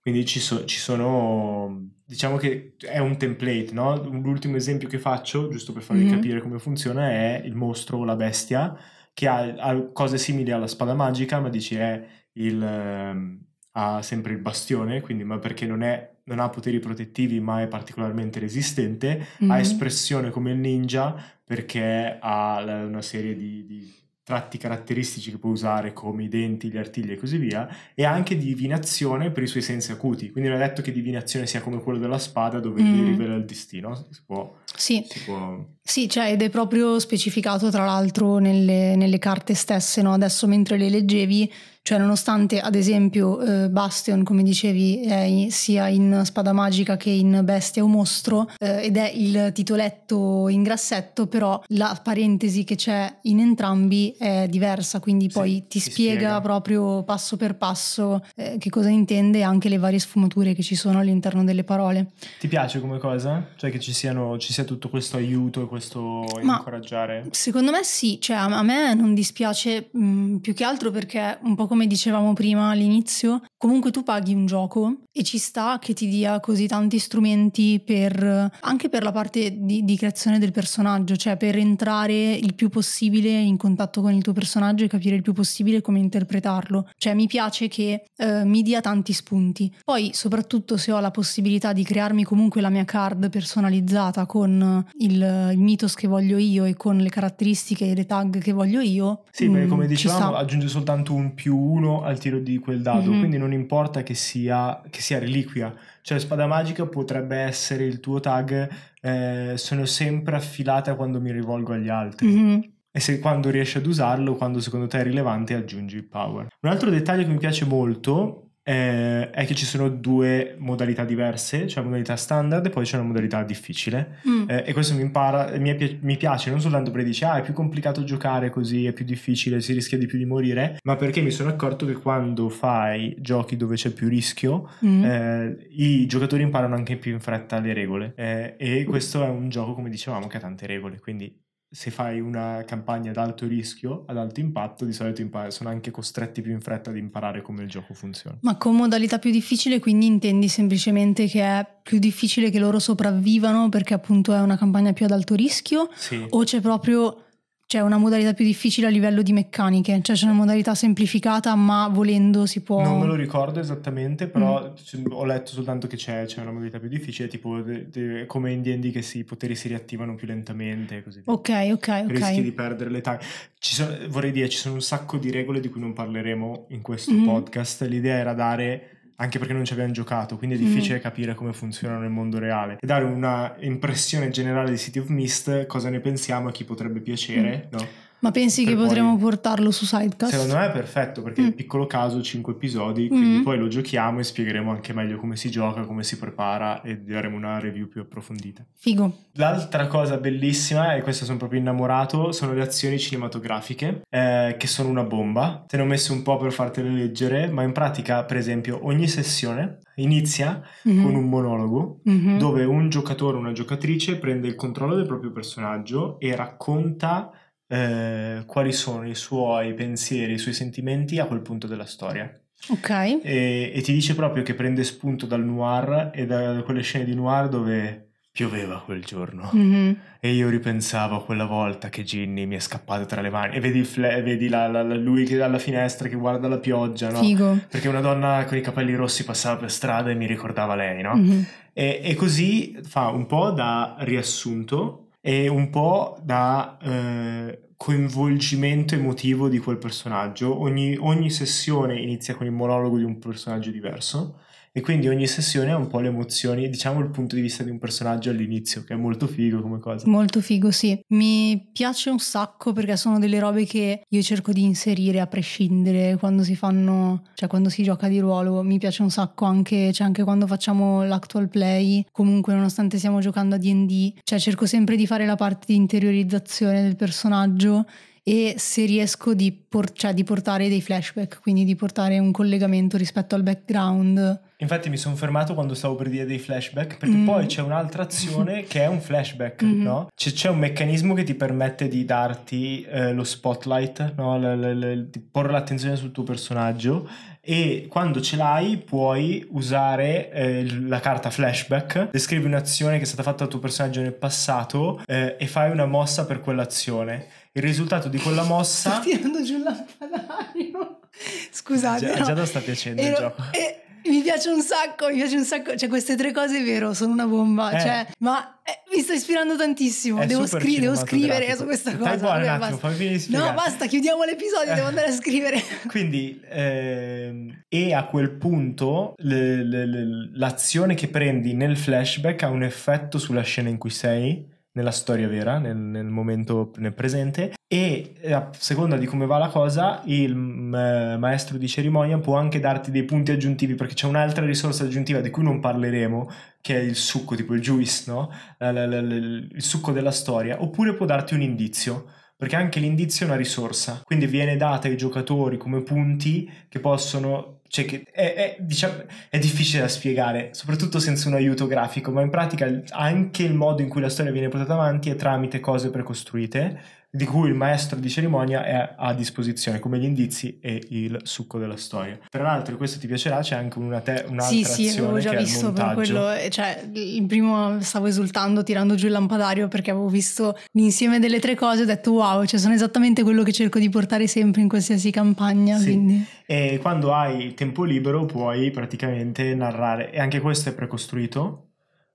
Quindi 0.00 0.24
ci, 0.24 0.40
so- 0.40 0.64
ci 0.64 0.78
sono, 0.78 1.90
diciamo 2.04 2.36
che 2.36 2.74
è 2.78 2.98
un 2.98 3.16
template, 3.18 3.68
no? 3.72 3.96
L'ultimo 4.02 4.56
esempio 4.56 4.88
che 4.88 4.98
faccio, 4.98 5.48
giusto 5.48 5.72
per 5.72 5.82
farvi 5.82 6.04
Mhm. 6.04 6.10
capire 6.10 6.40
come 6.40 6.58
funziona, 6.58 7.10
è 7.10 7.42
il 7.44 7.54
mostro 7.54 7.98
o 7.98 8.04
la 8.04 8.16
bestia 8.16 8.76
che 9.12 9.28
ha, 9.28 9.40
ha 9.58 9.82
cose 9.92 10.16
simili 10.18 10.50
alla 10.52 10.66
spada 10.66 10.94
magica, 10.94 11.38
ma 11.40 11.50
dici 11.50 11.74
è 11.76 12.02
il, 12.34 12.62
ehm, 12.62 13.40
ha 13.72 14.00
sempre 14.02 14.32
il 14.32 14.38
bastione, 14.40 15.00
quindi 15.02 15.24
ma 15.24 15.38
perché 15.38 15.66
non, 15.66 15.82
è, 15.82 16.09
non 16.34 16.44
ha 16.44 16.48
poteri 16.48 16.78
protettivi 16.78 17.40
ma 17.40 17.60
è 17.62 17.66
particolarmente 17.68 18.38
resistente, 18.38 19.26
Mhm. 19.38 19.50
ha 19.50 19.58
espressione 19.58 20.30
come 20.30 20.52
il 20.52 20.58
ninja 20.58 21.14
perché 21.44 22.16
ha 22.20 22.62
una 22.86 23.02
serie 23.02 23.34
di, 23.34 23.64
di 23.66 23.92
tratti 24.22 24.58
caratteristici 24.58 25.32
che 25.32 25.38
può 25.38 25.50
usare 25.50 25.92
come 25.92 26.22
i 26.22 26.28
denti, 26.28 26.70
gli 26.70 26.76
artigli 26.76 27.10
e 27.10 27.16
così 27.16 27.36
via, 27.36 27.68
e 27.96 28.04
anche 28.04 28.36
divinazione 28.36 29.32
per 29.32 29.42
i 29.42 29.48
suoi 29.48 29.62
sensi 29.62 29.90
acuti. 29.90 30.30
Quindi 30.30 30.48
non 30.50 30.60
è 30.60 30.66
detto 30.68 30.82
che 30.82 30.92
divinazione 30.92 31.46
sia 31.48 31.60
come 31.60 31.80
quello 31.82 31.98
della 31.98 32.18
spada 32.18 32.60
dove 32.60 32.80
Mm. 32.80 32.94
gli 32.94 33.04
rivela 33.08 33.34
il 33.34 33.44
destino, 33.44 34.06
si 34.10 34.20
può... 34.24 34.54
Sì. 34.72 35.04
Si 35.08 35.24
può... 35.24 35.66
Sì, 35.82 36.08
cioè, 36.08 36.30
ed 36.30 36.42
è 36.42 36.50
proprio 36.50 37.00
specificato 37.00 37.70
tra 37.70 37.84
l'altro 37.84 38.38
nelle, 38.38 38.94
nelle 38.94 39.18
carte 39.18 39.54
stesse, 39.54 40.00
no? 40.02 40.12
Adesso 40.12 40.46
mentre 40.46 40.78
le 40.78 40.88
leggevi, 40.90 41.52
cioè 41.82 41.98
nonostante 41.98 42.60
ad 42.60 42.74
esempio 42.74 43.40
eh, 43.40 43.68
Bastion, 43.70 44.22
come 44.22 44.42
dicevi, 44.42 45.04
in- 45.42 45.50
sia 45.50 45.88
in 45.88 46.20
Spada 46.24 46.52
Magica 46.52 46.96
che 46.96 47.10
in 47.10 47.40
Bestia 47.42 47.82
o 47.82 47.86
Mostro, 47.88 48.48
eh, 48.58 48.84
ed 48.84 48.96
è 48.96 49.10
il 49.14 49.50
titoletto 49.52 50.48
in 50.48 50.62
grassetto, 50.62 51.26
però 51.26 51.60
la 51.68 51.98
parentesi 52.02 52.64
che 52.64 52.76
c'è 52.76 53.12
in 53.22 53.40
entrambi 53.40 54.14
è 54.18 54.46
diversa, 54.48 55.00
quindi 55.00 55.24
Sì, 55.30 55.32
poi 55.38 55.64
ti 55.68 55.80
si 55.80 55.90
spiega, 55.90 56.12
spiega. 56.18 56.40
proprio 56.40 57.02
passo 57.02 57.36
per 57.36 57.56
passo 57.56 58.24
eh, 58.36 58.56
che 58.58 58.70
cosa 58.70 58.88
intende 58.90 59.38
e 59.38 59.42
anche 59.42 59.68
le 59.68 59.78
varie 59.78 59.98
sfumature 59.98 60.52
che 60.54 60.62
ci 60.62 60.74
sono 60.74 60.98
all'interno 60.98 61.44
delle 61.44 61.64
parole. 61.64 62.10
Ti 62.38 62.46
piace 62.48 62.80
come 62.80 62.98
cosa? 62.98 63.48
Cioè 63.56 63.70
che 63.70 63.80
ci, 63.80 63.92
siano, 63.92 64.38
ci 64.38 64.52
sia 64.52 64.64
tutto 64.64 64.88
questo 64.90 65.16
aiuto 65.16 65.62
e 65.62 65.66
questo 65.66 66.24
Ma- 66.42 66.56
incoraggiare? 66.58 67.26
Secondo 67.30 67.70
me 67.70 67.82
sì, 67.82 68.18
cioè 68.20 68.36
a 68.36 68.48
a 68.50 68.62
me 68.62 68.94
non 68.94 69.14
dispiace 69.14 69.88
mh, 69.92 70.36
più 70.36 70.52
che 70.54 70.64
altro 70.64 70.90
perché 70.90 71.38
un 71.42 71.54
po' 71.54 71.66
come 71.70 71.86
dicevamo 71.86 72.32
prima 72.32 72.70
all'inizio, 72.70 73.42
comunque 73.60 73.90
tu 73.90 74.02
paghi 74.02 74.32
un 74.32 74.46
gioco 74.46 75.00
e 75.12 75.22
ci 75.22 75.36
sta 75.36 75.78
che 75.78 75.92
ti 75.92 76.08
dia 76.08 76.40
così 76.40 76.66
tanti 76.66 76.98
strumenti 76.98 77.78
per 77.84 78.50
anche 78.60 78.88
per 78.88 79.02
la 79.02 79.12
parte 79.12 79.54
di, 79.58 79.84
di 79.84 79.96
creazione 79.98 80.38
del 80.38 80.50
personaggio, 80.50 81.14
cioè 81.14 81.36
per 81.36 81.58
entrare 81.58 82.32
il 82.32 82.54
più 82.54 82.70
possibile 82.70 83.28
in 83.38 83.58
contatto 83.58 84.00
con 84.00 84.14
il 84.14 84.22
tuo 84.22 84.32
personaggio 84.32 84.84
e 84.84 84.88
capire 84.88 85.14
il 85.14 85.20
più 85.22 85.34
possibile 85.34 85.82
come 85.82 85.98
interpretarlo. 85.98 86.88
Cioè 86.96 87.12
mi 87.12 87.26
piace 87.26 87.68
che 87.68 88.04
eh, 88.16 88.44
mi 88.44 88.62
dia 88.62 88.80
tanti 88.80 89.12
spunti. 89.12 89.70
Poi 89.84 90.10
soprattutto 90.14 90.78
se 90.78 90.90
ho 90.92 90.98
la 91.00 91.10
possibilità 91.10 91.74
di 91.74 91.82
crearmi 91.84 92.24
comunque 92.24 92.62
la 92.62 92.70
mia 92.70 92.86
card 92.86 93.28
personalizzata 93.28 94.24
con 94.24 94.84
il, 95.00 95.50
il 95.52 95.58
mythos 95.58 95.94
che 95.94 96.06
voglio 96.08 96.38
io 96.38 96.64
e 96.64 96.74
con 96.76 96.96
le 96.96 97.10
caratteristiche 97.10 97.90
e 97.90 97.94
le 97.94 98.06
tag 98.06 98.38
che 98.40 98.52
voglio 98.52 98.80
io. 98.80 99.24
Sì, 99.30 99.50
perché 99.50 99.66
mm, 99.66 99.68
come 99.68 99.82
ci 99.84 99.88
dicevamo 99.90 100.34
aggiunge 100.36 100.68
soltanto 100.68 101.12
un 101.12 101.34
più 101.34 101.56
uno 101.58 102.02
al 102.04 102.18
tiro 102.18 102.38
di 102.38 102.56
quel 102.58 102.80
dado, 102.80 103.10
Mhm. 103.10 103.18
quindi 103.18 103.36
non 103.36 103.49
non 103.50 103.58
importa 103.58 104.02
che 104.02 104.14
sia, 104.14 104.80
che 104.88 105.00
sia 105.00 105.18
reliquia. 105.18 105.74
Cioè 106.02 106.18
spada 106.18 106.46
magica 106.46 106.86
potrebbe 106.86 107.36
essere 107.36 107.84
il 107.84 108.00
tuo 108.00 108.20
tag, 108.20 108.68
eh, 109.00 109.54
sono 109.56 109.84
sempre 109.84 110.36
affilata 110.36 110.94
quando 110.94 111.20
mi 111.20 111.32
rivolgo 111.32 111.72
agli 111.72 111.88
altri. 111.88 112.26
Mhm. 112.26 112.72
E 112.92 112.98
se 112.98 113.20
quando 113.20 113.50
riesci 113.50 113.78
ad 113.78 113.86
usarlo, 113.86 114.34
quando 114.34 114.60
secondo 114.60 114.86
te 114.86 114.98
è 114.98 115.02
rilevante, 115.04 115.54
aggiungi 115.54 115.96
il 115.96 116.08
power. 116.08 116.48
Un 116.60 116.70
altro 116.70 116.90
dettaglio 116.90 117.24
che 117.24 117.30
mi 117.30 117.38
piace 117.38 117.64
molto 117.64 118.49
eh, 118.62 119.30
è 119.30 119.46
che 119.46 119.54
ci 119.54 119.64
sono 119.64 119.88
due 119.88 120.54
modalità 120.58 121.04
diverse, 121.04 121.64
c'è 121.64 121.76
la 121.76 121.84
modalità 121.84 122.16
standard 122.16 122.66
e 122.66 122.70
poi 122.70 122.84
c'è 122.84 122.96
una 122.96 123.06
modalità 123.06 123.42
difficile. 123.42 124.18
Mm. 124.28 124.48
Eh, 124.48 124.64
e 124.66 124.72
questo 124.72 124.94
mi, 124.94 125.02
impara, 125.02 125.56
mi, 125.58 125.70
è 125.70 125.96
mi 126.00 126.16
piace 126.16 126.50
non 126.50 126.60
soltanto 126.60 126.90
perché 126.90 127.06
dici 127.06 127.24
ah 127.24 127.38
è 127.38 127.42
più 127.42 127.52
complicato 127.52 128.04
giocare 128.04 128.50
così, 128.50 128.86
è 128.86 128.92
più 128.92 129.04
difficile, 129.04 129.60
si 129.60 129.72
rischia 129.72 129.98
di 129.98 130.06
più 130.06 130.18
di 130.18 130.26
morire, 130.26 130.78
ma 130.84 130.96
perché 130.96 131.20
mi 131.20 131.30
sono 131.30 131.50
accorto 131.50 131.86
che 131.86 131.94
quando 131.94 132.48
fai 132.48 133.16
giochi 133.18 133.56
dove 133.56 133.76
c'è 133.76 133.90
più 133.92 134.08
rischio, 134.08 134.68
Mm. 134.84 135.04
eh, 135.04 135.66
i 135.70 136.06
giocatori 136.06 136.42
imparano 136.42 136.74
anche 136.74 136.96
più 136.96 137.12
in 137.12 137.20
fretta 137.20 137.58
le 137.60 137.72
regole. 137.72 138.12
Eh, 138.16 138.54
e 138.58 138.84
questo 138.84 139.24
è 139.24 139.28
un 139.28 139.48
gioco, 139.48 139.74
come 139.74 139.90
dicevamo, 139.90 140.26
che 140.26 140.36
ha 140.36 140.40
tante 140.40 140.66
regole, 140.66 140.98
quindi 141.00 141.34
se 141.72 141.90
fai 141.92 142.18
una 142.20 142.64
campagna 142.66 143.10
ad 143.10 143.16
alto 143.16 143.46
rischio, 143.46 144.02
ad 144.08 144.16
alto 144.16 144.40
impatto, 144.40 144.84
di 144.84 144.92
solito 144.92 145.20
impa- 145.20 145.50
sono 145.50 145.68
anche 145.68 145.92
costretti 145.92 146.42
più 146.42 146.50
in 146.50 146.60
fretta 146.60 146.90
ad 146.90 146.96
imparare 146.96 147.42
come 147.42 147.62
il 147.62 147.68
gioco 147.68 147.94
funziona. 147.94 148.36
Ma 148.40 148.56
con 148.56 148.74
modalità 148.74 149.20
più 149.20 149.30
difficile 149.30 149.78
quindi 149.78 150.06
intendi 150.06 150.48
semplicemente 150.48 151.26
che 151.28 151.42
è 151.42 151.64
più 151.82 151.98
difficile 152.00 152.50
che 152.50 152.58
loro 152.58 152.80
sopravvivano 152.80 153.68
perché 153.68 153.94
appunto 153.94 154.34
è 154.34 154.40
una 154.40 154.56
campagna 154.58 154.92
più 154.92 155.04
ad 155.04 155.12
alto 155.12 155.34
rischio 155.36 155.88
Sì. 155.94 156.26
o 156.28 156.42
c'è 156.42 156.60
proprio 156.60 157.26
c'è 157.70 157.78
una 157.80 157.98
modalità 157.98 158.34
più 158.34 158.44
difficile 158.44 158.88
a 158.88 158.90
livello 158.90 159.22
di 159.22 159.32
meccaniche, 159.32 160.00
cioè 160.02 160.16
c'è 160.16 160.24
una 160.24 160.34
modalità 160.34 160.74
semplificata 160.74 161.54
ma 161.54 161.86
volendo 161.86 162.44
si 162.44 162.62
può... 162.62 162.82
Non 162.82 162.98
me 162.98 163.06
lo 163.06 163.14
ricordo 163.14 163.60
esattamente, 163.60 164.26
Mm. 164.26 164.30
però 164.30 164.72
c- 164.72 165.00
ho 165.08 165.24
letto 165.24 165.52
soltanto 165.52 165.86
che 165.86 165.94
c'è, 165.94 166.24
c'è 166.24 166.40
una 166.40 166.50
modalità 166.50 166.80
più 166.80 166.88
difficile, 166.88 167.28
tipo 167.28 167.60
de- 167.60 167.88
de- 167.88 168.26
come 168.26 168.50
in 168.50 168.62
D&D 168.62 168.90
che 168.90 169.02
si- 169.02 169.18
i 169.18 169.24
poteri 169.24 169.54
si 169.54 169.68
riattivano 169.68 170.16
più 170.16 170.26
lentamente 170.26 170.96
e 170.96 171.02
così 171.04 171.20
via. 171.24 171.32
Ok, 171.32 171.68
ok, 171.70 172.04
Rischi 172.08 172.42
di 172.42 172.48
ok. 172.48 172.54
perdere 172.54 172.90
le 172.90 173.00
tag. 173.02 173.20
Ci 173.60 173.74
sono- 173.74 173.96
vorrei 174.08 174.32
dire, 174.32 174.48
ci 174.48 174.58
sono 174.58 174.74
un 174.74 174.82
sacco 174.82 175.16
di 175.18 175.30
regole 175.30 175.60
di 175.60 175.68
cui 175.68 175.80
non 175.80 175.92
parleremo 175.92 176.64
in 176.70 176.80
questo 176.82 177.12
Mhm. 177.12 177.24
podcast. 177.24 177.82
L'idea 177.82 178.16
era 178.16 178.32
dare, 178.32 178.99
anche 179.20 179.38
perché 179.38 179.52
non 179.52 179.64
ci 179.64 179.74
abbiamo 179.74 179.92
giocato, 179.92 180.36
quindi 180.38 180.56
è 180.56 180.58
Mhm. 180.58 180.64
difficile 180.64 180.98
capire 180.98 181.34
come 181.34 181.52
funzionano 181.52 182.00
nel 182.00 182.10
mondo 182.10 182.38
reale, 182.38 182.78
e 182.80 182.86
dare 182.86 183.04
una 183.04 183.54
impressione 183.60 184.30
generale 184.30 184.70
di 184.70 184.78
City 184.78 184.98
of 184.98 185.08
Mist, 185.08 185.66
cosa 185.66 185.90
ne 185.90 186.00
pensiamo 186.00 186.48
e 186.48 186.52
chi 186.52 186.64
potrebbe 186.64 187.00
piacere, 187.00 187.68
no? 187.70 187.86
Ma 188.20 188.30
pensi 188.30 188.64
che 188.64 188.74
poi- 188.74 188.84
potremmo 188.86 189.16
portarlo 189.16 189.70
su 189.70 189.84
Sidecast? 189.86 190.32
Secondo 190.32 190.56
me 190.56 190.66
è 190.66 190.70
perfetto 190.70 191.22
perché 191.22 191.40
Mm. 191.42 191.46
è 191.48 191.52
piccolo 191.52 191.86
caso, 191.86 192.20
5 192.22 192.52
episodi, 192.52 193.08
quindi 193.08 193.38
Mm. 193.38 193.42
poi 193.42 193.58
lo 193.58 193.68
giochiamo 193.68 194.18
e 194.18 194.24
spiegheremo 194.24 194.70
anche 194.70 194.92
meglio 194.92 195.16
come 195.18 195.36
si 195.36 195.50
gioca, 195.50 195.82
come 195.82 196.02
si 196.04 196.18
prepara 196.18 196.82
e 196.82 196.98
daremo 196.98 197.36
una 197.36 197.58
review 197.58 197.88
più 197.88 198.02
approfondita. 198.02 198.64
Figo. 198.76 199.16
L'altra 199.34 199.86
cosa 199.86 200.18
bellissima, 200.18 200.94
e 200.94 201.02
questo 201.02 201.24
sono 201.24 201.38
proprio 201.38 201.60
innamorato, 201.60 202.32
sono 202.32 202.52
le 202.52 202.62
azioni 202.62 202.98
cinematografiche, 202.98 204.02
eh, 204.08 204.54
che 204.58 204.66
sono 204.66 204.88
una 204.90 205.04
bomba. 205.04 205.64
Te 205.66 205.76
ne 205.78 205.82
ho 205.82 205.86
messo 205.86 206.12
un 206.12 206.22
po' 206.22 206.36
per 206.36 206.52
fartele 206.52 206.90
leggere, 206.90 207.48
ma 207.48 207.62
in 207.62 207.72
pratica, 207.72 208.24
per 208.24 208.36
esempio, 208.36 208.80
ogni 208.82 209.08
sessione 209.08 209.78
inizia 209.96 210.62
Mhm. 210.84 211.02
con 211.02 211.14
un 211.14 211.28
monologo 211.28 212.00
Mhm. 212.04 212.38
dove 212.38 212.64
un 212.64 212.88
giocatore 212.90 213.36
o 213.36 213.40
una 213.40 213.52
giocatrice 213.52 214.16
prende 214.16 214.46
il 214.48 214.54
controllo 214.54 214.94
del 214.94 215.06
proprio 215.06 215.30
personaggio 215.32 216.18
e 216.20 216.34
racconta 216.36 217.30
eh, 217.72 218.42
quali 218.46 218.72
sono 218.72 219.06
i 219.06 219.14
suoi 219.14 219.74
pensieri, 219.74 220.32
i 220.32 220.38
suoi 220.38 220.54
sentimenti 220.54 221.18
a 221.20 221.26
quel 221.26 221.40
punto 221.40 221.68
della 221.68 221.86
storia. 221.86 222.28
Ok. 222.68 222.90
E, 223.22 223.72
e 223.74 223.80
ti 223.82 223.92
dice 223.92 224.14
proprio 224.14 224.42
che 224.42 224.54
prende 224.54 224.82
spunto 224.82 225.24
dal 225.24 225.44
noir 225.44 226.10
e 226.12 226.26
da 226.26 226.62
quelle 226.64 226.82
scene 226.82 227.04
di 227.04 227.14
noir 227.14 227.48
dove 227.48 228.06
pioveva 228.32 228.80
quel 228.84 229.04
giorno. 229.04 229.48
Mhm. 229.52 229.96
E 230.20 230.32
io 230.32 230.48
ripensavo 230.48 231.16
a 231.16 231.24
quella 231.24 231.46
volta 231.46 231.88
che 231.88 232.02
Ginny 232.04 232.44
mi 232.46 232.56
è 232.56 232.58
scappato 232.60 233.06
tra 233.06 233.20
le 233.20 233.30
mani 233.30 233.54
e 233.56 233.60
vedi, 233.60 233.82
fle- 233.84 234.20
vedi 234.22 234.48
la- 234.48 234.68
la- 234.68 234.82
la- 234.82 234.94
lui 234.94 235.24
che 235.24 235.36
dalla 235.36 235.58
finestra 235.58 236.08
che 236.08 236.16
guarda 236.16 236.46
la 236.48 236.58
pioggia, 236.58 237.10
no? 237.10 237.18
Figo. 237.20 237.58
Perché 237.68 237.88
una 237.88 238.00
donna 238.00 238.44
con 238.46 238.56
i 238.58 238.60
capelli 238.60 238.94
rossi 238.94 239.24
passava 239.24 239.56
per 239.58 239.70
strada 239.70 240.10
e 240.10 240.14
mi 240.14 240.26
ricordava 240.26 240.74
lei, 240.74 241.02
no? 241.02 241.14
Mhm. 241.16 241.46
E, 241.72 242.00
e 242.02 242.14
così 242.14 242.78
fa 242.82 243.08
un 243.08 243.26
po' 243.26 243.50
da 243.52 243.96
riassunto 244.00 245.06
e 245.20 245.48
un 245.48 245.70
po' 245.70 246.18
da 246.22 246.78
eh, 246.82 247.70
coinvolgimento 247.76 248.94
emotivo 248.94 249.48
di 249.48 249.58
quel 249.58 249.78
personaggio. 249.78 250.58
Ogni, 250.60 250.96
ogni 250.98 251.30
sessione 251.30 252.00
inizia 252.00 252.34
con 252.34 252.46
il 252.46 252.52
monologo 252.52 252.96
di 252.98 253.04
un 253.04 253.18
personaggio 253.18 253.70
diverso 253.70 254.40
e 254.72 254.80
quindi 254.80 255.08
ogni 255.08 255.26
sessione 255.26 255.72
ha 255.72 255.76
un 255.76 255.88
po' 255.88 255.98
le 255.98 256.08
emozioni, 256.08 256.68
diciamo 256.68 257.00
il 257.00 257.10
punto 257.10 257.34
di 257.34 257.40
vista 257.40 257.64
di 257.64 257.70
un 257.70 257.78
personaggio 257.78 258.30
all'inizio, 258.30 258.84
che 258.84 258.94
è 258.94 258.96
molto 258.96 259.26
figo 259.26 259.60
come 259.60 259.80
cosa. 259.80 260.08
Molto 260.08 260.40
figo, 260.40 260.70
sì. 260.70 260.98
Mi 261.08 261.68
piace 261.72 262.08
un 262.10 262.20
sacco 262.20 262.72
perché 262.72 262.96
sono 262.96 263.18
delle 263.18 263.40
robe 263.40 263.64
che 263.64 264.02
io 264.08 264.22
cerco 264.22 264.52
di 264.52 264.62
inserire 264.62 265.18
a 265.18 265.26
prescindere 265.26 266.16
quando 266.18 266.44
si 266.44 266.54
fanno, 266.54 267.24
cioè 267.34 267.48
quando 267.48 267.68
si 267.68 267.82
gioca 267.82 268.06
di 268.06 268.20
ruolo. 268.20 268.62
Mi 268.62 268.78
piace 268.78 269.02
un 269.02 269.10
sacco 269.10 269.44
anche, 269.44 269.92
cioè 269.92 270.06
anche 270.06 270.22
quando 270.22 270.46
facciamo 270.46 271.02
l'actual 271.02 271.48
play, 271.48 272.04
comunque 272.12 272.54
nonostante 272.54 272.98
stiamo 272.98 273.18
giocando 273.18 273.56
a 273.56 273.58
D&D, 273.58 274.18
cioè 274.22 274.38
cerco 274.38 274.66
sempre 274.66 274.94
di 274.94 275.06
fare 275.06 275.26
la 275.26 275.34
parte 275.34 275.66
di 275.66 275.74
interiorizzazione 275.74 276.82
del 276.82 276.94
personaggio 276.94 277.86
e 278.22 278.54
se 278.58 278.84
riesco 278.84 279.34
di, 279.34 279.52
por- 279.52 279.92
cioè, 279.92 280.14
di 280.14 280.22
portare 280.22 280.68
dei 280.68 280.80
flashback, 280.80 281.40
quindi 281.40 281.64
di 281.64 281.74
portare 281.74 282.20
un 282.20 282.30
collegamento 282.30 282.96
rispetto 282.96 283.34
al 283.34 283.42
background. 283.42 284.48
Infatti 284.60 284.88
mi 284.90 284.96
sono 284.96 285.16
fermato 285.16 285.54
quando 285.54 285.74
stavo 285.74 285.94
per 285.94 286.08
dire 286.08 286.24
dei 286.26 286.38
flashback, 286.38 286.98
perché 286.98 287.14
Mm. 287.16 287.24
poi 287.26 287.46
c'è 287.46 287.62
un'altra 287.62 288.02
azione 288.04 288.62
che 288.68 288.82
è 288.82 288.86
un 288.86 289.00
flashback, 289.00 289.62
Mhm. 289.62 289.82
no? 289.82 290.08
C'è, 290.14 290.30
c'è 290.32 290.48
un 290.48 290.58
meccanismo 290.58 291.14
che 291.14 291.22
ti 291.24 291.34
permette 291.34 291.88
di 291.88 292.04
darti 292.04 292.82
eh, 292.82 293.12
lo 293.12 293.24
spotlight, 293.24 294.14
no? 294.16 294.38
L- 294.38 294.58
l- 294.58 294.78
l- 294.78 295.06
di 295.10 295.20
porre 295.20 295.50
l'attenzione 295.52 295.96
sul 295.96 296.12
tuo 296.12 296.22
personaggio 296.24 297.08
e 297.42 297.86
quando 297.88 298.20
ce 298.20 298.36
l'hai 298.36 298.76
puoi 298.76 299.46
usare 299.52 300.30
eh, 300.30 300.66
la 300.86 301.00
carta 301.00 301.30
flashback, 301.30 302.10
descrivi 302.10 302.44
un'azione 302.44 302.98
che 302.98 303.04
è 303.04 303.06
stata 303.06 303.22
fatta 303.22 303.38
dal 303.38 303.48
tuo 303.48 303.58
personaggio 303.60 304.02
nel 304.02 304.12
passato 304.12 305.00
eh, 305.06 305.36
e 305.38 305.46
fai 305.46 305.70
una 305.70 305.86
mossa 305.86 306.26
per 306.26 306.40
quell'azione. 306.40 307.26
Il 307.52 307.62
risultato 307.62 308.08
di 308.08 308.18
quella 308.18 308.42
mossa... 308.44 308.90
Sto 309.00 309.08
tirando 309.08 309.42
giù 309.42 309.56
il 309.56 309.62
lampadario. 309.62 311.00
Scusate. 311.50 312.06
Già, 312.14 312.18
no. 312.28 312.34
già 312.34 312.44
sta 312.44 312.60
piacendo 312.60 313.00
il 313.02 313.08
Ero- 313.08 313.18
gioco. 313.18 313.42
e 313.52 313.80
mi 314.06 314.22
piace 314.22 314.48
un 314.50 314.62
sacco, 314.62 315.08
mi 315.08 315.16
piace 315.16 315.36
un 315.36 315.44
sacco. 315.44 315.76
Cioè, 315.76 315.88
queste 315.88 316.16
tre 316.16 316.32
cose 316.32 316.58
è 316.58 316.62
vero, 316.64 316.94
sono 316.94 317.12
una 317.12 317.26
bomba. 317.26 317.70
Eh. 317.70 317.80
Cioè, 317.80 318.06
ma 318.18 318.60
eh, 318.64 318.82
mi 318.94 319.02
sto 319.02 319.12
ispirando 319.12 319.56
tantissimo. 319.56 320.24
Devo, 320.26 320.46
scri- 320.46 320.80
devo 320.80 320.94
scrivere 320.96 321.54
su 321.56 321.64
questa 321.64 321.96
cosa. 321.96 322.04
Stai 322.08 322.18
buono 322.18 322.34
Vabbè, 322.44 322.48
attimo, 322.64 322.78
basta. 322.92 323.38
No, 323.38 323.52
basta, 323.54 323.86
chiudiamo 323.86 324.24
l'episodio, 324.24 324.74
devo 324.74 324.86
andare 324.86 325.08
a 325.08 325.12
scrivere. 325.12 325.60
Quindi, 325.88 326.40
ehm, 326.48 327.64
e 327.68 327.94
a 327.94 328.04
quel 328.04 328.30
punto 328.32 329.14
le- 329.18 329.64
le- 329.64 329.86
le- 329.86 330.30
l'azione 330.34 330.94
che 330.94 331.08
prendi 331.08 331.54
nel 331.54 331.76
flashback 331.76 332.42
ha 332.42 332.48
un 332.48 332.62
effetto 332.62 333.18
sulla 333.18 333.42
scena 333.42 333.68
in 333.68 333.78
cui 333.78 333.90
sei, 333.90 334.46
nella 334.72 334.90
storia 334.90 335.28
vera, 335.28 335.58
nel, 335.58 335.76
nel 335.76 336.06
momento 336.06 336.72
nel 336.76 336.94
presente, 336.94 337.54
e 337.66 338.14
eh, 338.20 338.32
a 338.32 338.50
seconda 338.56 338.96
di 338.96 339.06
come 339.06 339.26
va 339.26 339.38
la 339.38 339.48
cosa, 339.48 340.02
il 340.06 340.34
mm, 340.34 340.74
eh, 340.74 341.16
maestro 341.18 341.58
di 341.58 341.68
cerimonia 341.68 342.18
può 342.18 342.36
anche 342.36 342.60
darti 342.60 342.90
dei 342.90 343.04
punti 343.04 343.32
aggiuntivi, 343.32 343.74
perché 343.74 343.94
c'è 343.94 344.06
un'altra 344.06 344.44
risorsa 344.44 344.84
aggiuntiva 344.84 345.20
di 345.20 345.30
cui 345.30 345.42
non 345.42 345.60
parleremo, 345.60 346.30
che 346.60 346.76
è 346.76 346.80
il 346.82 346.96
succo, 346.96 347.34
tipo 347.34 347.54
il 347.54 347.60
juice, 347.60 348.04
no? 348.10 348.30
La- 348.58 348.70
la- 348.72 348.86
la- 348.86 348.98
il 349.00 349.62
succo 349.62 349.92
della 349.92 350.10
storia, 350.10 350.62
oppure 350.62 350.94
può 350.94 351.06
darti 351.06 351.34
un 351.34 351.42
indizio 351.42 352.06
perché 352.40 352.56
anche 352.56 352.80
l'indizio 352.80 353.26
è 353.26 353.28
una 353.28 353.36
risorsa, 353.36 354.00
quindi 354.02 354.26
viene 354.26 354.56
data 354.56 354.88
ai 354.88 354.96
giocatori 354.96 355.58
come 355.58 355.82
punti 355.82 356.50
che 356.70 356.80
possono, 356.80 357.59
cioè 357.70 357.84
che 357.84 358.02
è, 358.10 358.34
è, 358.34 358.56
diciamo, 358.58 359.04
è 359.28 359.38
difficile 359.38 359.82
da 359.82 359.88
spiegare, 359.88 360.48
soprattutto 360.52 360.98
senza 360.98 361.28
un 361.28 361.34
aiuto 361.34 361.68
grafico, 361.68 362.10
ma 362.10 362.20
in 362.20 362.28
pratica 362.28 362.68
anche 362.88 363.44
il 363.44 363.54
modo 363.54 363.80
in 363.80 363.88
cui 363.88 364.00
la 364.00 364.08
storia 364.08 364.32
viene 364.32 364.48
portata 364.48 364.72
avanti 364.72 365.08
è 365.08 365.14
tramite 365.14 365.60
cose 365.60 365.90
precostruite, 365.90 366.80
di 367.12 367.24
cui 367.24 367.48
il 367.48 367.54
maestro 367.54 367.98
di 367.98 368.08
cerimonia 368.08 368.64
è 368.64 368.94
a 368.96 369.12
disposizione, 369.14 369.80
come 369.80 369.98
gli 369.98 370.04
indizi 370.04 370.60
e 370.60 370.80
il 370.90 371.18
succo 371.24 371.58
della 371.58 371.76
storia. 371.76 372.16
Tra 372.28 372.42
l'altro, 372.44 372.76
questo 372.76 373.00
ti 373.00 373.08
piacerà, 373.08 373.40
c'è 373.40 373.56
anche 373.56 373.78
una 373.80 373.98
te- 374.00 374.24
un'altra 374.28 374.44
Sì, 374.44 374.64
sì, 374.64 374.88
azione 374.88 375.08
avevo 375.08 375.18
già 375.18 375.36
visto 375.36 375.72
per 375.72 375.92
quello. 375.94 376.32
eh, 376.32 376.48
Cioè, 376.50 376.88
il 376.92 377.26
primo 377.26 377.80
stavo 377.80 378.06
esultando 378.06 378.62
tirando 378.62 378.94
giù 378.94 379.06
il 379.06 379.12
lampadario 379.12 379.66
perché 379.66 379.90
avevo 379.90 380.06
visto 380.08 380.56
l'insieme 380.72 381.18
delle 381.18 381.40
tre 381.40 381.56
cose 381.56 381.80
e 381.80 381.82
ho 381.82 381.86
detto 381.86 382.12
wow, 382.12 382.44
cioè 382.44 382.60
sono 382.60 382.74
esattamente 382.74 383.24
quello 383.24 383.42
che 383.42 383.50
cerco 383.52 383.80
di 383.80 383.88
portare 383.88 384.28
sempre 384.28 384.60
in 384.60 384.68
qualsiasi 384.68 385.10
campagna. 385.10 385.78
Sì. 385.78 385.84
Quindi. 385.86 386.24
E 386.46 386.78
quando 386.80 387.12
hai 387.12 387.54
tempo 387.54 387.82
libero 387.82 388.24
puoi 388.24 388.70
praticamente 388.70 389.52
narrare, 389.56 390.12
e 390.12 390.20
anche 390.20 390.38
questo 390.40 390.68
è 390.68 390.74
precostruito, 390.74 391.70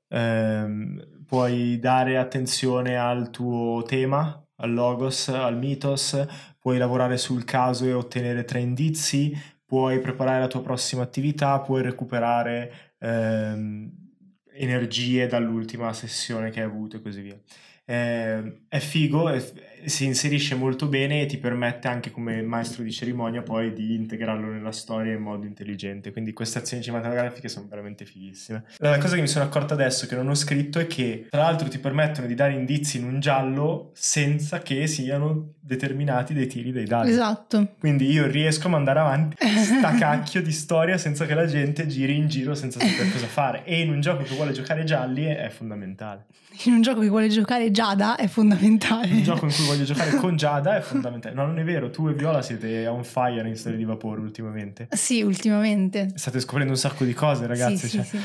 ehm, 0.08 1.24
puoi 1.28 1.80
dare 1.80 2.18
attenzione 2.18 2.98
al 2.98 3.30
tuo 3.30 3.84
tema, 3.84 4.40
al 4.58 4.74
logos, 4.74 5.30
al 5.30 5.58
mitos, 5.58 6.26
puoi 6.60 6.78
lavorare 6.78 7.18
sul 7.18 7.44
caso 7.44 7.86
e 7.86 7.94
ottenere 7.94 8.46
tre 8.46 8.60
indizi, 8.60 9.36
puoi 9.66 10.00
preparare 10.00 10.40
la 10.40 10.48
tua 10.48 10.62
prossima 10.62 11.04
attività, 11.04 11.60
puoi 11.60 11.82
recuperare 11.82 12.94
ehm, 13.00 13.92
energie 14.54 15.28
dall'ultima 15.28 15.92
sessione 15.94 16.50
che 16.50 16.60
hai 16.60 16.66
avuto 16.66 16.98
e 16.98 17.02
così 17.02 17.22
via. 17.22 17.40
Eh, 17.86 18.62
è 18.68 18.80
figo, 18.80 19.30
è, 19.30 19.38
si 19.86 20.06
inserisce 20.06 20.56
molto 20.56 20.88
bene 20.88 21.22
e 21.22 21.26
ti 21.26 21.38
permette 21.38 21.88
anche 21.88 22.12
come 22.12 22.42
maestro 22.42 22.84
di 22.84 22.92
cerimonia 22.92 23.42
poi 23.42 23.74
di 23.74 23.96
integrarlo 23.96 24.52
nella 24.52 24.72
storia 24.72 25.14
in 25.14 25.22
modo 25.22 25.46
intelligente. 25.46 26.12
Quindi 26.12 26.34
queste 26.34 26.60
azioni 26.60 26.84
cinematografiche 26.84 27.48
sono 27.48 27.68
veramente 27.70 28.06
fighissime. 28.06 28.64
La 28.78 28.98
cosa 28.98 29.16
che 29.16 29.22
mi 29.22 29.28
sono 29.28 29.46
accorta 29.46 29.74
adesso 29.74 30.08
che 30.08 30.16
non 30.16 30.28
ho 30.28 30.36
scritto 30.36 30.80
è 30.80 30.88
che 30.88 31.28
tra 31.30 31.42
l'altro 31.42 31.68
ti 31.68 31.80
permettono 31.80 32.28
di 32.28 32.36
dare 32.36 32.54
indizi 32.54 32.98
in 32.98 33.06
un 33.06 33.20
giallo 33.20 33.92
senza 33.94 34.60
che 34.60 34.88
siano 34.88 35.54
determinati 35.60 36.34
dei 36.34 36.48
tiri 36.48 36.72
dei 36.72 36.86
dadi. 36.86 37.10
Esatto. 37.10 37.76
Quindi 37.80 38.10
io 38.12 38.28
riesco 38.28 38.68
a 38.68 38.72
mandare 38.72 39.00
avanti 39.00 39.36
sta 39.48 39.94
cacchio 39.96 40.42
di 40.42 40.52
storia 40.52 40.98
senza 40.98 41.26
che 41.26 41.34
la 41.34 41.46
gente 41.46 41.88
giri 41.88 42.16
in 42.16 42.28
giro 42.28 42.54
senza 42.56 42.80
sapere 42.80 43.10
cosa 43.12 43.28
fare. 43.28 43.64
E 43.66 43.82
in 43.82 43.90
un 43.90 44.02
gioco 44.02 44.24
che 44.24 44.36
vuole 44.36 44.52
giocare 44.52 44.84
gialli 44.84 45.26
è 45.26 45.50
fondamentale. 45.50 46.26
In 46.64 46.74
un 46.74 46.82
gioco 46.82 47.02
che 47.02 47.10
vuole 47.10 47.28
giocare 47.28 47.70
Giada 47.70 48.16
è 48.16 48.28
fondamentale. 48.28 49.12
Un 49.12 49.24
gioco 49.24 49.46
in 49.46 49.52
cui 49.52 49.66
voglio 49.76 49.84
giocare 49.84 50.16
con 50.16 50.38
Giada 50.38 50.78
è 50.78 50.82
fondamentale. 50.82 51.36
No, 51.36 51.46
non 51.46 51.60
è 51.60 51.64
vero, 51.64 51.90
tu 51.90 52.08
e 52.08 52.14
Viola 52.14 52.42
siete 52.42 52.88
on 52.88 53.04
fire 53.04 53.48
in 53.48 53.56
storia 53.56 53.78
di 53.78 53.84
vapore 53.84 54.22
ultimamente. 54.22 54.88
Sì, 54.92 55.22
ultimamente. 55.22 56.12
State 56.16 56.40
scoprendo 56.40 56.72
un 56.72 56.80
sacco 56.80 57.04
di 57.04 57.14
cose, 57.14 57.46
ragazzi. 57.46 57.78
Sì, 57.78 57.88
sì, 57.88 57.98
cioè. 57.98 58.06
sì. 58.06 58.20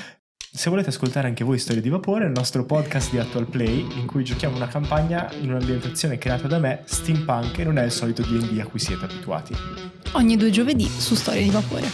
Se 0.53 0.68
volete 0.68 0.88
ascoltare 0.88 1.28
anche 1.28 1.44
voi 1.44 1.59
Storie 1.59 1.80
di 1.80 1.88
Vapore, 1.88 2.24
il 2.24 2.32
nostro 2.32 2.64
podcast 2.64 3.11
di 3.12 3.18
Actual 3.18 3.46
Play, 3.46 3.86
in 3.98 4.07
cui 4.07 4.24
giochiamo 4.24 4.57
una 4.57 4.66
campagna 4.66 5.30
in 5.40 5.51
un'ambientazione 5.51 6.18
creata 6.18 6.48
da 6.48 6.59
me, 6.59 6.80
steampunk, 6.84 7.59
e 7.59 7.64
non 7.64 7.78
è 7.78 7.84
il 7.84 7.92
solito 7.92 8.22
D&D 8.22 8.59
a 8.59 8.66
cui 8.66 8.80
siete 8.80 9.05
abituati. 9.05 9.55
Ogni 10.12 10.36
due 10.36 10.51
giovedì 10.51 10.86
su 10.86 11.14
Storie 11.14 11.44
di 11.44 11.51
Vapore. 11.51 11.86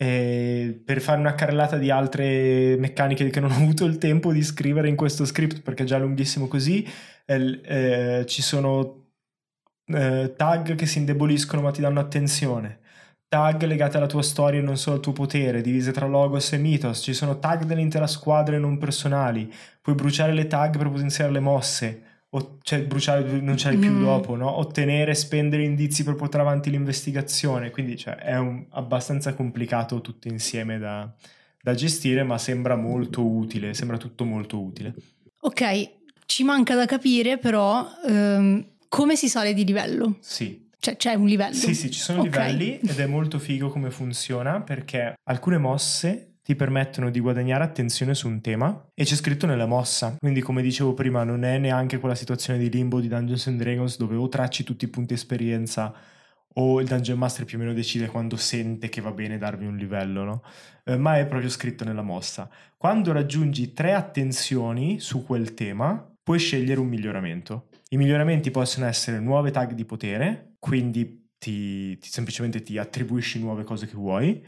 E 0.00 0.27
per 0.72 1.00
fare 1.00 1.20
una 1.20 1.34
carrellata 1.34 1.76
di 1.76 1.90
altre 1.90 2.76
meccaniche 2.78 3.28
che 3.30 3.40
non 3.40 3.50
ho 3.50 3.54
avuto 3.56 3.84
il 3.84 3.98
tempo 3.98 4.32
di 4.32 4.42
scrivere 4.42 4.88
in 4.88 4.96
questo 4.96 5.24
script 5.24 5.62
perché 5.62 5.82
è 5.82 5.86
già 5.86 5.98
lunghissimo 5.98 6.48
così, 6.48 6.86
eh, 7.24 8.24
ci 8.26 8.42
sono 8.42 9.06
eh, 9.86 10.34
tag 10.36 10.74
che 10.74 10.86
si 10.86 10.98
indeboliscono 10.98 11.62
ma 11.62 11.70
ti 11.70 11.80
danno 11.80 12.00
attenzione. 12.00 12.80
Tag 13.28 13.62
legate 13.64 13.98
alla 13.98 14.06
tua 14.06 14.22
storia 14.22 14.60
e 14.60 14.62
non 14.62 14.78
solo 14.78 14.96
al 14.96 15.02
tuo 15.02 15.12
potere, 15.12 15.60
divise 15.60 15.92
tra 15.92 16.06
logos 16.06 16.52
e 16.52 16.58
mythos. 16.58 17.00
Ci 17.00 17.12
sono 17.12 17.38
tag 17.38 17.64
dell'intera 17.64 18.06
squadra 18.06 18.56
e 18.56 18.58
non 18.58 18.78
personali. 18.78 19.52
Puoi 19.82 19.94
bruciare 19.94 20.32
le 20.32 20.46
tag 20.46 20.78
per 20.78 20.88
potenziare 20.88 21.30
le 21.30 21.40
mosse 21.40 22.02
o, 22.30 22.58
cioè 22.62 22.82
bruciare 22.82 23.40
non 23.40 23.54
c'hai 23.56 23.78
più 23.78 23.92
Mm. 23.94 24.00
dopo, 24.00 24.36
no? 24.36 24.58
ottenere, 24.58 25.14
spendere 25.14 25.64
indizi 25.64 26.04
per 26.04 26.14
portare 26.14 26.42
avanti 26.42 26.70
l'investigazione, 26.70 27.70
quindi 27.70 27.96
cioè, 27.96 28.16
è 28.16 28.36
un- 28.36 28.66
abbastanza 28.70 29.32
complicato 29.34 30.00
tutto 30.00 30.28
insieme 30.28 30.78
da, 30.78 31.10
da 31.62 31.74
gestire, 31.74 32.22
ma 32.24 32.36
sembra 32.38 32.76
molto 32.76 33.24
utile, 33.26 33.72
sembra 33.74 33.96
tutto 33.96 34.24
molto 34.24 34.60
utile. 34.60 34.94
Ok, 35.40 35.90
ci 36.26 36.44
manca 36.44 36.74
da 36.74 36.84
capire 36.84 37.38
però 37.38 37.86
ehm, 38.06 38.66
come 38.88 39.16
si 39.16 39.28
sale 39.28 39.54
di 39.54 39.64
livello. 39.64 40.16
Sì, 40.20 40.66
Cioè 40.78 40.96
c'è 40.96 41.14
un 41.14 41.26
livello. 41.26 41.54
sì, 41.54 41.74
sì, 41.74 41.90
ci 41.90 42.00
sono 42.00 42.20
Ok. 42.20 42.24
livelli 42.26 42.78
ed 42.78 42.98
è 42.98 43.06
molto 43.06 43.38
figo 43.38 43.68
come 43.70 43.90
funziona 43.90 44.60
perché 44.60 45.14
alcune 45.24 45.58
mosse 45.58 46.37
ti 46.48 46.56
permettono 46.56 47.10
di 47.10 47.20
guadagnare 47.20 47.62
attenzione 47.62 48.14
su 48.14 48.26
un 48.26 48.40
tema 48.40 48.88
e 48.94 49.04
c'è 49.04 49.16
scritto 49.16 49.44
nella 49.44 49.66
mossa. 49.66 50.16
Quindi, 50.18 50.40
come 50.40 50.62
dicevo 50.62 50.94
prima, 50.94 51.22
non 51.22 51.44
è 51.44 51.58
neanche 51.58 51.98
quella 51.98 52.14
situazione 52.14 52.58
di 52.58 52.70
limbo 52.70 53.00
di 53.00 53.08
Dungeons 53.08 53.48
and 53.48 53.60
Dragons 53.60 53.98
dove 53.98 54.16
o 54.16 54.26
tracci 54.30 54.64
tutti 54.64 54.86
i 54.86 54.88
punti 54.88 55.12
esperienza 55.12 55.94
o 56.54 56.80
il 56.80 56.86
Dungeon 56.86 57.18
Master 57.18 57.44
più 57.44 57.58
o 57.58 57.60
meno 57.60 57.74
decide 57.74 58.06
quando 58.06 58.36
sente 58.36 58.88
che 58.88 59.02
va 59.02 59.10
bene 59.10 59.36
darvi 59.36 59.66
un 59.66 59.76
livello, 59.76 60.24
no? 60.24 60.42
Eh, 60.84 60.96
ma 60.96 61.18
è 61.18 61.26
proprio 61.26 61.50
scritto 61.50 61.84
nella 61.84 62.00
mossa. 62.00 62.48
Quando 62.78 63.12
raggiungi 63.12 63.74
tre 63.74 63.92
attenzioni 63.92 65.00
su 65.00 65.26
quel 65.26 65.52
tema, 65.52 66.10
puoi 66.22 66.38
scegliere 66.38 66.80
un 66.80 66.88
miglioramento. 66.88 67.68
I 67.90 67.98
miglioramenti 67.98 68.50
possono 68.50 68.86
essere 68.86 69.20
nuove 69.20 69.50
tag 69.50 69.72
di 69.74 69.84
potere, 69.84 70.54
quindi 70.58 71.32
ti, 71.36 71.98
ti- 71.98 72.08
semplicemente 72.08 72.62
ti 72.62 72.78
attribuisci 72.78 73.38
nuove 73.38 73.64
cose 73.64 73.86
che 73.86 73.96
vuoi, 73.96 74.42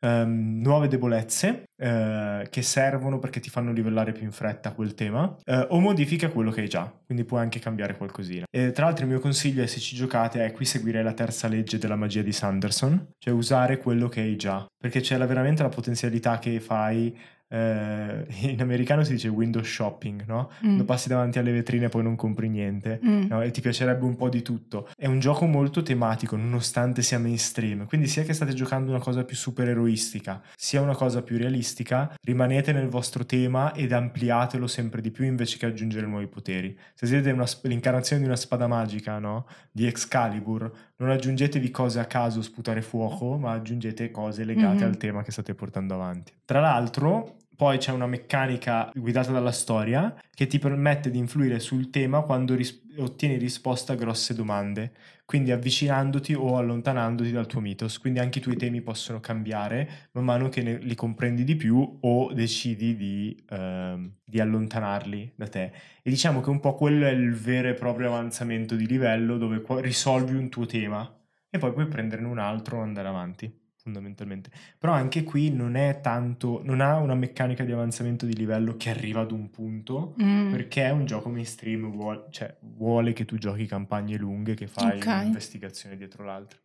ehm, 0.00 0.60
nuove 0.60 0.88
debolezze 0.88 1.64
eh, 1.76 2.46
che 2.50 2.62
servono 2.62 3.18
perché 3.18 3.40
ti 3.40 3.50
fanno 3.50 3.72
livellare 3.72 4.12
più 4.12 4.24
in 4.24 4.32
fretta 4.32 4.72
quel 4.72 4.94
tema, 4.94 5.36
eh, 5.44 5.66
o 5.70 5.80
modifica 5.80 6.28
quello 6.30 6.50
che 6.50 6.62
hai 6.62 6.68
già, 6.68 6.92
quindi 7.04 7.24
puoi 7.24 7.40
anche 7.40 7.58
cambiare 7.58 7.96
qualcosina. 7.96 8.44
E, 8.50 8.72
tra 8.72 8.86
l'altro 8.86 9.04
il 9.04 9.10
mio 9.10 9.20
consiglio 9.20 9.62
è 9.62 9.66
se 9.66 9.80
ci 9.80 9.94
giocate 9.96 10.44
è 10.44 10.52
qui 10.52 10.64
seguirei 10.64 11.02
la 11.02 11.12
terza 11.12 11.48
legge 11.48 11.78
della 11.78 11.96
magia 11.96 12.22
di 12.22 12.32
Sanderson, 12.32 13.10
cioè 13.18 13.32
usare 13.34 13.78
quello 13.78 14.08
che 14.08 14.20
hai 14.20 14.36
già, 14.36 14.66
perché 14.76 15.00
c'è 15.00 15.16
la- 15.16 15.26
veramente 15.26 15.62
la 15.62 15.68
potenzialità 15.68 16.38
che 16.38 16.60
fai. 16.60 17.16
Eh, 17.48 18.26
in 18.50 18.60
americano 18.60 19.04
si 19.04 19.12
dice 19.12 19.28
window 19.28 19.62
shopping, 19.62 20.24
no? 20.26 20.50
Mm. 20.56 20.60
Quando 20.60 20.84
passi 20.84 21.08
davanti 21.08 21.38
alle 21.38 21.52
vetrine 21.52 21.86
e 21.86 21.88
poi 21.88 22.02
non 22.02 22.16
compri 22.16 22.48
niente 22.48 23.00
Mm. 23.04 23.26
no? 23.28 23.42
e 23.42 23.50
ti 23.50 23.60
piacerebbe 23.60 24.04
un 24.04 24.16
po' 24.16 24.28
di 24.28 24.42
tutto. 24.42 24.88
È 24.96 25.06
un 25.06 25.18
gioco 25.20 25.46
molto 25.46 25.82
tematico, 25.82 26.36
nonostante 26.36 27.02
sia 27.02 27.18
mainstream. 27.18 27.86
Quindi, 27.86 28.06
sia 28.06 28.22
che 28.22 28.32
state 28.32 28.52
giocando 28.54 28.90
una 28.90 29.00
cosa 29.00 29.24
più 29.24 29.36
supereroistica, 29.36 30.42
sia 30.56 30.80
una 30.80 30.94
cosa 30.94 31.22
più 31.22 31.36
realistica, 31.36 32.14
rimanete 32.22 32.72
nel 32.72 32.88
vostro 32.88 33.24
tema 33.26 33.72
ed 33.74 33.92
ampliatelo 33.92 34.66
sempre 34.66 35.00
di 35.00 35.10
più 35.10 35.24
invece 35.24 35.58
che 35.58 35.66
aggiungere 35.66 36.06
nuovi 36.06 36.26
poteri. 36.26 36.76
Se 36.94 37.06
siete 37.06 37.30
una 37.30 37.44
l'incarnazione 37.62 38.22
di 38.22 38.28
una 38.28 38.36
spada 38.36 38.66
magica, 38.66 39.18
no? 39.18 39.46
Di 39.70 39.86
Excalibur, 39.86 40.70
non 40.98 41.10
aggiungetevi 41.10 41.70
cose 41.70 42.00
a 42.00 42.06
caso 42.06 42.40
sputare 42.42 42.80
fuoco, 42.82 43.36
ma 43.36 43.52
aggiungete 43.52 44.10
cose 44.10 44.44
legate 44.44 44.84
Mhm. 44.84 44.90
al 44.90 44.96
tema 44.96 45.22
che 45.22 45.30
state 45.32 45.54
portando 45.54 45.94
avanti. 45.94 46.32
Tra 46.44 46.60
l'altro, 46.60 47.36
poi 47.56 47.78
c'è 47.78 47.90
una 47.90 48.06
meccanica 48.06 48.90
guidata 48.94 49.32
dalla 49.32 49.50
storia 49.50 50.14
che 50.34 50.46
ti 50.46 50.58
permette 50.58 51.10
di 51.10 51.18
influire 51.18 51.58
sul 51.58 51.88
tema 51.90 52.20
quando 52.20 52.54
ris- 52.54 52.82
ottieni 52.98 53.36
risposta 53.36 53.94
a 53.94 53.96
grosse 53.96 54.34
domande, 54.34 54.92
quindi 55.24 55.50
avvicinandoti 55.52 56.34
o 56.34 56.56
allontanandoti 56.58 57.32
dal 57.32 57.46
tuo 57.46 57.60
mitos. 57.60 57.98
Quindi 57.98 58.18
anche 58.20 58.38
i 58.38 58.42
tuoi 58.42 58.56
temi 58.56 58.82
possono 58.82 59.20
cambiare 59.20 60.08
man 60.12 60.24
mano 60.24 60.48
che 60.50 60.62
ne- 60.62 60.78
li 60.78 60.94
comprendi 60.94 61.44
di 61.44 61.56
più 61.56 61.98
o 62.00 62.32
decidi 62.32 62.94
di, 62.94 63.44
ehm, 63.48 64.16
di 64.24 64.40
allontanarli 64.40 65.32
da 65.34 65.48
te. 65.48 65.72
E 66.02 66.10
diciamo 66.10 66.40
che 66.40 66.50
un 66.50 66.60
po' 66.60 66.74
quello 66.74 67.06
è 67.06 67.10
il 67.10 67.34
vero 67.34 67.68
e 67.68 67.74
proprio 67.74 68.08
avanzamento 68.08 68.74
di 68.76 68.86
livello 68.86 69.38
dove 69.38 69.62
risolvi 69.80 70.34
un 70.36 70.48
tuo 70.50 70.66
tema 70.66 71.10
e 71.48 71.58
poi 71.58 71.72
puoi 71.72 71.86
prenderne 71.88 72.26
un 72.26 72.38
altro 72.38 72.78
e 72.78 72.82
andare 72.82 73.08
avanti 73.08 73.64
fondamentalmente. 73.90 74.50
Però 74.78 74.92
anche 74.92 75.22
qui 75.22 75.50
non 75.50 75.76
è 75.76 76.00
tanto, 76.02 76.60
non 76.64 76.80
ha 76.80 76.96
una 76.96 77.14
meccanica 77.14 77.64
di 77.64 77.70
avanzamento 77.70 78.26
di 78.26 78.34
livello 78.34 78.76
che 78.76 78.90
arriva 78.90 79.20
ad 79.20 79.30
un 79.30 79.48
punto, 79.50 80.14
Mm. 80.20 80.50
perché 80.50 80.84
è 80.84 80.90
un 80.90 81.06
gioco 81.06 81.28
mainstream, 81.28 81.88
vuole, 81.90 82.24
cioè 82.30 82.54
vuole 82.60 83.12
che 83.12 83.24
tu 83.24 83.38
giochi 83.38 83.66
campagne 83.66 84.16
lunghe, 84.16 84.54
che 84.54 84.66
fai 84.66 84.96
Ok. 84.98 85.06
un'investigazione 85.06 85.96
dietro 85.96 86.24
l'altra. 86.24 86.58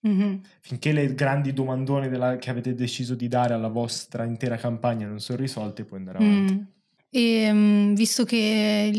Mhm. 0.00 0.40
Finché 0.60 0.92
le 0.92 1.14
grandi 1.14 1.52
domandone 1.52 2.08
della- 2.08 2.36
che 2.36 2.50
avete 2.50 2.74
deciso 2.74 3.14
di 3.14 3.28
dare 3.28 3.54
alla 3.54 3.68
vostra 3.68 4.24
intera 4.24 4.56
campagna 4.56 5.06
non 5.06 5.20
sono 5.20 5.38
risolte, 5.38 5.84
puoi 5.84 6.00
andare 6.00 6.18
avanti. 6.18 6.52
Mm. 6.54 6.60
E 7.08 7.52
mm, 7.52 7.94
visto 7.94 8.24
che 8.24 8.90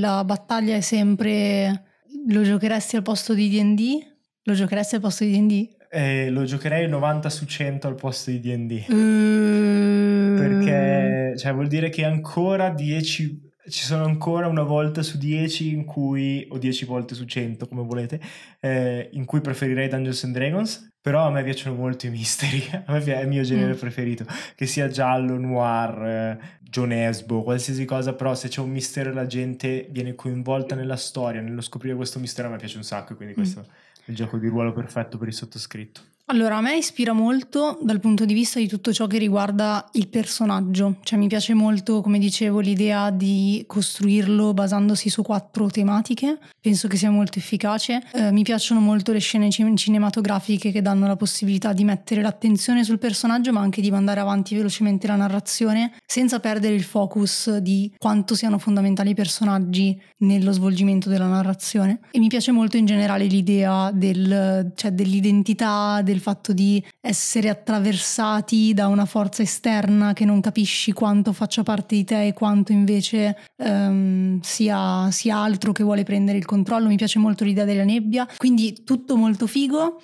la 0.00 0.24
battaglia 0.24 0.74
è 0.74 0.80
sempre 0.80 1.84
lo 2.26 2.42
giocheresti 2.42 2.96
al 2.96 3.02
posto 3.02 3.32
di 3.34 3.48
D&D? 3.48 4.06
Lo 4.44 4.52
giocheresti 4.54 4.96
al 4.96 5.00
posto 5.00 5.22
di 5.24 5.30
D&D? 5.30 5.76
Eh, 5.92 6.30
lo 6.30 6.44
giocherei 6.44 6.88
90 6.88 7.28
su 7.28 7.46
100 7.46 7.88
al 7.88 7.96
posto 7.96 8.30
di 8.30 8.38
D&D. 8.38 8.92
Mm. 8.92 10.36
Perché 10.36 11.34
cioè, 11.36 11.52
vuol 11.52 11.66
dire 11.66 11.88
che 11.88 12.04
ancora 12.04 12.70
10 12.70 13.48
ci 13.68 13.84
sono 13.84 14.04
ancora 14.04 14.46
una 14.48 14.62
volta 14.62 15.02
su 15.02 15.18
10 15.18 15.72
in 15.72 15.84
cui 15.84 16.46
o 16.50 16.58
10 16.58 16.84
volte 16.86 17.14
su 17.14 17.24
100 17.24 17.68
come 17.68 17.82
volete 17.82 18.18
eh, 18.58 19.08
in 19.12 19.24
cui 19.26 19.40
preferirei 19.40 19.86
Dungeons 19.88 20.24
and 20.24 20.34
Dragons 20.34 20.92
però 21.00 21.26
a 21.26 21.30
me 21.30 21.44
piacciono 21.44 21.76
molto 21.76 22.06
i 22.06 22.10
misteri 22.10 22.62
a 22.86 22.92
me 22.92 23.04
è 23.04 23.20
il 23.20 23.28
mio 23.28 23.42
genere 23.42 23.74
Mm. 23.74 23.78
preferito 23.78 24.24
che 24.56 24.66
sia 24.66 24.88
giallo, 24.88 25.36
noir 25.38 26.02
eh, 26.02 26.38
Jonesbo, 26.62 27.42
qualsiasi 27.42 27.84
cosa 27.84 28.14
però 28.14 28.34
se 28.34 28.48
c'è 28.48 28.60
un 28.60 28.70
mistero 28.70 29.10
e 29.10 29.12
la 29.12 29.26
gente 29.26 29.86
viene 29.90 30.14
coinvolta 30.14 30.74
nella 30.74 30.96
storia 30.96 31.40
nello 31.40 31.60
scoprire 31.60 31.94
questo 31.94 32.18
mistero 32.18 32.48
a 32.48 32.52
me 32.52 32.56
piace 32.56 32.76
un 32.76 32.82
sacco 32.84 33.14
quindi 33.14 33.34
questo 33.34 33.60
è 33.60 33.89
il 34.10 34.16
gioco 34.16 34.36
di 34.36 34.48
ruolo 34.48 34.72
perfetto 34.72 35.16
per 35.16 35.28
il 35.28 35.34
sottoscritto 35.34 36.00
Allora, 36.30 36.58
a 36.58 36.60
me 36.60 36.76
ispira 36.76 37.12
molto 37.12 37.76
dal 37.82 37.98
punto 37.98 38.24
di 38.24 38.34
vista 38.34 38.60
di 38.60 38.68
tutto 38.68 38.92
ciò 38.92 39.08
che 39.08 39.18
riguarda 39.18 39.84
il 39.94 40.06
personaggio, 40.06 40.98
cioè 41.02 41.18
mi 41.18 41.26
piace 41.26 41.54
molto, 41.54 42.02
come 42.02 42.20
dicevo, 42.20 42.60
l'idea 42.60 43.10
di 43.10 43.64
costruirlo 43.66 44.54
basandosi 44.54 45.10
su 45.10 45.22
quattro 45.22 45.68
tematiche, 45.70 46.38
penso 46.60 46.86
che 46.86 46.96
sia 46.96 47.10
molto 47.10 47.40
efficace. 47.40 48.00
Eh, 48.12 48.30
mi 48.30 48.44
piacciono 48.44 48.78
molto 48.78 49.10
le 49.10 49.18
scene 49.18 49.50
cin- 49.50 49.76
cinematografiche 49.76 50.70
che 50.70 50.80
danno 50.80 51.08
la 51.08 51.16
possibilità 51.16 51.72
di 51.72 51.82
mettere 51.82 52.22
l'attenzione 52.22 52.84
sul 52.84 53.00
personaggio, 53.00 53.52
ma 53.52 53.58
anche 53.58 53.80
di 53.80 53.90
mandare 53.90 54.20
avanti 54.20 54.54
velocemente 54.54 55.08
la 55.08 55.16
narrazione 55.16 55.94
senza 56.06 56.38
perdere 56.38 56.76
il 56.76 56.84
focus 56.84 57.56
di 57.56 57.92
quanto 57.98 58.36
siano 58.36 58.58
fondamentali 58.58 59.10
i 59.10 59.14
personaggi 59.14 60.00
nello 60.18 60.52
svolgimento 60.52 61.08
della 61.08 61.26
narrazione. 61.26 61.98
E 62.12 62.20
mi 62.20 62.28
piace 62.28 62.52
molto 62.52 62.76
in 62.76 62.84
generale 62.84 63.24
l'idea 63.24 63.90
del, 63.92 64.70
cioè 64.76 64.92
dell'identità, 64.92 66.02
del 66.02 66.18
fatto 66.20 66.52
di 66.52 66.82
essere 67.00 67.48
attraversati 67.48 68.72
da 68.72 68.86
una 68.86 69.04
forza 69.04 69.42
esterna 69.42 70.12
che 70.12 70.24
non 70.24 70.40
capisci 70.40 70.92
quanto 70.92 71.32
faccia 71.32 71.62
parte 71.62 71.96
di 71.96 72.04
te 72.04 72.28
e 72.28 72.32
quanto 72.32 72.72
invece 72.72 73.36
um, 73.56 74.40
sia, 74.40 75.10
sia 75.10 75.36
altro 75.36 75.72
che 75.72 75.82
vuole 75.82 76.04
prendere 76.04 76.38
il 76.38 76.44
controllo. 76.44 76.86
Mi 76.86 76.96
piace 76.96 77.18
molto 77.18 77.44
l'idea 77.44 77.64
della 77.64 77.84
nebbia, 77.84 78.28
quindi 78.36 78.84
tutto 78.84 79.16
molto 79.16 79.46
figo. 79.46 80.00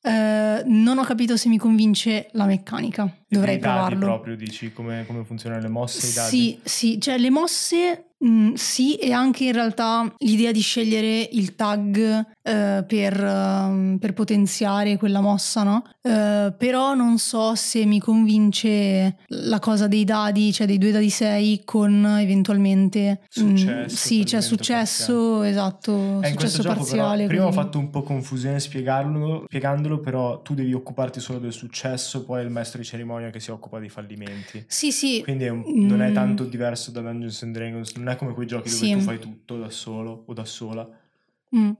Uh, 0.00 0.62
non 0.64 0.98
ho 0.98 1.04
capito 1.04 1.36
se 1.36 1.48
mi 1.48 1.58
convince 1.58 2.28
la 2.32 2.46
meccanica. 2.46 3.17
Dovrei 3.28 3.56
I 3.56 3.58
dadi 3.58 3.74
provarlo. 3.74 4.04
proprio 4.06 4.36
dici 4.36 4.72
come, 4.72 5.04
come 5.06 5.24
funzionano 5.24 5.62
le 5.62 5.68
mosse 5.68 6.06
i 6.06 6.12
dadi? 6.12 6.30
Sì, 6.30 6.60
sì, 6.64 7.00
cioè 7.00 7.18
le 7.18 7.30
mosse 7.30 8.08
Mm, 8.24 8.54
sì, 8.54 8.96
e 8.96 9.12
anche 9.12 9.44
in 9.44 9.52
realtà 9.52 10.12
l'idea 10.18 10.50
di 10.50 10.60
scegliere 10.60 11.28
il 11.30 11.54
tag 11.54 11.96
eh, 12.42 12.84
per, 12.84 13.22
uh, 13.22 13.96
per, 13.96 14.12
potenziare 14.12 14.96
quella 14.96 15.20
mossa, 15.20 15.62
no? 15.62 15.84
Uh, 16.00 16.52
però 16.56 16.94
non 16.94 17.18
so 17.18 17.54
se 17.54 17.84
mi 17.84 18.00
convince 18.00 19.18
la 19.26 19.60
cosa 19.60 19.86
dei 19.86 20.02
dadi, 20.02 20.52
cioè 20.52 20.66
dei 20.66 20.78
due 20.78 20.90
dadi 20.90 21.10
6 21.10 21.62
con 21.64 22.04
eventualmente... 22.18 23.20
Successo. 23.28 23.94
Mm, 23.94 23.96
sì, 23.96 24.26
cioè 24.26 24.40
successo, 24.40 25.14
parziale. 25.14 25.50
esatto, 25.50 26.22
eh, 26.22 26.28
successo 26.30 26.62
parziale. 26.62 27.26
Però, 27.26 27.28
prima 27.28 27.44
ho 27.44 27.48
quindi... 27.50 27.64
fatto 27.64 27.78
un 27.78 27.90
po' 27.90 28.02
confusione 28.02 28.58
spiegarlo, 28.58 29.44
spiegandolo, 29.46 30.00
però 30.00 30.40
tu 30.40 30.54
devi 30.54 30.72
occuparti 30.72 31.20
solo 31.20 31.38
del 31.38 31.52
successo, 31.52 32.24
poi 32.24 32.42
il 32.42 32.50
maestro 32.50 32.80
di 32.80 32.84
cerimonia 32.84 33.17
che 33.30 33.40
si 33.40 33.50
occupa 33.50 33.78
dei 33.78 33.88
fallimenti. 33.88 34.64
Sì, 34.68 34.90
sì. 34.92 35.20
Quindi 35.22 35.44
è 35.44 35.48
un, 35.48 35.62
non 35.66 36.00
è 36.00 36.10
Mm. 36.10 36.14
tanto 36.14 36.44
diverso 36.44 36.90
da 36.90 37.00
Dungeons 37.00 37.42
and 37.42 37.54
Dragons, 37.54 37.92
non 37.96 38.08
è 38.08 38.16
come 38.16 38.32
quei 38.32 38.46
giochi 38.46 38.68
dove 38.70 38.84
Sì. 38.86 38.92
tu 38.92 39.00
fai 39.00 39.18
tutto 39.18 39.58
da 39.58 39.68
solo 39.70 40.24
o 40.26 40.32
da 40.32 40.44
sola. 40.44 40.88
Mm. 41.56 41.70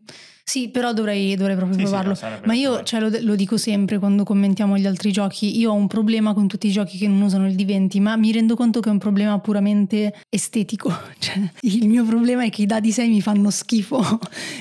Sì, 0.49 0.71
però 0.71 0.95
dovrei, 0.95 1.37
dovrei 1.37 1.57
proprio 1.57 1.77
Sì, 1.77 1.85
sì, 1.85 1.91
provarlo. 1.91 2.15
sarebbe 2.15 2.47
Ma 2.47 2.55
io 2.55 2.83
cioè, 2.83 3.01
lo, 3.01 3.11
lo 3.21 3.35
dico 3.35 3.59
sempre 3.59 3.99
quando 3.99 4.25
commentiamo 4.25 4.79
gli 4.79 4.87
altri 4.87 5.13
giochi, 5.13 5.59
io 5.59 5.73
ho 5.73 5.75
un 5.75 5.89
problema 5.89 6.33
con 6.33 6.49
tutti 6.49 6.69
i 6.69 6.71
giochi 6.71 6.97
che 6.97 7.07
non 7.07 7.21
usano 7.21 7.47
il 7.47 7.55
D20, 7.55 8.01
ma 8.01 8.17
mi 8.17 8.33
rendo 8.33 8.57
conto 8.57 8.81
che 8.81 8.89
è 8.89 8.93
un 8.93 8.97
problema 8.97 9.39
puramente 9.41 10.15
estetico. 10.31 10.91
Cioè, 11.19 11.39
il 11.63 11.87
mio 11.87 12.03
problema 12.07 12.45
è 12.45 12.49
che 12.51 12.63
i 12.63 12.67
dadi 12.67 12.93
6 12.93 13.09
mi 13.11 13.21
fanno 13.21 13.51
schifo 13.51 13.99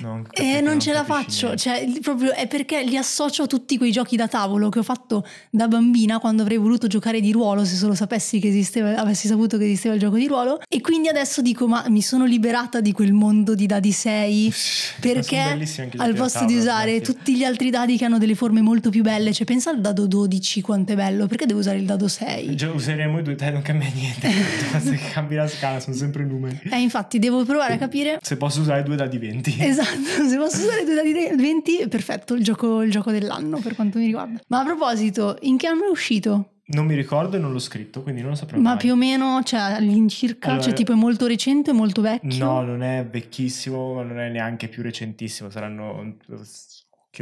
Non 0.02 0.26
e 0.30 0.42
capisci- 0.42 0.62
non 0.62 0.80
ce 0.82 0.92
la 0.92 1.06
faccio. 1.06 1.56
Cioè, 1.56 1.90
proprio 2.02 2.34
è 2.34 2.48
perché 2.48 2.84
li 2.84 2.98
associo 2.98 3.44
a 3.44 3.48
tutti 3.48 3.78
quei 3.78 3.92
giochi 3.92 4.18
da 4.18 4.28
tavolo 4.28 4.68
che 4.68 4.80
ho 4.80 4.84
fatto 4.84 5.26
da 5.50 5.70
bambina 5.70 6.20
quando 6.20 6.42
avrei 6.42 6.58
voluto 6.58 6.88
giocare 6.88 7.22
di 7.22 7.32
ruolo, 7.32 7.64
se 7.64 7.76
solo 7.76 7.94
sapessi 7.96 8.40
che 8.40 8.50
esisteva, 8.50 8.98
avessi 8.98 9.28
saputo 9.28 9.58
che 9.58 9.64
esisteva 9.64 9.94
il 9.94 10.02
gioco 10.02 10.18
di 10.18 10.28
ruolo. 10.28 10.60
E 10.68 10.82
quindi 10.82 11.08
adesso 11.08 11.42
dico, 11.42 11.66
ma 11.66 11.86
mi 11.88 12.02
sono 12.02 12.26
liberata 12.26 12.82
di 12.82 12.92
quel 12.92 13.14
mondo 13.14 13.56
di 13.56 13.68
dadi 13.68 13.94
6 13.94 14.52
Sono 14.52 15.00
perché 15.00 15.76
bellissimi 15.82 15.84
anche 15.86 15.98
al 15.98 16.16
posto 16.16 16.46
di 16.46 16.56
tavola, 16.56 16.72
usare 16.72 16.92
infatti. 16.96 17.14
tutti 17.14 17.36
gli 17.36 17.44
altri 17.44 17.70
dadi 17.70 17.98
che 17.98 18.06
hanno 18.06 18.18
delle 18.18 18.36
forme 18.36 18.62
molto 18.62 18.90
più 18.90 19.04
belle, 19.04 19.34
cioè 19.34 19.46
pensa 19.46 19.70
al 19.70 19.82
dado 19.82 20.08
12 20.08 20.62
quanto 20.62 20.94
è 20.94 20.96
bello, 20.96 21.28
perché 21.28 21.46
devo 21.46 21.60
usare 21.60 21.78
il 21.78 21.86
dado 21.86 22.08
6? 22.08 22.56
Già 22.56 22.72
useremo 22.72 23.20
i 23.20 23.24
due 23.24 23.36
dadi, 23.36 23.54
non 23.54 23.62
cambia 23.62 23.90
niente. 23.94 24.30
Che 24.98 25.12
cambi 25.12 25.36
la 25.36 25.48
scala, 25.48 25.80
sono 25.80 25.96
sempre 25.96 26.24
numeri. 26.24 26.70
Eh, 26.72 26.80
infatti 26.80 27.20
devo 27.20 27.44
provare 27.44 27.74
a 27.74 27.78
capire. 27.78 28.20
Se 28.22 28.38
posso 28.38 28.62
usare 28.62 28.84
due 28.84 28.96
dadi 28.96 29.18
20. 29.18 29.56
Esatto, 29.68 30.28
se 30.28 30.38
posso 30.38 30.62
usare 30.62 30.84
due 30.86 30.96
dadi 30.96 31.14
20, 31.36 31.88
perfetto, 31.90 32.34
il 32.34 32.44
gioco, 32.44 32.82
il 32.82 32.92
gioco 32.92 33.12
dell'anno 33.12 33.60
per 33.60 33.76
quanto 33.76 33.98
mi 34.00 34.06
riguarda. 34.06 34.40
Ma 34.48 34.60
a 34.60 34.64
proposito, 34.64 35.38
in 35.42 35.58
che 35.58 35.68
anno 35.68 35.86
è 35.86 35.90
uscito? 35.90 36.52
Non 36.70 36.86
mi 36.86 36.96
ricordo 36.96 37.38
e 37.38 37.40
non 37.40 37.54
l'ho 37.54 37.60
scritto, 37.60 38.04
quindi 38.04 38.20
non 38.22 38.32
lo 38.32 38.36
saprò 38.36 38.58
Ma 38.58 38.72
mai. 38.72 38.78
più 38.78 38.92
o 38.92 38.96
meno, 38.96 39.42
cioè 39.44 39.60
all'incirca, 39.60 40.50
Allora- 40.50 40.64
cioè 40.64 40.74
tipo 40.74 40.92
è 40.92 40.96
molto 40.96 41.26
recente, 41.26 41.72
molto 41.72 42.02
vecchio? 42.02 42.44
No, 42.44 42.62
non 42.62 42.84
è 42.84 43.06
vecchissimo, 43.06 43.94
ma 43.94 44.04
non 44.04 44.20
è 44.20 44.30
neanche 44.30 44.68
più 44.68 44.84
recentissimo. 44.84 45.50
Saranno 45.50 46.16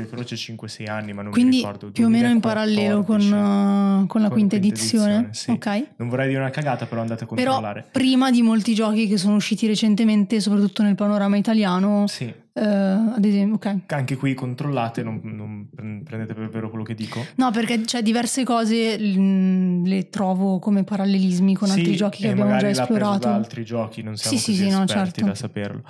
che 0.02 0.10
croce 0.10 0.36
5-6 0.36 0.90
anni, 0.90 1.14
ma 1.14 1.22
non 1.22 1.32
mi 1.32 1.38
Quindi 1.38 1.58
ricordo. 1.58 1.92
più 1.92 2.06
o 2.06 2.10
meno 2.10 2.28
in 2.30 2.40
parallelo 2.40 3.04
con, 3.04 3.18
2014. 3.18 4.04
uh, 4.04 4.08
con 4.08 4.22
la 4.22 4.28
Con 4.28 4.38
quinta 4.38 4.56
edizione. 4.56 5.30
sì. 5.32 5.52
Ok. 5.52 5.88
Non 5.98 6.10
vorrei 6.10 6.28
dire 6.28 6.40
una 6.40 6.50
cagata, 6.50 6.86
però 6.86 7.02
andate 7.02 7.24
a 7.24 7.28
Però 7.28 7.52
controllare. 7.54 7.86
prima 7.92 8.32
di 8.32 8.42
molti 8.42 8.74
giochi 8.74 9.08
che 9.08 9.18
sono 9.18 9.36
usciti 9.36 9.68
recentemente, 9.68 10.40
soprattutto 10.40 10.84
nel 10.84 10.96
panorama 10.96 11.38
italiano, 11.38 12.06
Sì, 12.08 12.26
eh, 12.26 12.62
ad 12.64 13.24
esempio, 13.24 13.56
ok. 13.56 13.78
anche 13.94 14.16
qui 14.18 14.34
controllate, 14.34 15.04
non, 15.04 15.20
non 15.24 16.04
prendete 16.04 16.34
per 16.34 16.50
vero 16.50 16.70
quello 16.70 16.84
che 16.84 16.94
dico. 16.96 17.26
No, 17.36 17.52
perché 17.52 17.82
c'è 17.82 18.02
diverse 18.02 18.44
cose 18.44 18.98
mm, 19.00 19.86
le 19.86 20.10
trovo 20.10 20.60
come 20.60 20.84
parallelismi 20.84 21.56
con 21.56 21.68
Sì, 21.70 21.80
altri 21.80 21.96
giochi 21.96 22.22
che 22.24 22.30
abbiamo 22.30 22.58
già 22.58 22.70
esplorato. 22.70 23.28
da 23.28 23.36
altri 23.36 23.64
giochi, 23.66 24.02
non 24.02 24.16
siamo 24.18 24.38
Sì, 24.38 24.44
sì, 24.44 24.52
così 24.52 24.70
sì, 24.70 24.76
no, 24.76 24.84
esperti 24.84 25.10
certo. 25.12 25.26
da 25.26 25.36
saperlo. 25.36 25.82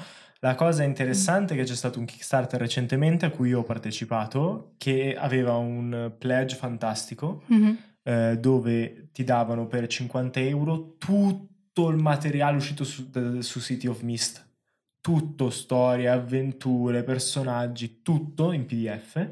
La 0.45 0.53
cosa 0.53 0.83
interessante 0.83 1.55
è 1.55 1.57
che 1.57 1.63
c'è 1.63 1.73
stato 1.73 1.97
un 1.97 2.05
Kickstarter 2.05 2.59
recentemente 2.59 3.25
a 3.25 3.31
cui 3.31 3.49
io 3.49 3.61
ho 3.61 3.63
partecipato 3.63 4.73
che 4.77 5.15
aveva 5.17 5.55
un 5.55 6.13
pledge 6.19 6.55
fantastico 6.55 7.41
Mhm. 7.47 7.77
eh, 8.03 8.37
dove 8.39 9.09
ti 9.11 9.23
davano 9.23 9.65
per 9.65 9.87
50 9.87 10.39
euro 10.41 10.97
tutto 10.99 11.89
il 11.89 11.97
materiale 11.97 12.57
uscito 12.57 12.83
su, 12.83 13.09
su 13.39 13.59
City 13.59 13.87
of 13.87 14.01
Mist. 14.01 14.47
Tutto, 15.01 15.49
storie, 15.49 16.09
avventure, 16.09 17.01
personaggi, 17.03 18.01
tutto 18.03 18.51
in 18.51 18.67
PDF. 18.67 19.27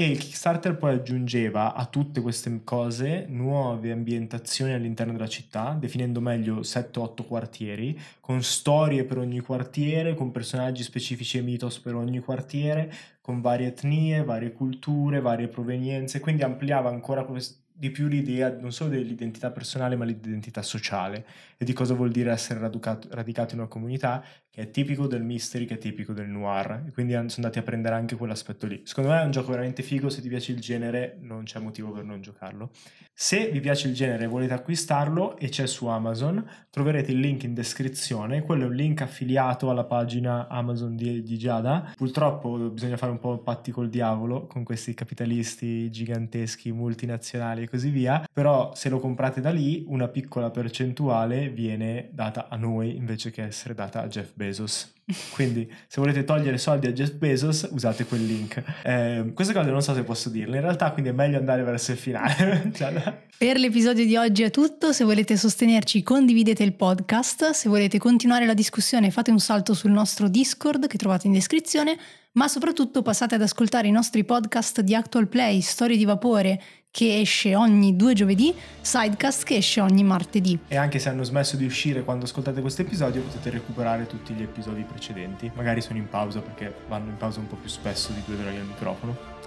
E 0.00 0.06
il 0.06 0.16
Kickstarter 0.16 0.78
poi 0.78 0.94
aggiungeva 0.94 1.74
a 1.74 1.84
tutte 1.84 2.22
queste 2.22 2.62
cose 2.64 3.26
nuove 3.28 3.90
ambientazioni 3.90 4.72
all'interno 4.72 5.12
della 5.12 5.28
città, 5.28 5.76
definendo 5.78 6.22
meglio 6.22 6.60
7-8 6.60 7.26
quartieri, 7.26 8.00
con 8.18 8.42
storie 8.42 9.04
per 9.04 9.18
ogni 9.18 9.40
quartiere, 9.40 10.14
con 10.14 10.30
personaggi 10.30 10.82
specifici 10.82 11.36
e 11.36 11.42
mitos 11.42 11.80
per 11.80 11.96
ogni 11.96 12.20
quartiere, 12.20 12.90
con 13.20 13.42
varie 13.42 13.66
etnie, 13.66 14.24
varie 14.24 14.52
culture, 14.52 15.20
varie 15.20 15.48
provenienze, 15.48 16.18
quindi 16.18 16.44
ampliava 16.44 16.88
ancora 16.88 17.22
di 17.70 17.90
più 17.90 18.08
l'idea 18.08 18.56
non 18.58 18.72
solo 18.72 18.90
dell'identità 18.90 19.50
personale 19.50 19.96
ma 19.96 20.06
l'identità 20.06 20.62
sociale 20.62 21.24
e 21.62 21.66
di 21.66 21.74
cosa 21.74 21.92
vuol 21.92 22.10
dire 22.10 22.32
essere 22.32 22.58
radicato, 22.58 23.06
radicato 23.10 23.52
in 23.52 23.60
una 23.60 23.68
comunità 23.68 24.24
che 24.48 24.62
è 24.62 24.70
tipico 24.70 25.06
del 25.06 25.22
mystery, 25.22 25.66
che 25.66 25.74
è 25.74 25.78
tipico 25.78 26.14
del 26.14 26.26
noir 26.26 26.84
e 26.88 26.92
quindi 26.92 27.12
sono 27.12 27.28
andati 27.36 27.58
a 27.58 27.62
prendere 27.62 27.96
anche 27.96 28.16
quell'aspetto 28.16 28.66
lì. 28.66 28.80
Secondo 28.84 29.10
me 29.10 29.20
è 29.20 29.24
un 29.24 29.30
gioco 29.30 29.50
veramente 29.50 29.82
figo, 29.82 30.08
se 30.08 30.22
ti 30.22 30.28
piace 30.28 30.52
il 30.52 30.60
genere 30.60 31.18
non 31.20 31.44
c'è 31.44 31.58
motivo 31.58 31.90
per 31.92 32.04
non 32.04 32.22
giocarlo. 32.22 32.70
Se 33.12 33.50
vi 33.50 33.60
piace 33.60 33.88
il 33.88 33.94
genere 33.94 34.24
e 34.24 34.26
volete 34.26 34.54
acquistarlo 34.54 35.36
e 35.36 35.50
c'è 35.50 35.66
su 35.66 35.86
Amazon, 35.86 36.42
troverete 36.70 37.12
il 37.12 37.20
link 37.20 37.42
in 37.42 37.52
descrizione, 37.52 38.40
quello 38.42 38.64
è 38.64 38.66
un 38.66 38.74
link 38.74 39.02
affiliato 39.02 39.68
alla 39.68 39.84
pagina 39.84 40.48
Amazon 40.48 40.96
di, 40.96 41.22
di 41.22 41.36
Giada. 41.36 41.92
Purtroppo 41.94 42.56
bisogna 42.70 42.96
fare 42.96 43.12
un 43.12 43.18
po' 43.18 43.36
patti 43.38 43.70
col 43.70 43.90
diavolo 43.90 44.46
con 44.46 44.64
questi 44.64 44.94
capitalisti 44.94 45.90
giganteschi, 45.90 46.72
multinazionali 46.72 47.64
e 47.64 47.68
così 47.68 47.90
via, 47.90 48.26
però 48.32 48.74
se 48.74 48.88
lo 48.88 48.98
comprate 48.98 49.42
da 49.42 49.50
lì 49.50 49.84
una 49.86 50.08
piccola 50.08 50.50
percentuale 50.50 51.49
viene 51.50 52.08
data 52.12 52.48
a 52.48 52.56
noi 52.56 52.96
invece 52.96 53.30
che 53.30 53.42
essere 53.42 53.74
data 53.74 54.02
a 54.02 54.08
Jeff 54.08 54.30
Bezos. 54.34 54.92
Quindi 55.32 55.70
se 55.86 56.00
volete 56.00 56.24
togliere 56.24 56.58
soldi 56.58 56.86
a 56.86 56.92
Jeff 56.92 57.12
Bezos 57.12 57.68
usate 57.72 58.04
quel 58.04 58.24
link. 58.24 58.62
Eh, 58.84 59.32
queste 59.34 59.52
cose 59.52 59.70
non 59.70 59.82
so 59.82 59.94
se 59.94 60.02
posso 60.02 60.28
dirle, 60.28 60.56
in 60.56 60.62
realtà 60.62 60.92
quindi 60.92 61.10
è 61.10 61.12
meglio 61.12 61.38
andare 61.38 61.62
verso 61.62 61.92
il 61.92 61.98
finale. 61.98 62.70
Giada. 62.74 63.22
Per 63.36 63.58
l'episodio 63.58 64.04
di 64.04 64.16
oggi 64.16 64.42
è 64.42 64.50
tutto, 64.50 64.92
se 64.92 65.04
volete 65.04 65.36
sostenerci 65.36 66.02
condividete 66.02 66.62
il 66.62 66.74
podcast, 66.74 67.50
se 67.50 67.68
volete 67.68 67.98
continuare 67.98 68.46
la 68.46 68.54
discussione 68.54 69.10
fate 69.10 69.30
un 69.30 69.40
salto 69.40 69.74
sul 69.74 69.90
nostro 69.90 70.28
Discord 70.28 70.86
che 70.86 70.98
trovate 70.98 71.26
in 71.26 71.32
descrizione, 71.32 71.96
ma 72.32 72.46
soprattutto 72.46 73.02
passate 73.02 73.34
ad 73.34 73.42
ascoltare 73.42 73.88
i 73.88 73.92
nostri 73.92 74.24
podcast 74.24 74.82
di 74.82 74.94
Actual 74.94 75.28
Play, 75.28 75.60
Storie 75.60 75.96
di 75.96 76.04
Vapore 76.04 76.60
che 76.90 77.20
esce 77.20 77.54
ogni 77.54 77.94
due 77.94 78.14
giovedì, 78.14 78.52
Sidecast 78.80 79.44
che 79.44 79.56
esce 79.56 79.80
ogni 79.80 80.02
martedì. 80.02 80.58
E 80.66 80.76
anche 80.76 80.98
se 80.98 81.08
hanno 81.08 81.22
smesso 81.22 81.56
di 81.56 81.64
uscire 81.64 82.02
quando 82.02 82.24
ascoltate 82.24 82.60
questo 82.60 82.82
episodio, 82.82 83.22
potete 83.22 83.50
recuperare 83.50 84.06
tutti 84.06 84.32
gli 84.34 84.42
episodi 84.42 84.82
precedenti. 84.82 85.50
Magari 85.54 85.80
sono 85.80 85.98
in 85.98 86.08
pausa 86.08 86.40
perché 86.40 86.74
vanno 86.88 87.10
in 87.10 87.16
pausa 87.16 87.38
un 87.38 87.46
po' 87.46 87.56
più 87.56 87.68
spesso 87.68 88.12
di 88.12 88.22
due 88.26 88.36
draghi 88.36 88.56
al 88.56 88.66
microfono. 88.66 89.38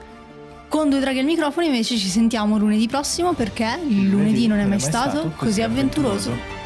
Con 0.69 0.89
Due 0.89 0.99
Draghi 0.99 1.19
al 1.19 1.25
microfono 1.25 1.67
invece 1.67 1.97
ci 1.97 2.07
sentiamo 2.07 2.57
lunedì 2.57 2.87
prossimo 2.87 3.33
perché 3.33 3.77
il 3.87 4.09
lunedì 4.09 4.47
non 4.47 4.57
è 4.57 4.65
mai 4.65 4.79
stato 4.79 5.31
così 5.35 5.61
avventuroso. 5.61 6.62